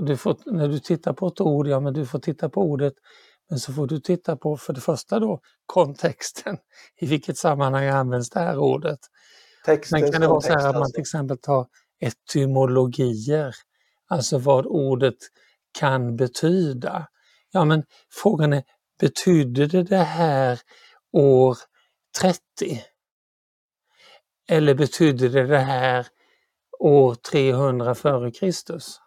Du 0.00 0.16
får, 0.16 0.36
när 0.46 0.68
du 0.68 0.78
tittar 0.78 1.12
på 1.12 1.26
ett 1.26 1.40
ord, 1.40 1.68
ja 1.68 1.80
men 1.80 1.94
du 1.94 2.06
får 2.06 2.18
titta 2.18 2.48
på 2.48 2.62
ordet 2.62 2.94
men 3.48 3.60
så 3.60 3.72
får 3.72 3.86
du 3.86 4.00
titta 4.00 4.36
på 4.36 4.56
för 4.56 4.72
det 4.72 4.80
första 4.80 5.20
då 5.20 5.40
kontexten. 5.66 6.58
I 6.96 7.06
vilket 7.06 7.38
sammanhang 7.38 7.86
används 7.86 8.30
det 8.30 8.40
här 8.40 8.58
ordet? 8.58 8.98
Textens 9.64 10.02
Men 10.02 10.12
kan 10.12 10.20
det 10.20 10.28
vara 10.28 10.40
så 10.40 10.48
här 10.48 10.56
att 10.58 10.64
man 10.64 10.72
till 10.72 10.80
alltså. 10.80 11.00
exempel 11.00 11.38
tar 11.38 11.66
etymologier, 12.00 13.54
alltså 14.08 14.38
vad 14.38 14.66
ordet 14.66 15.16
kan 15.78 16.16
betyda. 16.16 17.08
Ja 17.50 17.64
men 17.64 17.84
frågan 18.10 18.52
är, 18.52 18.62
betydde 19.00 19.66
det 19.66 19.82
det 19.82 19.96
här 19.96 20.60
år 21.12 21.56
30? 22.20 22.40
Eller 24.48 24.74
betydde 24.74 25.28
det 25.28 25.46
det 25.46 25.58
här 25.58 26.06
år 26.78 27.14
300 27.14 27.94
före 27.94 28.30
Kristus? 28.30 29.00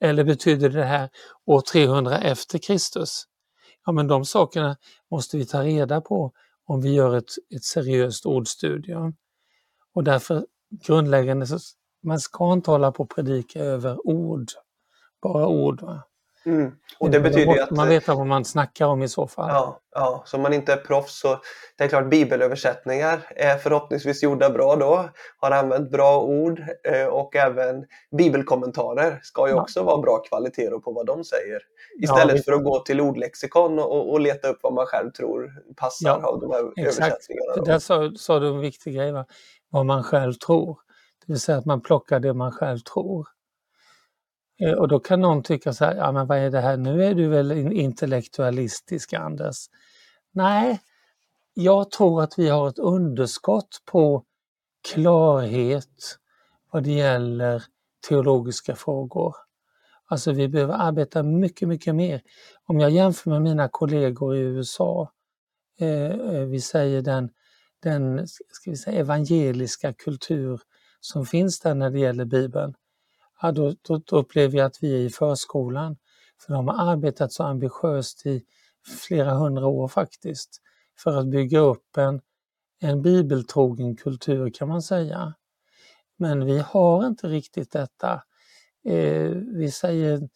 Eller 0.00 0.24
betydde 0.24 0.68
det 0.68 0.84
här 0.84 1.10
år 1.46 1.60
300 1.60 2.18
efter 2.18 2.58
Kristus? 2.58 3.26
Ja, 3.86 3.92
men 3.92 4.06
de 4.06 4.24
sakerna 4.24 4.76
måste 5.10 5.36
vi 5.36 5.46
ta 5.46 5.62
reda 5.62 6.00
på 6.00 6.32
om 6.64 6.80
vi 6.80 6.94
gör 6.94 7.16
ett, 7.16 7.30
ett 7.54 7.64
seriöst 7.64 8.26
ordstudium. 8.26 9.16
Och 9.94 10.04
därför 10.04 10.46
grundläggande 10.86 11.46
så 11.46 11.58
man 12.02 12.20
ska 12.20 12.52
inte 12.52 12.70
hålla 12.70 12.92
på 12.92 13.02
och 13.02 13.10
predika 13.10 13.58
över 13.58 14.06
ord, 14.06 14.46
bara 15.22 15.46
ord. 15.46 15.82
Va? 15.82 16.02
Mm. 16.46 16.72
Och 16.98 17.10
det 17.10 17.20
betyder 17.20 17.62
att... 17.62 17.70
Man 17.70 17.88
vet 17.88 18.08
vad 18.08 18.26
man 18.26 18.44
snackar 18.44 18.86
om 18.86 19.02
i 19.02 19.08
så 19.08 19.26
fall. 19.26 19.48
Ja, 19.48 19.80
ja, 19.94 20.22
så 20.26 20.36
om 20.36 20.42
man 20.42 20.52
inte 20.52 20.72
är 20.72 20.76
proffs 20.76 21.20
så 21.20 21.38
det 21.78 21.84
är 21.84 21.88
klart 21.88 22.10
bibelöversättningar 22.10 23.20
är 23.36 23.56
förhoppningsvis 23.56 24.22
gjorda 24.22 24.50
bra 24.50 24.76
då, 24.76 25.08
har 25.38 25.50
använt 25.50 25.90
bra 25.90 26.20
ord 26.20 26.62
eh, 26.84 27.06
och 27.06 27.36
även 27.36 27.84
bibelkommentarer 28.16 29.20
ska 29.22 29.48
ju 29.48 29.54
också 29.54 29.82
vara 29.82 30.02
bra 30.02 30.18
kvalitet 30.18 30.70
på 30.70 30.92
vad 30.92 31.06
de 31.06 31.24
säger. 31.24 31.62
Istället 32.02 32.36
ja, 32.36 32.42
för 32.42 32.52
att 32.52 32.64
gå 32.64 32.78
till 32.78 33.00
ordlexikon 33.00 33.78
och, 33.78 34.12
och, 34.12 34.20
leta 34.20 34.48
upp 34.48 34.58
vad 34.62 34.72
man 34.72 34.86
själv 34.86 35.10
tror 35.10 35.52
passar 35.76 36.08
ja, 36.08 36.26
av 36.26 36.40
de 36.40 36.50
här 36.50 36.72
exakt. 36.76 37.00
översättningarna. 37.00 37.56
Då. 37.56 37.64
Där 37.64 37.78
sa, 37.78 38.12
sa 38.16 38.38
du 38.38 38.48
en 38.48 38.60
viktig 38.60 38.94
grej, 38.94 39.12
va? 39.12 39.26
vad 39.70 39.86
man 39.86 40.02
själv 40.02 40.32
tror. 40.32 40.78
Det 41.26 41.32
vill 41.32 41.40
säga 41.40 41.58
att 41.58 41.66
man 41.66 41.80
plockar 41.80 42.20
det 42.20 42.34
man 42.34 42.52
själv 42.52 42.78
tror. 42.78 43.28
Eh, 44.64 44.72
och 44.72 44.88
då 44.88 45.00
kan 45.00 45.20
någon 45.20 45.42
tycka 45.42 45.72
så 45.72 45.84
här, 45.84 45.94
ja 45.94 46.12
men 46.12 46.26
vad 46.26 46.38
är 46.38 46.50
det 46.50 46.60
här, 46.60 46.76
nu 46.76 47.04
är 47.04 47.14
du 47.14 47.28
väl 47.28 47.52
intellektualistisk 47.72 49.12
Anders? 49.12 49.56
Nej, 50.32 50.80
jag 51.54 51.90
tror 51.90 52.22
att 52.22 52.38
vi 52.38 52.48
har 52.48 52.68
ett 52.68 52.78
underskott 52.78 53.82
på 53.84 54.24
klarhet 54.94 56.18
vad 56.72 56.82
det 56.82 56.92
gäller 56.92 57.62
teologiska 58.08 58.74
frågor. 58.76 59.34
Alltså 60.06 60.32
vi 60.32 60.48
behöver 60.48 60.74
arbeta 60.74 61.22
mycket, 61.22 61.68
mycket 61.68 61.94
mer. 61.94 62.22
Om 62.64 62.80
jag 62.80 62.90
jämför 62.90 63.30
med 63.30 63.42
mina 63.42 63.68
kollegor 63.68 64.36
i 64.36 64.40
USA, 64.40 65.12
eh, 65.80 66.04
eh 66.04 66.44
vi 66.44 66.60
säger 66.60 67.02
den, 67.02 67.30
den 67.82 68.26
ska 68.28 68.70
vi 68.70 68.76
säga, 68.76 69.00
evangeliska 69.00 69.92
kultur 69.92 70.60
som 71.00 71.26
finns 71.26 71.60
där 71.60 71.74
när 71.74 71.90
det 71.90 71.98
gäller 71.98 72.24
Bibeln, 72.24 72.74
ja, 73.42 73.52
då, 73.52 73.74
då, 73.82 74.00
då 74.06 74.16
upplever 74.16 74.58
jag 74.58 74.66
att 74.66 74.82
vi 74.82 74.94
är 74.94 74.98
i 74.98 75.10
förskolan. 75.10 75.96
För 76.38 76.52
de 76.52 76.68
har 76.68 76.92
arbetat 76.92 77.32
så 77.32 77.42
ambitiöst 77.42 78.26
i 78.26 78.44
flera 79.08 79.34
hundra 79.34 79.66
år 79.66 79.88
faktiskt 79.88 80.60
för 80.98 81.16
att 81.16 81.26
bygga 81.26 81.58
upp 81.58 81.96
en, 81.96 82.20
en 82.80 83.02
bibeltrogen 83.02 83.96
kultur 83.96 84.50
kan 84.50 84.68
man 84.68 84.82
säga. 84.82 85.34
Men 86.16 86.44
vi 86.44 86.58
har 86.58 87.06
inte 87.06 87.26
riktigt 87.26 87.72
detta. 87.72 88.22
Eh, 88.84 89.30
vi 89.30 89.70
säger 89.70 90.28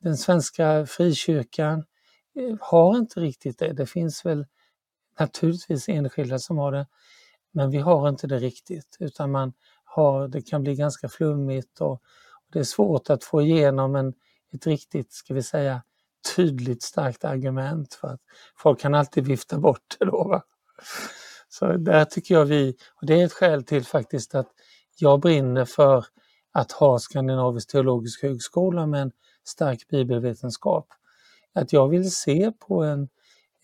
den 0.00 0.16
svenska 0.16 0.86
frikyrkan 0.86 1.84
eh, 2.34 2.56
har 2.60 2.96
inte 2.96 3.20
riktigt 3.20 3.58
det. 3.58 3.72
Det 3.72 3.86
finns 3.86 4.26
väl 4.26 4.46
naturligtvis 5.18 5.88
enskilda 5.88 6.38
som 6.38 6.58
har 6.58 6.72
det, 6.72 6.86
men 7.52 7.70
vi 7.70 7.78
har 7.78 8.08
inte 8.08 8.26
det 8.26 8.38
riktigt 8.38 8.96
utan 9.00 9.30
man 9.30 9.52
har, 9.84 10.28
det 10.28 10.42
kan 10.42 10.62
bli 10.62 10.74
ganska 10.74 11.08
flummigt 11.08 11.80
och, 11.80 12.02
det 12.52 12.58
är 12.58 12.64
svårt 12.64 13.10
att 13.10 13.24
få 13.24 13.42
igenom 13.42 13.96
en, 13.96 14.14
ett 14.52 14.66
riktigt, 14.66 15.12
ska 15.12 15.34
vi 15.34 15.42
säga, 15.42 15.82
tydligt 16.36 16.82
starkt 16.82 17.24
argument 17.24 17.94
för 17.94 18.08
att 18.08 18.20
folk 18.56 18.80
kan 18.80 18.94
alltid 18.94 19.26
vifta 19.26 19.58
bort 19.58 19.96
det 19.98 20.04
då. 20.04 20.24
Va? 20.28 20.42
Så 21.48 21.72
där 21.72 22.04
tycker 22.04 22.34
jag 22.34 22.44
vi, 22.44 22.76
och 22.94 23.06
det 23.06 23.20
är 23.20 23.24
ett 23.24 23.32
skäl 23.32 23.64
till 23.64 23.84
faktiskt 23.84 24.34
att 24.34 24.48
jag 24.98 25.20
brinner 25.20 25.64
för 25.64 26.04
att 26.52 26.72
ha 26.72 26.98
Skandinavisk 26.98 27.70
teologisk 27.70 28.22
högskola 28.22 28.86
med 28.86 29.02
en 29.02 29.12
stark 29.44 29.88
bibelvetenskap. 29.88 30.86
Att 31.54 31.72
jag 31.72 31.88
vill 31.88 32.10
se 32.10 32.52
på 32.52 32.82
en 32.82 33.08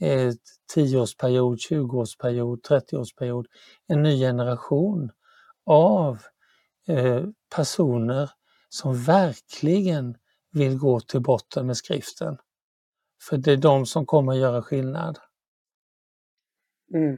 eh, 0.00 0.32
10-årsperiod, 0.74 1.56
20-årsperiod, 1.70 2.60
30-årsperiod 2.68 3.44
en 3.86 4.02
ny 4.02 4.20
generation 4.20 5.10
av 5.66 6.18
eh, 6.88 7.24
personer 7.56 8.30
som 8.76 9.02
verkligen 9.02 10.16
vill 10.52 10.78
gå 10.78 11.00
till 11.00 11.20
botten 11.20 11.66
med 11.66 11.76
skriften. 11.76 12.36
För 13.28 13.36
det 13.36 13.52
är 13.52 13.56
de 13.56 13.86
som 13.86 14.06
kommer 14.06 14.32
att 14.32 14.38
göra 14.38 14.62
skillnad. 14.62 15.18
Mm. 16.94 17.16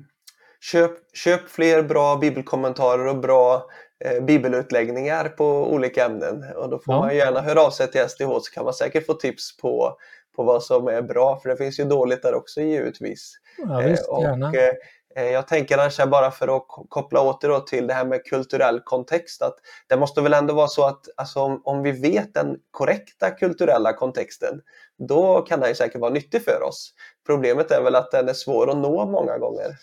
Köp, 0.61 1.17
köp 1.17 1.49
fler 1.49 1.83
bra 1.83 2.17
bibelkommentarer 2.17 3.07
och 3.07 3.19
bra 3.19 3.71
eh, 4.05 4.25
bibelutläggningar 4.25 5.29
på 5.29 5.73
olika 5.73 6.05
ämnen. 6.05 6.45
Och 6.57 6.71
då 6.71 6.79
får 6.79 6.95
ja. 6.95 7.01
man 7.01 7.17
gärna 7.17 7.41
höra 7.41 7.61
av 7.61 7.71
sig 7.71 7.91
till 7.91 8.09
SDH 8.09 8.29
så 8.29 8.51
kan 8.55 8.65
man 8.65 8.75
säkert 8.75 9.07
få 9.07 9.15
tips 9.15 9.57
på, 9.57 9.97
på 10.37 10.43
vad 10.43 10.63
som 10.63 10.89
är 10.89 11.03
bra. 11.03 11.41
För 11.41 11.49
det 11.49 11.57
finns 11.57 11.81
ju 11.81 11.85
dåligt 11.85 12.23
där 12.23 12.35
också 12.35 12.61
givetvis. 12.61 13.33
Ja, 13.59 13.79
visst, 13.79 14.09
eh, 14.09 14.15
och, 14.15 14.23
gärna. 14.23 14.47
Eh, 14.47 14.75
Eh, 15.17 15.31
jag 15.31 15.49
tänker 15.49 15.79
annars 15.79 15.97
bara 16.07 16.31
för 16.31 16.57
att 16.57 16.65
koppla 16.89 17.21
åter 17.21 17.61
till 17.61 17.87
det 17.87 17.95
här 17.95 18.05
med 18.05 18.25
kulturell 18.25 18.81
kontext 18.81 19.43
att 19.43 19.55
det 19.87 19.97
måste 19.97 20.21
väl 20.21 20.35
ändå 20.35 20.55
vara 20.55 20.69
så 20.69 20.85
att 20.85 21.09
alltså, 21.17 21.41
om, 21.41 21.63
om 21.65 21.83
vi 21.83 21.93
vet 21.93 22.35
den 22.35 22.57
korrekta 22.71 23.31
kulturella 23.31 23.93
kontexten 23.93 24.61
då 25.09 25.43
kan 25.43 25.61
den 25.61 25.75
säkert 25.75 26.01
vara 26.01 26.13
nyttig 26.13 26.45
för 26.45 26.63
oss. 26.63 26.93
Problemet 27.27 27.71
är 27.71 27.83
väl 27.83 27.95
att 27.95 28.11
den 28.11 28.29
är 28.29 28.33
svår 28.33 28.71
att 28.71 28.77
nå 28.77 29.07
många 29.07 29.39
gånger. 29.39 29.77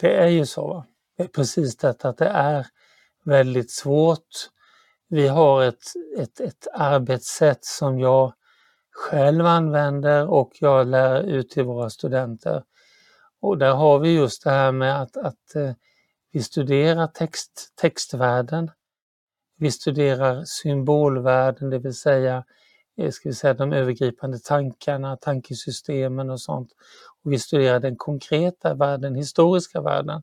Det 0.00 0.16
är 0.16 0.28
ju 0.28 0.46
så. 0.46 0.84
Det 1.16 1.22
är 1.22 1.28
precis 1.28 1.76
detta 1.76 2.08
att 2.08 2.18
det 2.18 2.28
är 2.28 2.66
väldigt 3.24 3.70
svårt. 3.70 4.28
Vi 5.08 5.28
har 5.28 5.62
ett, 5.62 5.82
ett, 6.18 6.40
ett 6.40 6.66
arbetssätt 6.72 7.64
som 7.64 7.98
jag 7.98 8.32
själv 8.92 9.46
använder 9.46 10.30
och 10.30 10.50
jag 10.60 10.86
lär 10.86 11.22
ut 11.22 11.50
till 11.50 11.64
våra 11.64 11.90
studenter 11.90 12.62
och 13.40 13.58
där 13.58 13.72
har 13.72 13.98
vi 13.98 14.14
just 14.14 14.44
det 14.44 14.50
här 14.50 14.72
med 14.72 15.02
att, 15.02 15.16
att 15.16 15.54
eh, 15.54 15.72
vi 16.32 16.42
studerar 16.42 17.06
text, 17.06 17.72
textvärlden. 17.74 18.70
Vi 19.56 19.70
studerar 19.70 20.44
symbolvärden, 20.44 21.70
det 21.70 21.78
vill 21.78 21.94
säga, 21.94 22.44
eh, 22.96 23.10
ska 23.10 23.28
vi 23.28 23.34
säga 23.34 23.54
de 23.54 23.72
övergripande 23.72 24.38
tankarna, 24.38 25.16
tankesystemen 25.16 26.30
och 26.30 26.40
sånt. 26.40 26.72
Och 27.22 27.32
vi 27.32 27.38
studerar 27.38 27.80
den 27.80 27.96
konkreta 27.96 28.74
världen, 28.74 29.14
historiska 29.14 29.80
världen. 29.80 30.22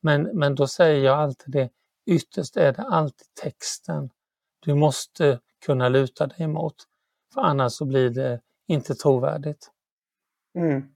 Men, 0.00 0.22
men 0.22 0.54
då 0.54 0.66
säger 0.66 1.04
jag 1.04 1.18
alltid 1.18 1.52
det, 1.52 1.70
ytterst 2.06 2.56
är 2.56 2.72
det 2.72 2.82
alltid 2.82 3.26
texten 3.42 4.10
du 4.60 4.74
måste 4.74 5.40
kunna 5.66 5.88
luta 5.88 6.26
dig 6.26 6.42
emot. 6.42 6.74
För 7.34 7.40
annars 7.40 7.72
så 7.72 7.84
blir 7.84 8.10
det 8.10 8.40
inte 8.66 8.94
trovärdigt. 8.94 9.70
Mm. 10.54 10.94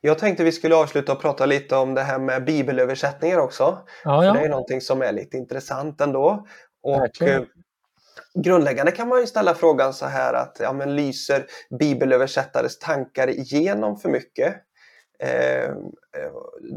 Jag 0.00 0.18
tänkte 0.18 0.44
vi 0.44 0.52
skulle 0.52 0.74
avsluta 0.74 1.12
och 1.12 1.20
prata 1.20 1.46
lite 1.46 1.76
om 1.76 1.94
det 1.94 2.02
här 2.02 2.18
med 2.18 2.44
bibelöversättningar 2.44 3.38
också. 3.38 3.78
Ja, 4.04 4.24
ja. 4.24 4.32
Det 4.32 4.40
är 4.40 4.48
någonting 4.48 4.80
som 4.80 5.02
är 5.02 5.12
lite 5.12 5.36
intressant 5.36 6.00
ändå. 6.00 6.46
Och 6.82 7.22
eh, 7.22 7.42
grundläggande 8.34 8.92
kan 8.92 9.08
man 9.08 9.20
ju 9.20 9.26
ställa 9.26 9.54
frågan 9.54 9.94
så 9.94 10.06
här 10.06 10.34
att 10.34 10.56
ja, 10.60 10.72
men 10.72 10.96
lyser 10.96 11.46
bibelöversättares 11.78 12.78
tankar 12.78 13.30
igenom 13.30 13.96
för 13.96 14.08
mycket? 14.08 14.54
Eh, 15.18 15.74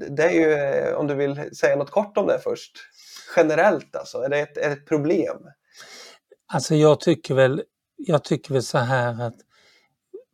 det 0.10 0.24
är 0.24 0.32
ju, 0.32 0.54
eh, 0.54 0.96
om 0.96 1.08
du 1.08 1.16
vill 1.16 1.56
säga 1.56 1.76
något 1.76 1.92
kort 1.92 2.18
om 2.18 2.28
det 2.28 2.40
först. 2.40 2.72
Generellt 3.36 3.96
alltså, 3.96 4.18
är 4.18 4.30
det 4.30 4.40
ett, 4.40 4.58
ett 4.58 4.86
problem? 4.86 5.38
Alltså 6.54 6.76
jag 6.76 7.00
tycker 7.00 7.36
väl, 7.36 7.64
jag 7.98 8.24
tycker 8.24 8.54
väl 8.54 8.64
så 8.64 8.78
här 8.78 9.22
att 9.22 9.36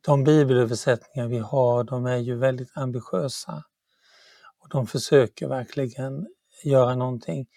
de 0.05 0.23
bibelöversättningar 0.23 1.27
vi 1.27 1.37
har, 1.37 1.83
de 1.83 2.05
är 2.05 2.17
ju 2.17 2.35
väldigt 2.35 2.77
ambitiösa. 2.77 3.63
Och 4.59 4.69
de 4.69 4.87
försöker 4.87 5.47
verkligen 5.47 6.27
göra 6.63 6.95
någonting 6.95 7.47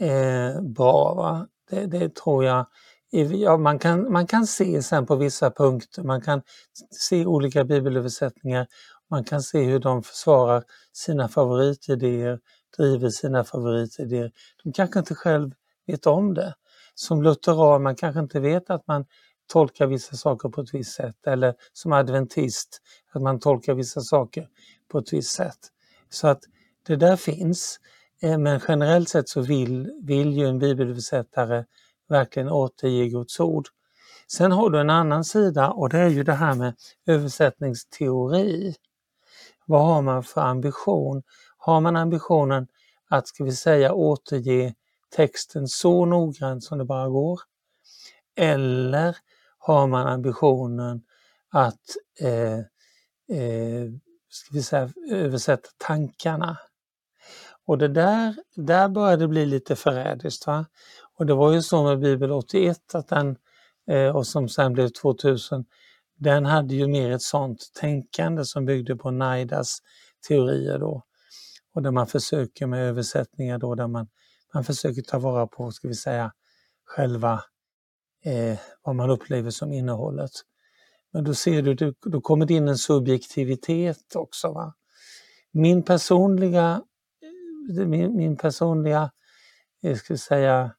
eh, 0.00 0.62
bra. 0.62 1.14
Va? 1.14 1.46
Det, 1.70 1.86
det, 1.86 2.14
tror 2.14 2.44
jag. 2.44 2.66
Ja, 3.10 3.56
man, 3.56 3.78
kan, 3.78 4.12
man 4.12 4.26
kan 4.26 4.46
se 4.46 4.82
sen 4.82 5.06
på 5.06 5.16
vissa 5.16 5.50
punkter, 5.50 6.02
man 6.02 6.20
kan 6.20 6.42
se 6.90 7.26
olika 7.26 7.64
bibelöversättningar, 7.64 8.66
man 9.10 9.24
kan 9.24 9.42
se 9.42 9.64
hur 9.64 9.78
de 9.78 10.02
försvarar 10.02 10.64
sina 10.92 11.28
favoritidéer, 11.28 12.38
driver 12.76 13.10
sina 13.10 13.44
favoritidéer. 13.44 14.32
De 14.64 14.72
kanske 14.72 14.98
inte 14.98 15.14
själv 15.14 15.50
vet 15.86 16.06
om 16.06 16.34
det. 16.34 16.54
Som 16.94 17.22
lutheran, 17.22 17.82
man 17.82 17.96
kanske 17.96 18.20
inte 18.20 18.40
vet 18.40 18.70
att 18.70 18.86
man 18.86 19.04
tolkar 19.48 19.86
vissa 19.86 20.16
saker 20.16 20.48
på 20.48 20.60
ett 20.60 20.74
visst 20.74 20.94
sätt 20.94 21.26
eller 21.26 21.54
som 21.72 21.92
adventist 21.92 22.82
att 23.12 23.22
man 23.22 23.40
tolkar 23.40 23.74
vissa 23.74 24.00
saker 24.00 24.48
på 24.88 24.98
ett 24.98 25.12
visst 25.12 25.34
sätt. 25.34 25.58
Så 26.10 26.28
att 26.28 26.40
det 26.86 26.96
där 26.96 27.16
finns. 27.16 27.80
Eh, 28.22 28.38
men 28.38 28.60
generellt 28.68 29.08
sett 29.08 29.28
så 29.28 29.40
vill, 29.40 29.92
vill 30.02 30.32
ju 30.32 30.46
en 30.46 30.58
bibelöversättare 30.58 31.64
verkligen 32.08 32.48
återge 32.48 33.08
Guds 33.08 33.40
ord. 33.40 33.68
Sen 34.32 34.52
har 34.52 34.70
du 34.70 34.80
en 34.80 34.90
annan 34.90 35.24
sida 35.24 35.70
och 35.70 35.88
det 35.88 35.98
är 35.98 36.08
ju 36.08 36.22
det 36.22 36.32
här 36.32 36.54
med 36.54 36.74
översättningsteori. 37.06 38.74
Vad 39.66 39.86
har 39.86 40.02
man 40.02 40.22
för 40.22 40.40
ambition? 40.40 41.22
Har 41.58 41.80
man 41.80 41.96
ambitionen 41.96 42.66
att, 43.08 43.28
ska 43.28 43.44
vi 43.44 43.52
säga, 43.52 43.92
återge 43.92 44.74
texten 45.16 45.68
så 45.68 46.04
noggrant 46.04 46.64
som 46.64 46.78
det 46.78 46.84
bara 46.84 47.08
går? 47.08 47.40
Eller 48.36 49.16
har 49.72 49.86
man 49.86 50.06
ambitionen 50.06 51.02
att 51.50 51.80
eh, 52.20 52.58
eh, 53.38 53.88
ska 54.30 54.54
vi 54.54 54.62
säga, 54.62 54.90
översätta 55.10 55.68
tankarna. 55.78 56.58
Och 57.66 57.78
det 57.78 57.88
där, 57.88 58.34
där 58.56 58.88
började 58.88 59.24
det 59.24 59.28
bli 59.28 59.46
lite 59.46 59.76
förrädiskt. 59.76 60.46
Va? 60.46 60.66
Och 61.18 61.26
det 61.26 61.34
var 61.34 61.52
ju 61.52 61.62
så 61.62 61.84
med 61.84 62.00
Bibel 62.00 62.32
81 62.32 62.94
att 62.94 63.08
den, 63.08 63.36
eh, 63.90 64.16
och 64.16 64.26
som 64.26 64.48
sen 64.48 64.72
blev 64.72 64.88
2000, 64.88 65.64
den 66.18 66.46
hade 66.46 66.74
ju 66.74 66.86
mer 66.86 67.10
ett 67.10 67.22
sånt 67.22 67.70
tänkande 67.74 68.44
som 68.44 68.64
byggde 68.64 68.96
på 68.96 69.10
Naidas 69.10 69.78
teorier 70.28 70.78
då. 70.78 71.02
Och 71.74 71.82
där 71.82 71.90
man 71.90 72.06
försöker 72.06 72.66
med 72.66 72.88
översättningar 72.88 73.58
då 73.58 73.74
där 73.74 73.86
man, 73.86 74.08
man 74.54 74.64
försöker 74.64 75.02
ta 75.02 75.18
vara 75.18 75.46
på, 75.46 75.70
ska 75.70 75.88
vi 75.88 75.94
säga, 75.94 76.32
själva 76.84 77.42
eh, 78.24 78.58
vad 78.82 78.96
man 78.96 79.10
upplever 79.10 79.50
som 79.50 79.72
innehållet. 79.72 80.30
Men 81.12 81.24
då 81.24 81.34
ser 81.34 81.62
du, 81.62 81.74
du 81.74 81.94
då 82.02 82.20
kommer 82.20 82.46
det 82.46 82.54
in 82.54 82.68
en 82.68 82.78
subjektivitet 82.78 84.16
också. 84.16 84.52
Va? 84.52 84.74
Min 85.52 85.82
personliga, 85.82 86.82
eh, 87.78 87.86
min, 87.86 88.16
min 88.16 88.36
personliga, 88.36 89.10
eh, 89.82 89.90
jag 89.90 89.98
skulle 89.98 90.18
säga, 90.18 90.74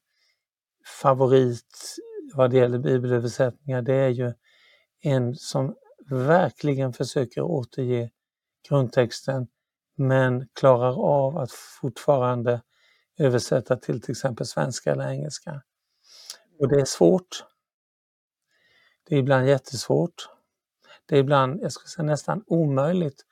favorit 1.02 1.96
vad 2.34 2.50
det 2.50 2.56
gäller 2.56 2.78
bibelöversättningar, 2.78 3.82
det 3.82 3.94
är 3.94 4.08
ju 4.08 4.32
en 5.02 5.34
som 5.34 5.74
verkligen 6.10 6.92
försöker 6.92 7.42
återge 7.42 8.10
grundtexten 8.68 9.46
men 9.96 10.48
klarar 10.52 11.04
av 11.04 11.36
att 11.36 11.52
fortfarande 11.52 12.62
översätta 13.18 13.76
till 13.76 14.00
till 14.02 14.10
exempel 14.10 14.46
svenska 14.46 14.92
eller 14.92 15.08
engelska. 15.08 15.62
Och 16.60 16.68
det 16.68 16.80
är 16.80 16.84
svårt. 16.84 17.44
Det 19.08 19.14
är 19.14 19.18
ibland 19.18 19.48
jättesvårt. 19.48 20.28
Det 21.06 21.16
är 21.16 21.20
ibland, 21.20 21.62
jag 21.62 21.72
skulle 21.72 21.88
säga 21.88 22.04
nästan 22.04 22.44
omöjligt 22.46 23.24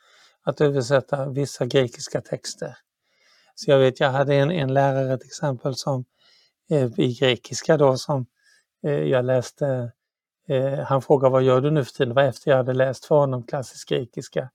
att 0.43 0.61
översätta 0.61 1.29
vissa 1.29 1.67
grekiska 1.67 2.21
texter. 2.21 2.77
Så 3.55 3.71
jag 3.71 3.79
vet, 3.79 4.01
jag 4.01 4.11
hade 4.11 4.35
en, 4.35 4.51
en 4.51 4.75
lärare 4.75 5.19
till 5.19 5.27
exempel 5.27 5.75
som 5.75 6.05
eh, 6.71 7.01
i 7.01 7.15
grekiska 7.21 7.77
då 7.77 7.97
som 7.97 8.27
eh, 8.83 8.93
jag 8.93 9.25
läste, 9.25 9.93
eh, 10.49 10.79
han 10.79 11.03
frågade 11.03 11.33
vad 11.33 11.43
gör 11.43 11.61
du 11.61 11.71
nu 11.71 11.85
för 11.85 11.93
tiden? 11.93 12.09
Det 12.09 12.15
var 12.15 12.23
efter 12.23 12.51
jag 12.51 12.57
hade 12.59 12.75
läst 12.75 13.05
för 13.05 13.15
honom 13.15 13.43
klassisk 13.43 13.89
grekiska. 13.89 14.51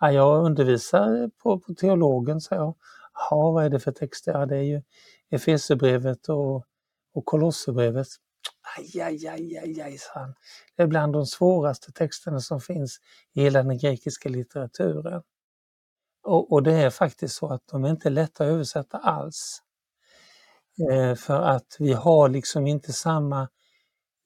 Ja, 0.00 0.12
jag 0.12 0.44
undervisar 0.44 1.30
på, 1.42 1.60
på 1.60 1.74
teologen, 1.74 2.40
sa 2.40 2.54
jag. 2.54 2.76
Ja, 3.30 3.50
vad 3.50 3.64
är 3.64 3.70
det 3.70 3.80
för 3.80 3.92
texter? 3.92 4.32
Ja, 4.32 4.46
det 4.46 4.56
är 4.56 4.62
ju 4.62 4.82
Efesierbrevet 5.30 6.28
och, 6.28 6.64
och 7.14 7.24
Kolosserbrevet. 7.24 8.06
Aj, 8.78 9.00
aj, 9.00 9.26
aj, 9.26 9.58
aj, 9.58 9.80
aj, 9.80 9.98
sa 9.98 10.20
han. 10.20 10.34
Det 10.76 10.82
är 10.82 10.86
bland 10.86 11.12
de 11.12 11.26
svåraste 11.26 11.92
texterna 11.92 12.40
som 12.40 12.60
finns 12.60 12.98
i 13.32 13.42
hela 13.42 13.62
den 13.62 13.78
grekiska 13.78 14.28
litteraturen. 14.28 15.22
Och, 16.22 16.52
och 16.52 16.62
det 16.62 16.72
är 16.72 16.90
faktiskt 16.90 17.36
så 17.36 17.52
att 17.52 17.62
de 17.66 17.84
är 17.84 17.90
inte 17.90 18.10
lätta 18.10 18.44
att 18.44 18.50
översätta 18.50 18.98
alls. 18.98 19.62
Eh, 20.90 21.14
för 21.14 21.42
att 21.42 21.76
vi 21.78 21.92
har 21.92 22.28
liksom 22.28 22.66
inte 22.66 22.92
samma 22.92 23.48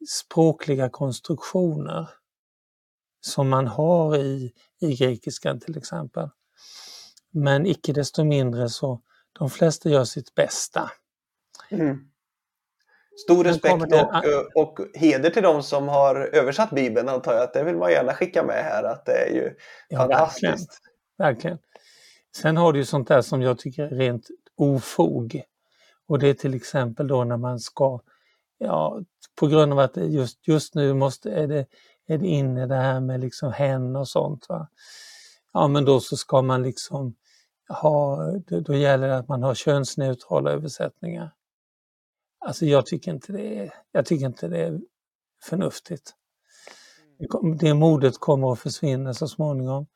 språkliga 0.08 0.90
konstruktioner 0.90 2.08
som 3.20 3.48
man 3.48 3.66
har 3.66 4.16
i, 4.16 4.52
i 4.80 4.96
grekiskan 4.96 5.60
till 5.60 5.78
exempel. 5.78 6.28
Men 7.30 7.66
icke 7.66 7.92
desto 7.92 8.24
mindre 8.24 8.68
så 8.68 9.02
de 9.32 9.50
flesta 9.50 9.88
gör 9.88 10.04
sitt 10.04 10.34
bästa. 10.34 10.90
Mm. 11.70 12.13
Stor 13.16 13.44
respekt 13.44 13.92
och, 14.54 14.62
och 14.62 14.78
heder 14.94 15.30
till 15.30 15.42
de 15.42 15.62
som 15.62 15.88
har 15.88 16.16
översatt 16.16 16.70
Bibeln 16.70 17.08
antar 17.08 17.32
jag 17.32 17.42
att 17.42 17.52
det 17.52 17.64
vill 17.64 17.76
man 17.76 17.90
gärna 17.90 18.14
skicka 18.14 18.42
med 18.42 18.64
här 18.64 18.82
att 18.82 19.06
det 19.06 19.12
är 19.12 19.34
ju 19.34 19.54
ja, 19.88 19.98
fantastiskt. 19.98 20.80
Verkligen. 21.18 21.34
verkligen. 21.34 21.58
Sen 22.36 22.56
har 22.56 22.72
du 22.72 22.78
ju 22.78 22.84
sånt 22.84 23.08
där 23.08 23.22
som 23.22 23.42
jag 23.42 23.58
tycker 23.58 23.84
är 23.84 23.96
rent 23.96 24.28
ofog. 24.56 25.42
Och 26.08 26.18
det 26.18 26.28
är 26.28 26.34
till 26.34 26.54
exempel 26.54 27.08
då 27.08 27.24
när 27.24 27.36
man 27.36 27.58
ska, 27.58 28.00
ja, 28.58 29.00
på 29.40 29.46
grund 29.46 29.72
av 29.72 29.78
att 29.78 29.96
just, 29.96 30.48
just 30.48 30.74
nu 30.74 30.94
måste, 30.94 31.30
är 31.30 31.46
det 31.46 31.66
är 32.06 32.18
det 32.18 32.26
inne 32.26 32.66
det 32.66 32.74
här 32.74 33.00
med 33.00 33.20
liksom 33.20 33.52
hen 33.52 33.96
och 33.96 34.08
sånt. 34.08 34.48
Va? 34.48 34.68
Ja 35.52 35.68
men 35.68 35.84
då 35.84 36.00
så 36.00 36.16
ska 36.16 36.42
man 36.42 36.62
liksom 36.62 37.14
ha, 37.68 38.30
då 38.66 38.74
gäller 38.74 39.08
det 39.08 39.16
att 39.16 39.28
man 39.28 39.42
har 39.42 39.54
könsneutrala 39.54 40.50
översättningar. 40.50 41.32
Alltså 42.46 42.66
jag 42.66 42.86
tycker 42.86 43.10
inte 43.10 43.32
det 43.32 43.58
är, 43.58 43.74
jag 43.92 44.06
tycker 44.06 44.26
inte 44.26 44.48
det 44.48 44.58
är 44.58 44.80
förnuftigt. 45.42 46.14
Det 47.60 47.74
modet 47.74 48.18
kommer 48.18 48.52
att 48.52 48.60
försvinna 48.60 49.14
så 49.14 49.28
småningom. 49.28 49.86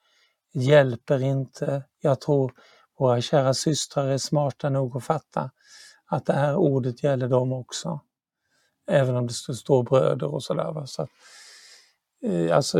Hjälper 0.54 1.22
inte. 1.22 1.84
Jag 2.00 2.20
tror 2.20 2.52
våra 2.98 3.20
kära 3.20 3.54
systrar 3.54 4.08
är 4.08 4.18
smarta 4.18 4.70
nog 4.70 4.96
att 4.96 5.04
fatta 5.04 5.50
att 6.06 6.26
det 6.26 6.32
här 6.32 6.56
ordet 6.56 7.02
gäller 7.02 7.28
dem 7.28 7.52
också. 7.52 8.00
Även 8.90 9.16
om 9.16 9.26
det 9.26 9.34
står 9.34 9.82
bröder 9.82 10.34
och 10.34 10.42
sådär. 10.42 10.86
Så 10.86 11.08
Eh, 12.22 12.56
alltså 12.56 12.78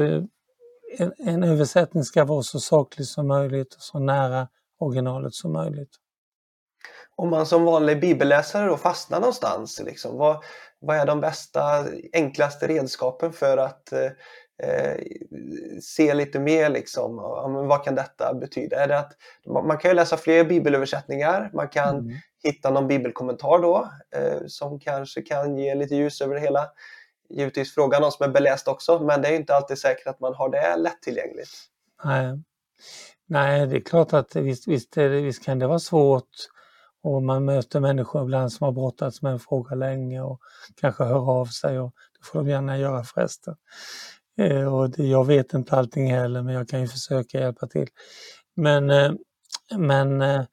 en, 0.98 1.12
en, 1.18 1.42
översättning 1.42 2.04
ska 2.04 2.24
vara 2.24 2.42
så 2.42 2.60
saklig 2.60 3.06
som 3.06 3.28
möjligt 3.28 3.74
och 3.74 3.82
så 3.82 3.98
nära 3.98 4.48
originalet 4.78 5.34
som 5.34 5.52
möjligt. 5.52 5.96
Om 7.18 7.30
man 7.30 7.46
som 7.46 7.64
vanlig 7.64 8.00
bibelläsare 8.00 8.66
då 8.66 8.76
fastnar 8.76 9.20
någonstans, 9.20 9.82
liksom, 9.84 10.16
vad, 10.16 10.42
vad 10.80 10.96
är 10.96 11.06
de 11.06 11.20
bästa, 11.20 11.84
enklaste 12.12 12.66
redskapen 12.66 13.32
för 13.32 13.56
att 13.56 13.92
eh, 13.92 14.10
eh 14.62 14.96
se 15.82 16.14
lite 16.14 16.38
mer 16.38 16.68
liksom, 16.68 17.16
vad 17.68 17.84
kan 17.84 17.94
detta 17.94 18.34
betyda? 18.34 18.84
Är 18.84 18.88
det 18.88 18.98
att, 18.98 19.12
man 19.46 19.78
kan 19.78 19.90
ju 19.90 19.94
läsa 19.94 20.16
fler 20.16 20.44
bibelöversättningar, 20.44 21.50
man 21.54 21.68
kan 21.68 21.98
mm. 21.98 22.16
hitta 22.42 22.70
någon 22.70 22.88
bibelkommentar 22.88 23.58
då 23.58 23.90
eh, 24.16 24.46
som 24.46 24.80
kanske 24.80 25.22
kan 25.22 25.58
ge 25.58 25.74
lite 25.74 25.94
ljus 25.94 26.20
över 26.20 26.34
det 26.34 26.40
hela 26.40 26.68
givetvis 27.30 27.74
fråga 27.74 27.98
någon 27.98 28.12
som 28.12 28.24
är 28.24 28.32
beläst 28.32 28.68
också, 28.68 28.98
men 28.98 29.22
det 29.22 29.28
är 29.28 29.36
inte 29.36 29.54
alltid 29.54 29.78
säkert 29.78 30.06
att 30.06 30.20
man 30.20 30.34
har 30.34 30.48
det 30.48 30.76
lättillgängligt. 30.76 31.50
Nej, 32.04 32.42
Nej 33.26 33.66
det 33.66 33.76
är 33.76 33.80
klart 33.80 34.12
att 34.12 34.36
visst, 34.36 34.68
visst, 34.68 34.96
visst 34.96 35.44
kan 35.44 35.58
det 35.58 35.66
vara 35.66 35.78
svårt 35.78 36.30
och 37.02 37.22
man 37.22 37.44
möter 37.44 37.80
människor 37.80 38.22
ibland 38.22 38.52
som 38.52 38.64
har 38.64 38.72
brottats 38.72 39.22
med 39.22 39.32
en 39.32 39.38
fråga 39.38 39.74
länge 39.74 40.20
och 40.22 40.40
kanske 40.80 41.04
hör 41.04 41.40
av 41.40 41.46
sig 41.46 41.80
och 41.80 41.94
det 42.18 42.26
får 42.26 42.38
de 42.38 42.50
gärna 42.50 42.78
göra 42.78 43.04
förresten. 43.04 43.54
Eh, 44.38 44.74
och 44.74 44.90
det, 44.90 45.06
jag 45.06 45.24
vet 45.24 45.54
inte 45.54 45.76
allting 45.76 46.10
heller 46.10 46.42
men 46.42 46.54
jag 46.54 46.68
kan 46.68 46.80
ju 46.80 46.88
försöka 46.88 47.40
hjälpa 47.40 47.66
till. 47.66 47.88
Men, 48.56 48.90
eh, 48.90 49.12
men 49.76 50.22
eh, 50.22 50.44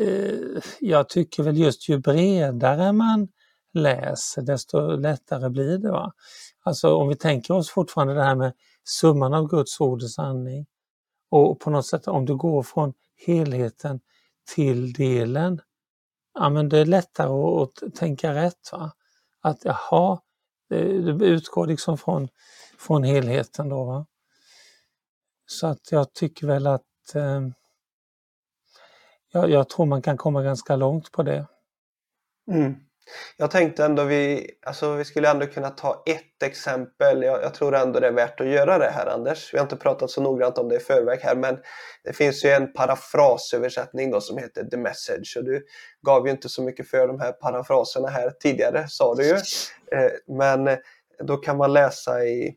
eh 0.00 0.60
jag 0.80 1.08
tycker 1.08 1.42
väl 1.42 1.58
just 1.58 1.88
ju 1.88 1.98
bredare 1.98 2.92
man 2.92 3.28
läser 3.74 4.42
desto 4.42 4.96
lättare 4.96 5.48
blir 5.48 5.78
det. 5.78 5.90
Va? 5.90 6.12
Alltså 6.64 6.94
om 6.94 7.08
vi 7.08 7.16
tänker 7.16 7.54
oss 7.54 7.70
fortfarande 7.70 8.14
det 8.14 8.22
här 8.22 8.34
med 8.34 8.52
summan 8.84 9.34
av 9.34 9.48
Guds 9.48 9.80
ord 9.80 10.02
och 10.02 10.10
sanning 10.10 10.66
och 11.30 11.60
på 11.60 11.70
något 11.70 11.86
sätt 11.86 12.08
om 12.08 12.26
du 12.26 12.36
går 12.36 12.62
från 12.62 12.92
helheten 13.26 14.00
till 14.44 14.92
delen, 14.92 15.60
ja 16.34 16.48
men 16.48 16.68
det 16.68 16.78
är 16.78 16.84
lättare 16.84 17.28
att, 17.28 17.82
att 17.82 17.94
tänka 17.94 18.34
rätt. 18.34 18.72
Va? 18.72 18.92
Att 19.40 19.64
jaha, 19.64 20.20
du 20.68 21.26
utgår 21.26 21.66
liksom 21.66 21.98
från, 21.98 22.28
från 22.78 23.02
helheten 23.02 23.68
då. 23.68 23.84
Va? 23.84 24.06
Så 25.46 25.66
att 25.66 25.92
jag 25.92 26.12
tycker 26.12 26.46
väl 26.46 26.66
att 26.66 27.14
eh, 27.14 27.40
jag, 29.32 29.50
jag 29.50 29.68
tror 29.68 29.86
man 29.86 30.02
kan 30.02 30.16
komma 30.16 30.42
ganska 30.42 30.76
långt 30.76 31.12
på 31.12 31.22
det. 31.22 31.46
Mm. 32.50 32.74
Jag 33.36 33.50
tänkte 33.50 33.84
ändå 33.84 34.04
vi, 34.04 34.50
alltså 34.66 34.94
vi 34.94 35.04
skulle 35.04 35.30
ändå 35.30 35.46
kunna 35.46 35.70
ta 35.70 36.02
ett 36.06 36.42
exempel. 36.42 37.22
Jag, 37.22 37.42
jag, 37.42 37.54
tror 37.54 37.74
ändå 37.74 38.00
det 38.00 38.06
är 38.06 38.12
värt 38.12 38.40
att 38.40 38.46
göra 38.46 38.78
det 38.78 38.90
här 38.90 39.06
Anders. 39.06 39.54
Vi 39.54 39.58
har 39.58 39.64
inte 39.64 39.76
pratat 39.76 40.10
så 40.10 40.22
noggrant 40.22 40.58
om 40.58 40.68
det 40.68 40.76
i 40.76 40.78
förväg 40.78 41.20
här 41.20 41.34
men 41.34 41.58
det 42.04 42.12
finns 42.12 42.44
ju 42.44 42.50
en 42.50 42.72
parafrasöversättning 42.72 44.10
då 44.10 44.20
som 44.20 44.38
heter 44.38 44.64
The 44.64 44.76
Message 44.76 45.36
och 45.36 45.44
du 45.44 45.66
gav 46.06 46.26
ju 46.26 46.32
inte 46.32 46.48
så 46.48 46.62
mycket 46.62 46.88
för 46.90 47.08
de 47.08 47.20
här 47.20 47.32
parafraserna 47.32 48.08
här 48.08 48.30
tidigare 48.30 48.88
sa 48.88 49.14
du 49.14 49.26
ju. 49.26 49.34
Eh, 49.92 50.10
men 50.26 50.78
då 51.24 51.36
kan 51.36 51.56
man 51.56 51.72
läsa 51.72 52.24
i, 52.24 52.54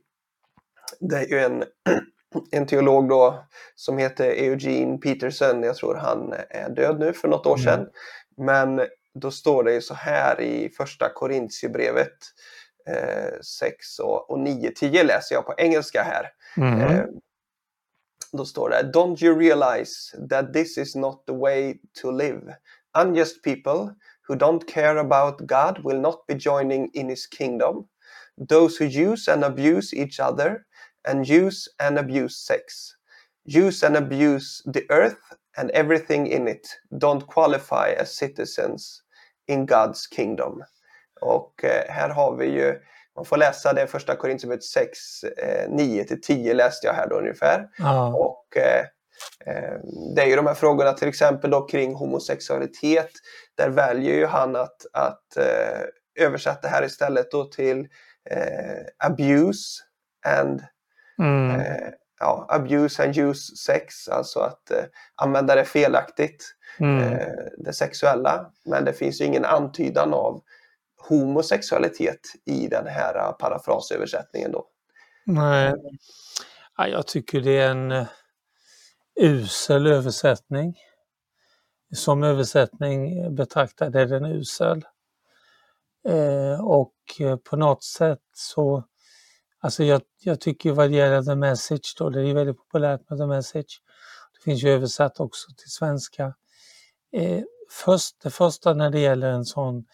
det 0.99 1.15
är 1.15 1.27
ju 1.27 1.39
en 1.39 1.63
en 2.51 2.65
teolog 2.65 3.09
då 3.09 3.45
som 3.75 3.97
heter 3.97 4.25
Eugene 4.25 4.97
Peterson, 4.97 5.63
jag 5.63 5.75
tror 5.75 5.95
han 5.95 6.33
är 6.49 6.69
död 6.69 6.99
nu 6.99 7.13
för 7.13 7.27
något 7.27 7.45
år 7.45 7.57
sedan. 7.57 7.79
Mm. 7.79 7.89
Men 8.37 8.87
då 9.15 9.31
står 9.31 9.63
det 9.63 9.81
så 9.81 9.93
här 9.93 10.41
i 10.41 10.69
första 10.69 11.09
Korintierbrevet 11.09 12.17
eh, 12.87 13.39
6 13.41 13.99
och, 13.99 14.31
och 14.31 14.39
9, 14.39 14.71
10 14.71 15.03
läser 15.03 15.35
jag 15.35 15.45
på 15.45 15.53
engelska 15.57 16.03
här. 16.03 16.29
Mm. 16.57 16.81
Eh, 16.81 17.05
då 18.31 18.45
står 18.45 18.69
det 18.69 18.91
Don't 18.93 19.23
you 19.23 19.39
realize 19.39 20.27
that 20.29 20.53
this 20.53 20.77
is 20.77 20.95
not 20.95 21.25
the 21.27 21.33
way 21.33 21.77
to 22.01 22.11
live? 22.11 22.55
Unjust 22.97 23.43
people 23.43 23.95
who 24.27 24.35
don't 24.35 24.67
care 24.67 24.99
about 24.99 25.39
God 25.39 25.79
will 25.83 26.01
not 26.01 26.27
be 26.27 26.33
joining 26.33 26.89
in 26.93 27.09
his 27.09 27.27
kingdom. 27.27 27.87
Those 28.49 28.83
who 28.83 29.11
use 29.11 29.31
and 29.31 29.43
abuse 29.43 29.93
each 29.93 30.19
other 30.19 30.65
and 31.07 31.29
use 31.29 31.69
and 31.79 31.97
abuse 31.97 32.37
sex. 32.37 32.95
Use 33.45 33.87
and 33.87 33.95
abuse 33.95 34.61
the 34.73 34.85
earth 34.89 35.37
and 35.57 35.71
everything 35.71 36.27
in 36.27 36.47
it 36.47 36.67
don't 36.97 37.25
qualify 37.27 37.89
as 37.97 38.17
citizens 38.17 39.04
in 39.47 39.67
God's 39.67 40.15
kingdom. 40.15 40.63
Och 41.21 41.63
eh, 41.63 41.83
här 41.89 42.09
har 42.09 42.35
vi 42.35 42.45
ju, 42.45 42.79
man 43.15 43.25
får 43.25 43.37
läsa 43.37 43.73
det 43.73 43.87
första 43.87 44.15
Korinthierbrevet 44.15 44.63
6, 44.63 45.23
eh, 45.23 45.69
9-10 45.69 46.53
läste 46.53 46.87
jag 46.87 46.93
här 46.93 47.09
då 47.09 47.15
ungefär. 47.15 47.67
Ja. 47.77 48.13
Och 48.15 48.57
eh, 48.57 48.85
eh, 49.45 49.79
det 50.15 50.21
är 50.21 50.25
ju 50.27 50.35
de 50.35 50.47
här 50.47 50.53
frågorna 50.53 50.93
till 50.93 51.07
exempel 51.07 51.51
då 51.51 51.61
kring 51.67 51.93
homosexualitet. 51.95 53.11
Där 53.57 53.69
väljer 53.69 54.15
ju 54.15 54.25
han 54.25 54.55
att, 54.55 54.85
att 54.93 55.37
eh, 55.37 55.81
översätta 56.25 56.67
här 56.67 56.83
istället 56.85 57.31
då 57.31 57.43
till 57.45 57.79
eh, 58.29 59.07
abuse 59.07 59.83
and 60.27 60.61
Mm. 61.19 61.59
eh, 61.59 61.89
ja, 62.19 62.45
abuse 62.49 63.03
and 63.03 63.17
use 63.17 63.55
sex, 63.55 64.07
alltså 64.07 64.39
att 64.39 64.71
eh, 64.71 64.83
använda 65.15 65.55
det 65.55 65.65
felaktigt, 65.65 66.54
Mm. 66.79 67.13
eh, 67.13 67.27
det 67.57 67.73
sexuella. 67.73 68.51
Men 68.65 68.85
det 68.85 68.93
finns 68.93 69.21
ju 69.21 69.25
ingen 69.25 69.45
antydan 69.45 70.13
av 70.13 70.41
homosexualitet 71.09 72.19
i 72.45 72.67
den 72.67 72.87
här 72.87 73.31
parafrasöversättningen 73.31 74.51
då. 74.51 74.67
Nej, 75.25 75.73
ja, 76.77 76.87
jag 76.87 77.07
tycker 77.07 77.41
det 77.41 77.57
är 77.57 77.71
en 77.71 77.91
eh, 77.91 78.07
usel 79.15 79.87
översättning. 79.87 80.75
Som 81.95 82.23
översättning 82.23 83.35
betraktad 83.35 83.95
är 83.95 84.05
den 84.05 84.25
usel. 84.25 84.85
Eh, 86.07 86.65
och 86.65 86.93
på 87.49 87.55
något 87.55 87.83
sätt 87.83 88.21
så, 88.33 88.83
alltså 89.59 89.83
jag, 89.83 90.01
jag 90.19 90.41
tycker 90.41 90.71
vad 90.71 90.89
det 90.89 90.95
gäller 90.95 91.23
The 91.23 91.35
Message 91.35 91.95
då, 91.97 92.09
det 92.09 92.29
är 92.29 92.33
väldigt 92.33 92.57
populärt 92.57 93.09
med 93.09 93.19
The 93.19 93.25
Message. 93.25 93.81
Det 94.33 94.43
finns 94.43 94.63
ju 94.63 94.69
översatt 94.69 95.19
också 95.19 95.47
till 95.57 95.71
svenska. 95.71 96.33
Eh, 97.15 97.43
först, 97.69 98.21
det 98.23 98.29
första 98.29 98.73
när 98.73 98.89
det 98.89 98.99
gäller 98.99 99.31
en 99.31 99.45
sån 99.45 99.85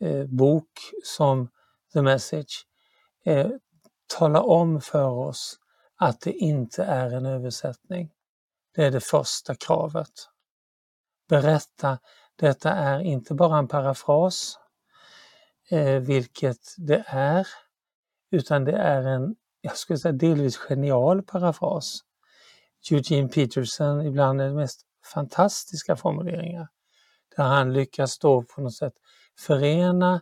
eh, 0.00 0.24
bok 0.26 0.70
som 1.04 1.48
The 1.92 2.02
Message, 2.02 2.66
eh, 3.24 3.50
tala 4.18 4.42
om 4.42 4.80
för 4.80 5.10
oss 5.10 5.58
att 5.96 6.20
det 6.20 6.32
inte 6.32 6.84
är 6.84 7.10
en 7.10 7.26
översättning. 7.26 8.10
Det 8.74 8.84
är 8.84 8.90
det 8.90 9.00
första 9.00 9.54
kravet. 9.54 10.10
Berätta, 11.28 11.98
detta 12.36 12.70
är 12.70 13.00
inte 13.00 13.34
bara 13.34 13.58
en 13.58 13.68
parafras, 13.68 14.58
eh, 15.70 16.00
vilket 16.00 16.74
det 16.76 17.04
är, 17.06 17.48
utan 18.30 18.64
det 18.64 18.76
är 18.76 19.02
en, 19.02 19.36
jag 19.60 19.76
skulle 19.76 19.98
säga 19.98 20.12
delvis 20.12 20.56
genial 20.56 21.22
parafras. 21.22 22.00
Eugene 22.90 23.28
Peterson, 23.28 24.06
ibland 24.06 24.40
är 24.40 24.48
det 24.48 24.54
mest 24.54 24.87
fantastiska 25.14 25.96
formuleringar, 25.96 26.68
där 27.36 27.44
han 27.44 27.72
lyckas 27.72 28.18
då 28.18 28.42
på 28.42 28.60
något 28.60 28.76
sätt 28.76 28.94
förena 29.38 30.20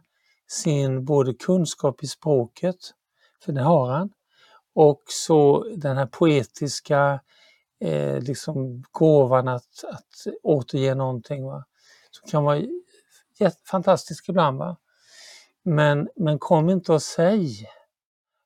sin 0.48 1.04
både 1.04 1.34
kunskap 1.34 2.02
i 2.02 2.06
språket, 2.06 2.76
för 3.44 3.52
det 3.52 3.62
har 3.62 3.90
han, 3.90 4.10
och 4.74 5.02
så 5.06 5.64
den 5.76 5.96
här 5.96 6.06
poetiska 6.06 7.20
eh, 7.80 8.20
liksom 8.20 8.84
gåvan 8.90 9.48
att, 9.48 9.84
att 9.84 10.26
återge 10.42 10.94
någonting. 10.94 11.44
Va? 11.44 11.64
Som 12.10 12.30
kan 12.30 12.44
vara 12.44 12.62
fantastisk 13.70 14.28
ibland. 14.28 14.58
Va? 14.58 14.76
Men, 15.62 16.08
men 16.16 16.38
kom 16.38 16.70
inte 16.70 16.92
och 16.92 17.02
säg 17.02 17.68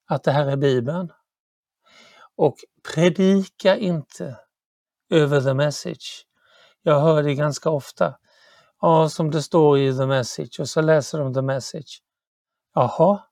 att 0.07 0.23
det 0.23 0.33
här 0.33 0.47
är 0.47 0.57
Bibeln. 0.57 1.13
Och 2.37 2.57
predika 2.95 3.77
inte 3.77 4.39
över 5.11 5.41
the 5.41 5.55
message. 5.55 6.27
Jag 6.83 7.01
hör 7.01 7.23
det 7.23 7.35
ganska 7.35 7.71
ofta. 7.71 8.15
Ja, 8.81 9.09
som 9.09 9.31
det 9.31 9.43
står 9.43 9.79
i 9.79 9.97
the 9.97 10.07
message 10.07 10.61
och 10.61 10.69
så 10.69 10.81
läser 10.81 11.19
de 11.19 11.35
the 11.35 11.43
message. 11.43 12.03
Jaha, 12.75 13.23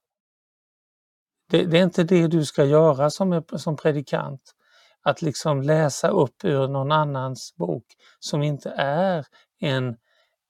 det, 1.50 1.64
det 1.64 1.78
är 1.78 1.82
inte 1.82 2.04
det 2.04 2.26
du 2.26 2.44
ska 2.44 2.64
göra 2.64 3.10
som, 3.10 3.44
som 3.56 3.76
predikant. 3.76 4.54
Att 5.02 5.22
liksom 5.22 5.62
läsa 5.62 6.08
upp 6.08 6.44
ur 6.44 6.68
någon 6.68 6.92
annans 6.92 7.54
bok 7.56 7.84
som 8.18 8.42
inte 8.42 8.70
är 8.76 9.26
en, 9.60 9.88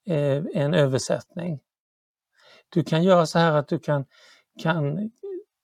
eh, 0.07 0.43
en 0.53 0.73
översättning. 0.73 1.59
Du 2.69 2.83
kan 2.83 3.03
göra 3.03 3.25
så 3.25 3.39
här 3.39 3.53
att 3.53 3.67
du 3.67 3.79
kan, 3.79 4.05
kan 4.61 5.11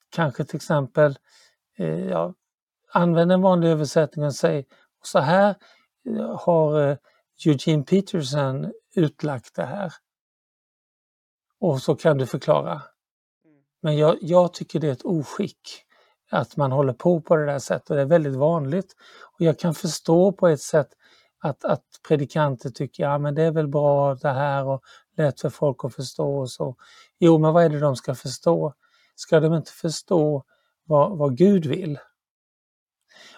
kanske 0.09 0.45
till 0.45 0.55
exempel 0.55 1.17
eh, 1.77 2.05
ja, 2.05 2.33
använda 2.91 3.33
en 3.33 3.41
vanlig 3.41 3.69
översättning 3.69 4.25
och 4.25 4.35
säga 4.35 4.63
så 5.03 5.19
här 5.19 5.55
har 6.37 6.89
eh, 6.89 6.97
Eugene 7.45 7.83
Peterson 7.83 8.71
utlagt 8.95 9.55
det 9.55 9.65
här. 9.65 9.93
Och 11.59 11.81
så 11.81 11.95
kan 11.95 12.17
du 12.17 12.25
förklara. 12.25 12.81
Men 13.81 13.97
jag, 13.97 14.17
jag 14.21 14.53
tycker 14.53 14.79
det 14.79 14.87
är 14.87 14.91
ett 14.91 15.05
oskick 15.05 15.85
att 16.31 16.57
man 16.57 16.71
håller 16.71 16.93
på 16.93 17.21
på 17.21 17.35
det 17.35 17.45
där 17.45 17.59
sättet. 17.59 17.87
Det 17.87 18.01
är 18.01 18.05
väldigt 18.05 18.35
vanligt. 18.35 18.95
Och 19.33 19.41
jag 19.41 19.59
kan 19.59 19.75
förstå 19.75 20.31
på 20.31 20.47
ett 20.47 20.61
sätt 20.61 20.89
att, 21.39 21.65
att 21.65 21.83
predikanter 22.07 22.69
tycker 22.69 23.03
ja 23.03 23.17
men 23.17 23.35
det 23.35 23.43
är 23.43 23.51
väl 23.51 23.67
bra 23.67 24.15
det 24.15 24.31
här 24.31 24.65
och 24.65 24.81
lätt 25.17 25.41
för 25.41 25.49
folk 25.49 25.85
att 25.85 25.95
förstå 25.95 26.37
och 26.37 26.51
så. 26.51 26.75
Jo, 27.19 27.37
men 27.37 27.53
vad 27.53 27.63
är 27.63 27.69
det 27.69 27.79
de 27.79 27.95
ska 27.95 28.15
förstå? 28.15 28.73
Ska 29.15 29.39
de 29.39 29.53
inte 29.53 29.71
förstå 29.71 30.43
vad, 30.83 31.17
vad 31.17 31.37
Gud 31.37 31.65
vill? 31.65 31.99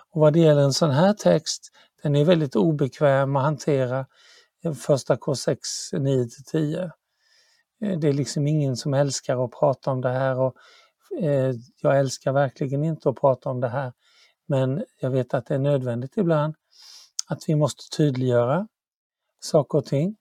Och 0.09 0.21
vad 0.21 0.33
det 0.33 0.39
gäller 0.39 0.61
en 0.61 0.73
sån 0.73 0.91
här 0.91 1.13
text, 1.13 1.71
den 2.03 2.15
är 2.15 2.25
väldigt 2.25 2.55
obekväm 2.55 3.35
att 3.35 3.43
hantera 3.43 4.05
eh, 4.63 4.73
första 4.73 5.15
K6 5.15 5.57
9-10. 5.93 6.91
Eh, 7.81 7.99
det 7.99 8.07
är 8.07 8.13
liksom 8.13 8.47
ingen 8.47 8.77
som 8.77 8.93
älskar 8.93 9.45
att 9.45 9.51
prata 9.51 9.91
om 9.91 10.01
det 10.01 10.09
här 10.09 10.39
och 10.39 10.55
eh, 11.21 11.53
jag 11.81 11.99
älskar 11.99 12.31
verkligen 12.31 12.83
inte 12.83 13.09
att 13.09 13.15
prata 13.15 13.49
om 13.49 13.61
det 13.61 13.69
här. 13.69 13.93
Men 14.47 14.83
jag 14.99 15.09
vet 15.09 15.33
att 15.33 15.45
det 15.45 15.55
är 15.55 15.59
nödvändigt 15.59 16.17
ibland 16.17 16.55
att 17.27 17.49
vi 17.49 17.55
måste 17.55 17.97
tydliggöra 17.97 18.67
saker 19.39 19.77
och 19.77 19.85
ting. 19.85 20.17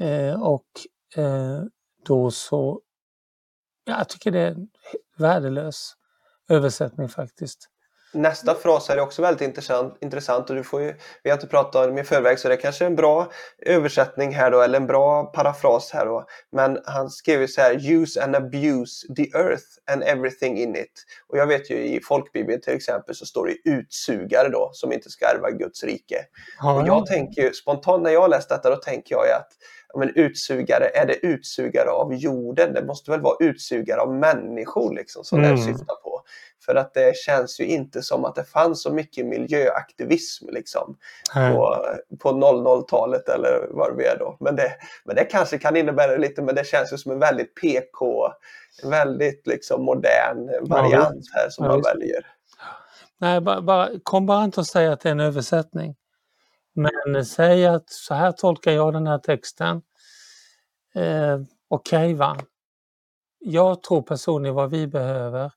Eh, 0.00 0.42
och 0.42 0.66
eh, 1.16 1.62
då 2.06 2.30
så, 2.30 2.80
ja, 3.84 3.98
jag 3.98 4.08
tycker 4.08 4.30
det 4.30 4.40
är 4.40 4.50
en 4.50 4.68
värdelös 5.16 5.92
översättning 6.48 7.08
faktiskt. 7.08 7.68
Nästa 8.14 8.54
fras 8.54 8.88
här 8.88 8.96
är 8.96 9.00
också 9.00 9.22
väldigt 9.22 9.48
intressant, 9.48 9.96
intressant 10.00 10.50
och 10.50 10.56
du 10.56 10.64
får 10.64 10.82
ju, 10.82 10.94
vi 11.22 11.30
har 11.30 11.36
inte 11.36 11.46
pratat 11.46 11.88
om 11.88 11.98
i 11.98 12.04
förväg 12.04 12.38
så 12.38 12.48
det 12.48 12.56
kanske 12.56 12.84
är 12.84 12.86
en 12.86 12.96
bra 12.96 13.30
översättning 13.66 14.34
här 14.34 14.50
då 14.50 14.60
eller 14.60 14.76
en 14.80 14.86
bra 14.86 15.24
parafras 15.24 15.90
här 15.92 16.06
då. 16.06 16.26
Men 16.52 16.78
han 16.84 17.10
skrev 17.10 17.40
ju 17.40 17.48
så 17.48 17.60
här 17.60 17.90
use 17.92 18.24
and 18.24 18.36
abuse 18.36 19.14
the 19.14 19.22
earth 19.38 19.64
and 19.92 20.02
everything 20.02 20.58
in 20.58 20.76
it. 20.76 21.04
Och 21.28 21.38
jag 21.38 21.46
vet 21.46 21.70
ju 21.70 21.74
i 21.76 22.00
folkbibeln 22.02 22.60
till 22.60 22.74
exempel 22.74 23.14
så 23.14 23.26
står 23.26 23.46
det 23.46 23.70
utsugare 23.70 24.48
då 24.48 24.70
som 24.72 24.92
inte 24.92 25.10
ska 25.10 25.26
ärva 25.26 25.50
Guds 25.50 25.84
rike. 25.84 26.16
Och 26.80 26.86
jag 26.88 27.06
tänker 27.06 27.42
ju 27.42 27.52
spontant 27.52 28.02
när 28.02 28.10
jag 28.10 28.30
läst 28.30 28.48
detta 28.48 28.70
då 28.70 28.76
tänker 28.76 29.14
jag 29.14 29.26
ju 29.26 29.32
att 29.32 29.48
ja, 29.92 29.98
men 29.98 30.08
utsugare, 30.14 30.84
är 30.94 31.06
det 31.06 31.26
utsugare 31.26 31.90
av 31.90 32.14
jorden? 32.14 32.74
Det 32.74 32.84
måste 32.84 33.10
väl 33.10 33.20
vara 33.20 33.36
utsugare 33.40 34.00
av 34.00 34.14
människor 34.14 34.94
liksom 34.94 35.24
som 35.24 35.38
Mm. 35.38 35.50
det 35.56 35.62
syftar 35.62 35.94
på. 36.02 36.11
För 36.64 36.74
att 36.74 36.94
det 36.94 37.16
känns 37.16 37.60
ju 37.60 37.66
inte 37.66 38.02
som 38.02 38.24
att 38.24 38.34
det 38.34 38.44
fanns 38.44 38.82
så 38.82 38.92
mycket 38.92 39.26
miljöaktivism 39.26 40.48
liksom 40.48 40.96
på, 41.34 41.86
på 42.18 42.28
00-talet 42.28 43.28
eller 43.28 43.66
vad 43.70 43.96
vi 43.96 44.04
är 44.04 44.18
då. 44.18 44.36
Men 44.40 44.56
det, 44.56 44.72
men 45.04 45.16
det 45.16 45.24
kanske 45.24 45.58
kan 45.58 45.76
innebära 45.76 46.16
lite, 46.16 46.42
men 46.42 46.54
det 46.54 46.66
känns 46.66 46.92
ju 46.92 46.96
som 46.96 47.12
en 47.12 47.18
väldigt 47.18 47.54
PK, 47.54 48.28
väldigt 48.84 49.46
liksom 49.46 49.84
modern 49.84 50.68
variant 50.68 51.30
här 51.32 51.50
som 51.50 51.64
Ja, 51.64 51.70
man 51.70 51.82
väljer. 51.82 52.26
Nej, 53.18 53.40
bara, 53.40 53.62
bara, 53.62 53.88
kom 54.02 54.26
bara 54.26 54.44
inte 54.44 54.60
och 54.60 54.66
säg 54.66 54.86
att 54.86 55.00
det 55.00 55.08
är 55.08 55.12
en 55.12 55.20
översättning. 55.20 55.96
Men 56.74 57.26
säg 57.26 57.66
att 57.66 57.90
så 57.90 58.14
här 58.14 58.32
tolkar 58.32 58.72
jag 58.72 58.92
den 58.92 59.06
här 59.06 59.18
texten. 59.18 59.82
Eh, 60.94 61.38
Okej 61.68 62.14
va? 62.14 62.36
Jag 63.38 63.82
tror 63.82 64.02
personligen 64.02 64.54
vad 64.54 64.70
vi 64.70 64.86
behöver 64.86 65.50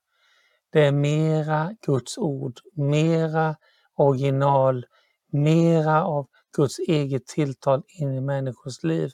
det 0.76 0.86
är 0.86 0.92
mera 0.92 1.74
Guds 1.86 2.18
ord, 2.18 2.60
mera 2.72 3.56
original, 3.94 4.86
mera 5.32 6.04
av 6.04 6.26
Guds 6.56 6.78
eget 6.78 7.26
tilltal 7.26 7.82
in 7.86 8.14
i 8.14 8.20
människors 8.20 8.82
liv. 8.82 9.10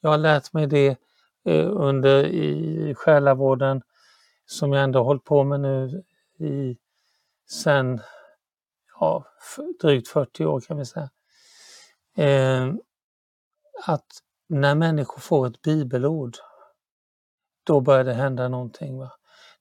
Jag 0.00 0.10
har 0.10 0.18
lärt 0.18 0.52
mig 0.52 0.66
det 0.66 0.96
eh, 1.44 1.70
under 1.70 2.26
i 2.26 2.94
själavården 2.94 3.82
som 4.46 4.72
jag 4.72 4.84
ändå 4.84 4.98
har 4.98 5.04
hållit 5.04 5.24
på 5.24 5.44
med 5.44 5.60
nu 5.60 6.02
i 6.38 6.78
sen 7.50 8.00
ja, 9.00 9.24
drygt 9.80 10.08
40 10.08 10.44
år 10.44 10.60
kan 10.60 10.76
vi 10.76 10.84
säga. 10.84 11.10
Eh, 12.16 12.74
att 13.86 14.06
när 14.48 14.74
människor 14.74 15.20
får 15.20 15.46
ett 15.46 15.62
bibelord, 15.62 16.36
då 17.64 17.80
börjar 17.80 18.04
det 18.04 18.14
hända 18.14 18.48
någonting. 18.48 18.98
Va? 18.98 19.12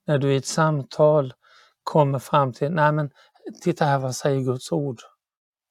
När 0.05 0.17
du 0.17 0.33
i 0.33 0.37
ett 0.37 0.45
samtal 0.45 1.33
kommer 1.91 2.19
fram 2.19 2.53
till, 2.53 2.71
nej 2.71 2.91
men 2.91 3.09
titta 3.61 3.85
här 3.85 3.99
vad 3.99 4.15
säger 4.15 4.41
Guds 4.41 4.71
ord 4.71 4.99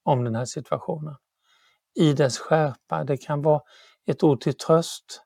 om 0.04 0.24
den 0.24 0.34
här 0.34 0.44
situationen. 0.44 1.16
i 1.94 2.12
dess 2.12 2.38
skärpa. 2.38 3.04
Det 3.04 3.16
kan 3.16 3.42
vara 3.42 3.60
ett 4.06 4.22
ord 4.22 4.40
till 4.40 4.56
tröst, 4.56 5.22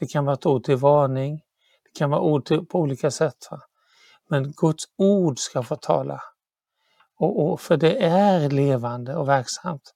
det 0.00 0.06
kan 0.06 0.24
vara 0.24 0.34
ett 0.34 0.46
ord 0.46 0.64
till 0.64 0.76
varning, 0.76 1.36
det 1.84 1.98
kan 1.98 2.10
vara 2.10 2.20
ord 2.20 2.44
till, 2.46 2.66
på 2.66 2.78
olika 2.78 3.10
sätt. 3.10 3.48
Va? 3.50 3.60
Men 4.28 4.52
Guds 4.56 4.84
ord 4.96 5.38
ska 5.38 5.62
få 5.62 5.76
tala. 5.76 6.20
Och, 7.18 7.52
och, 7.52 7.60
för 7.60 7.76
det 7.76 8.02
är 8.04 8.50
levande 8.50 9.16
och 9.16 9.28
verksamt. 9.28 9.94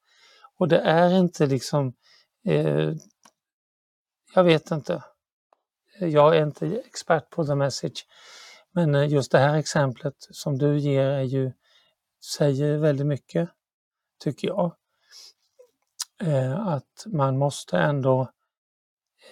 Och 0.58 0.68
det 0.68 0.78
är 0.78 1.18
inte 1.18 1.46
liksom, 1.46 1.94
eh, 2.46 2.90
jag 4.34 4.44
vet 4.44 4.70
inte, 4.70 5.04
jag 6.00 6.36
är 6.36 6.42
inte 6.42 6.66
expert 6.66 7.30
på 7.30 7.46
the 7.46 7.54
message, 7.54 8.06
men 8.72 8.94
eh, 8.94 9.08
just 9.08 9.32
det 9.32 9.38
här 9.38 9.56
exemplet 9.56 10.16
som 10.18 10.58
du 10.58 10.78
ger 10.78 11.06
är 11.06 11.22
ju, 11.22 11.52
säger 12.36 12.78
väldigt 12.78 13.06
mycket, 13.06 13.48
tycker 14.18 14.48
jag. 14.48 14.76
Eh, 16.22 16.66
att 16.66 17.04
man 17.06 17.38
måste 17.38 17.78
ändå 17.78 18.32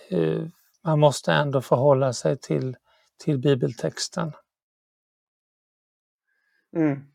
eh, 0.09 0.47
man 0.82 1.01
måste 1.01 1.32
ändå 1.32 1.62
förhålla 1.62 2.12
sig 2.12 2.38
till, 2.38 2.76
till 3.18 3.38
bibeltexten. 3.38 4.32
Mm. 6.76 7.12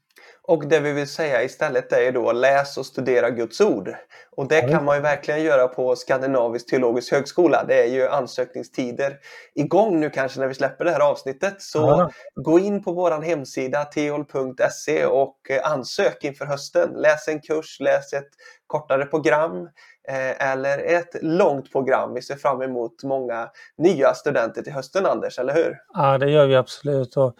Och 0.47 0.67
det 0.67 0.79
vi 0.79 0.91
vill 0.91 1.07
säga 1.07 1.43
istället 1.43 1.93
är 1.93 2.11
då 2.11 2.31
läs 2.31 2.77
och 2.77 2.85
studera 2.85 3.29
Guds 3.29 3.61
ord. 3.61 3.95
Och 4.31 4.47
det 4.47 4.61
kan 4.61 4.85
man 4.85 4.95
ju 4.95 5.01
verkligen 5.01 5.43
göra 5.43 5.67
på 5.67 5.95
Skandinavisk 5.95 6.69
teologisk 6.69 7.11
högskola. 7.11 7.63
Det 7.67 7.83
är 7.83 7.87
ju 7.87 8.07
ansökningstider 8.07 9.17
igång 9.55 9.99
nu 9.99 10.09
kanske 10.09 10.39
när 10.39 10.47
vi 10.47 10.53
släpper 10.53 10.85
det 10.85 10.91
här 10.91 10.99
avsnittet. 10.99 11.61
Så 11.61 11.79
ja. 11.79 12.11
gå 12.35 12.59
in 12.59 12.83
på 12.83 12.91
vår 12.91 13.21
hemsida 13.21 13.85
teol.se 13.85 15.05
och 15.05 15.37
ansök 15.63 16.23
inför 16.23 16.45
hösten. 16.45 16.89
Läs 16.95 17.27
en 17.27 17.41
kurs, 17.41 17.79
läs 17.79 18.13
ett 18.13 18.29
kortare 18.67 19.05
program 19.05 19.69
eh, 20.09 20.51
eller 20.51 20.77
ett 20.77 21.15
långt 21.21 21.71
program. 21.71 22.13
Vi 22.13 22.21
ser 22.21 22.35
fram 22.35 22.61
emot 22.61 23.03
många 23.03 23.49
nya 23.77 24.13
studenter 24.13 24.61
till 24.61 24.73
hösten 24.73 25.05
Anders, 25.05 25.39
eller 25.39 25.53
hur? 25.53 25.77
Ja, 25.93 26.17
det 26.17 26.29
gör 26.29 26.47
vi 26.47 26.55
absolut. 26.55 27.17
Och 27.17 27.35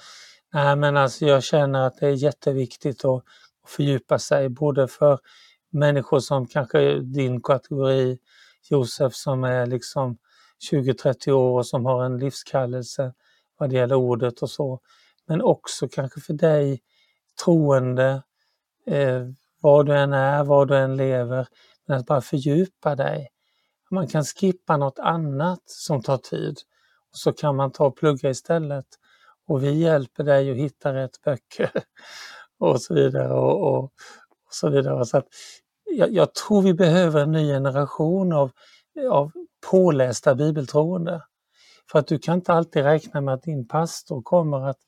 Nej, 0.55 0.75
men 0.75 0.97
alltså 0.97 1.25
jag 1.25 1.43
känner 1.43 1.87
att 1.87 1.97
det 1.97 2.07
är 2.07 2.11
jätteviktigt 2.11 3.05
att 3.05 3.23
fördjupa 3.67 4.19
sig 4.19 4.49
både 4.49 4.87
för 4.87 5.19
människor 5.69 6.19
som 6.19 6.47
kanske 6.47 6.99
din 6.99 7.41
kategori, 7.41 8.17
Josef 8.69 9.13
som 9.13 9.43
är 9.43 9.65
liksom 9.65 10.17
20-30 10.71 11.31
år 11.31 11.57
och 11.57 11.67
som 11.67 11.85
har 11.85 12.05
en 12.05 12.17
livskallelse 12.17 13.13
vad 13.57 13.69
det 13.69 13.75
gäller 13.75 13.95
ordet 13.95 14.41
och 14.41 14.49
så. 14.49 14.79
Men 15.25 15.41
också 15.41 15.87
kanske 15.87 16.21
för 16.21 16.33
dig 16.33 16.81
troende, 17.43 18.23
eh, 18.85 19.21
var 19.61 19.83
du 19.83 19.97
än 19.97 20.13
är, 20.13 20.43
var 20.43 20.65
du 20.65 20.77
än 20.77 20.97
lever, 20.97 21.47
men 21.85 21.99
att 21.99 22.05
bara 22.05 22.21
fördjupa 22.21 22.95
dig. 22.95 23.29
Man 23.91 24.07
kan 24.07 24.23
skippa 24.23 24.77
något 24.77 24.99
annat 24.99 25.61
som 25.65 26.01
tar 26.01 26.17
tid 26.17 26.57
och 27.11 27.17
så 27.17 27.33
kan 27.33 27.55
man 27.55 27.71
ta 27.71 27.85
och 27.85 27.97
plugga 27.97 28.29
istället 28.29 28.85
och 29.47 29.63
vi 29.63 29.71
hjälper 29.71 30.23
dig 30.23 30.51
att 30.51 30.57
hitta 30.57 30.93
rätt 30.93 31.21
böcker 31.21 31.71
och 32.59 32.81
så 32.81 32.93
vidare. 32.93 33.33
Och, 33.33 33.61
och, 33.61 33.83
och 33.83 33.91
så 34.51 34.69
vidare. 34.69 35.05
Så 35.05 35.17
att 35.17 35.27
jag, 35.91 36.13
jag, 36.13 36.33
tror 36.33 36.61
vi 36.61 36.73
behöver 36.73 37.21
en 37.21 37.31
ny 37.31 37.47
generation 37.47 38.33
av, 38.33 38.51
av 39.11 39.31
pålästa 39.71 40.35
bibeltroende. 40.35 41.21
För 41.91 41.99
att 41.99 42.07
du 42.07 42.19
kan 42.19 42.35
inte 42.35 42.53
alltid 42.53 42.83
räkna 42.83 43.21
med 43.21 43.33
att 43.33 43.43
din 43.43 43.67
pastor 43.67 44.21
kommer 44.21 44.69
att, 44.69 44.79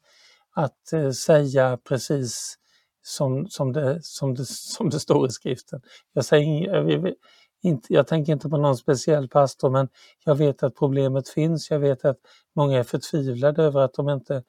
att 0.55 0.93
eh, 0.93 1.11
säga 1.11 1.77
precis 1.83 2.57
som, 3.01 3.47
som, 3.49 3.73
det, 3.73 3.99
som, 4.03 4.35
det, 4.35 4.45
som 4.45 4.89
det 4.89 4.99
står 4.99 5.27
i 5.27 5.31
skriften. 5.31 5.81
Jag, 6.13 6.25
säger, 6.25 7.15
inte, 7.63 7.93
jag 7.93 8.07
tänker 8.07 8.33
inte 8.33 8.49
på 8.49 8.57
någon 8.57 8.77
speciell 8.77 9.27
pastor 9.27 9.69
men 9.69 9.89
jag 10.25 10.35
vet 10.35 10.63
att 10.63 10.75
problemet 10.75 11.29
finns. 11.29 11.71
Jag 11.71 11.79
vet 11.79 12.05
att 12.05 12.17
många 12.55 12.79
är 12.79 12.83
förtvivlade 12.83 13.63
över 13.63 13.81
att 13.81 13.93
de 13.93 14.09
inte 14.09 14.43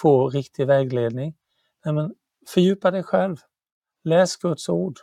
får 0.00 0.30
riktig 0.30 0.66
vägledning. 0.66 1.34
Nej, 1.84 1.94
men 1.94 2.14
fördjupa 2.48 2.90
dig 2.90 3.02
själv. 3.02 3.36
Läs 4.04 4.36
Guds 4.36 4.68
ord. 4.68 4.98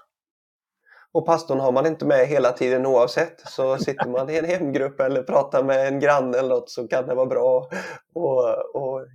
Och 1.12 1.26
pastorn 1.26 1.60
har 1.60 1.72
man 1.72 1.86
inte 1.86 2.06
med 2.06 2.28
hela 2.28 2.52
tiden 2.52 2.86
oavsett. 2.86 3.50
Så 3.50 3.78
sitter 3.80 4.10
man 4.10 4.30
i 4.30 4.38
en 4.38 4.46
hemgrupp 4.46 5.00
eller 5.00 5.24
pratar 5.24 5.64
med 5.64 5.88
en 5.88 6.00
granne 6.00 6.38
eller 6.38 6.50
något 6.50 6.70
så 6.70 6.88
kan 6.88 7.08
det 7.08 7.16
vara 7.16 7.26
bra 7.26 7.70
att 8.14 9.08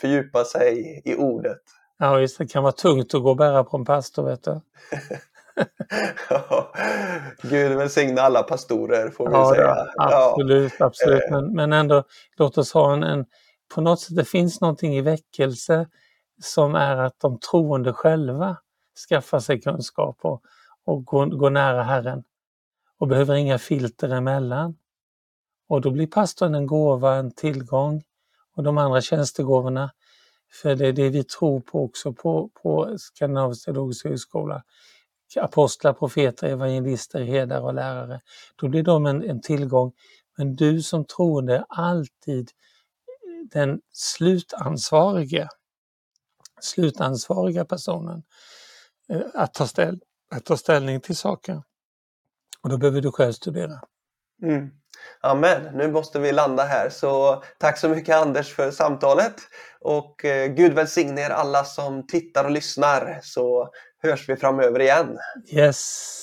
fördjupa 0.00 0.44
sig 0.44 1.02
i 1.04 1.16
ordet. 1.16 1.62
Ja, 1.98 2.14
visst, 2.14 2.38
det 2.38 2.46
kan 2.46 2.62
vara 2.62 2.72
tungt 2.72 3.14
att 3.14 3.22
gå 3.22 3.30
och 3.30 3.36
bära 3.36 3.64
på 3.64 3.76
en 3.76 3.84
pastor, 3.84 4.22
vet 4.22 4.44
du. 4.44 4.50
Gud 7.42 7.76
välsigne 7.76 8.20
alla 8.20 8.42
pastorer 8.42 9.10
får 9.10 9.28
vi 9.28 9.32
ja, 9.32 9.54
säga. 9.54 9.86
absolut, 9.96 10.72
ja. 10.78 10.86
absolut. 10.86 11.22
Eh. 11.22 11.30
Men, 11.30 11.54
men 11.54 11.72
ändå, 11.72 12.04
låt 12.36 12.58
oss 12.58 12.72
ha 12.72 12.92
en, 12.92 13.02
en, 13.02 13.26
på 13.74 13.80
något 13.80 14.00
sätt, 14.00 14.16
det 14.16 14.24
finns 14.24 14.60
någonting 14.60 14.96
i 14.96 15.00
väckelse 15.00 15.86
som 16.42 16.74
är 16.74 16.96
att 16.96 17.20
de 17.20 17.38
troende 17.38 17.92
själva 17.92 18.56
skaffar 19.08 19.40
sig 19.40 19.60
kunskap 19.60 20.18
och, 20.22 20.42
och 20.84 21.04
går, 21.04 21.26
går 21.26 21.50
nära 21.50 21.82
Herren 21.82 22.24
och 22.98 23.06
behöver 23.06 23.34
inga 23.34 23.58
filter 23.58 24.08
emellan. 24.08 24.76
Och 25.68 25.80
då 25.80 25.90
blir 25.90 26.06
pastorn 26.06 26.54
en 26.54 26.66
gåva, 26.66 27.14
en 27.14 27.34
tillgång 27.34 28.02
och 28.56 28.62
de 28.62 28.78
andra 28.78 29.00
tjänstegåvorna. 29.00 29.90
För 30.62 30.74
det 30.74 30.86
är 30.86 30.92
det 30.92 31.08
vi 31.08 31.24
tror 31.24 31.60
på 31.60 31.84
också 31.84 32.12
på, 32.12 32.50
på 32.62 32.98
Skandinavisk 32.98 33.64
teologisk 33.64 34.04
högskola 34.04 34.62
apostlar, 35.36 35.92
profeter, 35.92 36.48
evangelister, 36.48 37.22
herdar 37.22 37.60
och 37.60 37.74
lärare. 37.74 38.20
Då 38.56 38.68
blir 38.68 38.82
de 38.82 39.06
en, 39.06 39.22
en 39.22 39.40
tillgång. 39.40 39.92
Men 40.36 40.56
du 40.56 40.82
som 40.82 41.04
troende 41.04 41.54
är 41.56 41.64
alltid 41.68 42.40
eh, 42.40 43.48
den 43.52 43.80
slutansvarige, 43.92 45.48
slutansvariga 46.60 47.64
personen 47.64 48.22
eh, 49.08 49.22
att 49.34 49.54
ta, 49.54 49.66
ställ, 49.66 50.00
att 50.30 50.44
ta 50.44 50.56
ställning 50.56 51.00
till 51.00 51.16
saker. 51.16 51.62
Och 52.60 52.68
då 52.68 52.78
behöver 52.78 53.00
du 53.00 53.12
själv 53.12 53.32
studera. 53.32 53.80
Mm. 54.42 54.79
Amen. 55.20 55.62
Nu 55.74 55.92
måste 55.92 56.18
vi 56.18 56.32
landa 56.32 56.64
här. 56.64 56.88
Så 56.88 57.42
tack 57.58 57.78
så 57.78 57.88
mycket 57.88 58.16
Anders 58.16 58.54
för 58.54 58.70
samtalet. 58.70 59.34
Och 59.80 60.24
eh, 60.24 60.46
Gud 60.46 60.72
välsigne 60.72 61.20
er 61.26 61.30
alla 61.30 61.64
som 61.64 62.06
tittar 62.06 62.44
och 62.44 62.50
lyssnar. 62.50 63.20
Så 63.22 63.68
hörs 64.02 64.28
vi 64.28 64.36
framöver 64.36 64.80
igen. 64.80 65.18
Yes. 65.52 66.16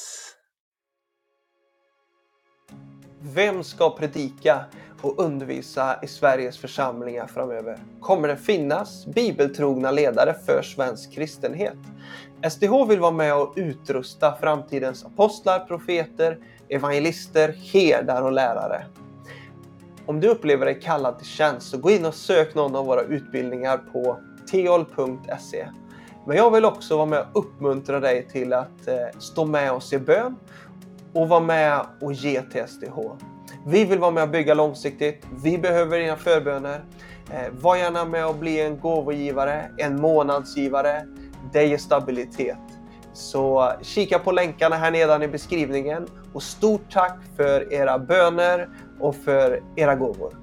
Vem 3.20 3.64
ska 3.64 3.90
predika 3.90 4.66
och 5.02 5.20
undervisa 5.20 6.00
i 6.04 6.08
Sveriges 6.08 6.58
församlingar 6.58 7.28
framöver? 7.28 7.80
Kommer 8.02 8.28
det 8.28 8.38
finnas 8.38 9.06
bibeltrogna 9.06 9.92
ledare 9.92 10.36
för 10.46 10.62
svensk 10.62 11.14
kristenhet? 11.14 11.78
SDH 12.50 12.88
vill 12.88 13.00
vara 13.00 13.12
med 13.12 13.36
och 13.36 13.54
utrusta 13.56 14.36
framtidens 14.36 15.06
apostlar, 15.06 15.60
profeter, 15.60 16.38
evangelister, 16.70 17.56
herdar 17.74 18.22
och 18.22 18.32
lärare. 18.32 18.86
Om 20.06 20.20
du 20.20 20.28
upplever 20.28 20.66
dig 20.66 20.80
kallad 20.82 21.18
till 21.18 21.28
tjänst 21.28 21.70
så 21.70 21.78
gå 21.78 21.92
in 21.92 22.06
och 22.06 22.14
sök 22.14 22.56
någon 22.56 22.76
av 22.76 22.86
våra 22.86 23.02
utbildningar 23.02 23.78
på 23.78 24.18
teol.se. 24.52 25.68
Men 26.28 26.38
jag 26.38 26.52
vill 26.52 26.66
också 26.66 26.98
vara 26.98 27.06
med 27.06 27.20
och 27.20 27.40
uppmuntra 27.40 28.00
dig 28.00 28.28
till 28.32 28.54
att 28.54 28.88
eh, 28.88 29.20
stå 29.20 29.46
med 29.46 29.72
oss 29.72 29.94
i 29.94 30.00
bön 30.00 30.36
och 31.14 31.30
vara 31.30 31.40
med 31.40 31.82
och 32.02 32.14
ge 32.14 32.42
till 32.42 32.68
SDH. 32.68 33.00
Vi 33.66 33.86
vill 33.86 34.00
vara 34.00 34.12
med 34.12 34.24
och 34.24 34.30
bygga 34.30 34.54
långsiktigt. 34.54 35.28
Vi 35.44 35.58
behöver 35.58 36.00
dina 36.00 36.16
förböner. 36.16 36.84
Eh, 37.32 37.52
var 37.52 37.76
gärna 37.76 38.06
med 38.06 38.28
och 38.28 38.36
bli 38.36 38.62
en 38.62 38.80
gåvogivare, 38.80 39.72
en 39.78 40.02
månadsgivare. 40.02 41.08
Det 41.54 41.66
ger 41.66 41.78
stabilitet. 41.78 42.58
Så 43.18 43.72
kika 43.82 44.20
på 44.20 44.32
länkarna 44.32 44.76
här 44.76 44.92
nedan 44.92 45.24
i 45.24 45.28
beskrivningen 45.28 46.08
och 46.34 46.44
stort 46.44 46.92
tack 46.92 47.18
för 47.36 47.74
era 47.74 48.00
böner 48.00 48.70
och 49.00 49.16
för 49.16 49.64
era 49.76 49.96
gåvor. 49.96 50.34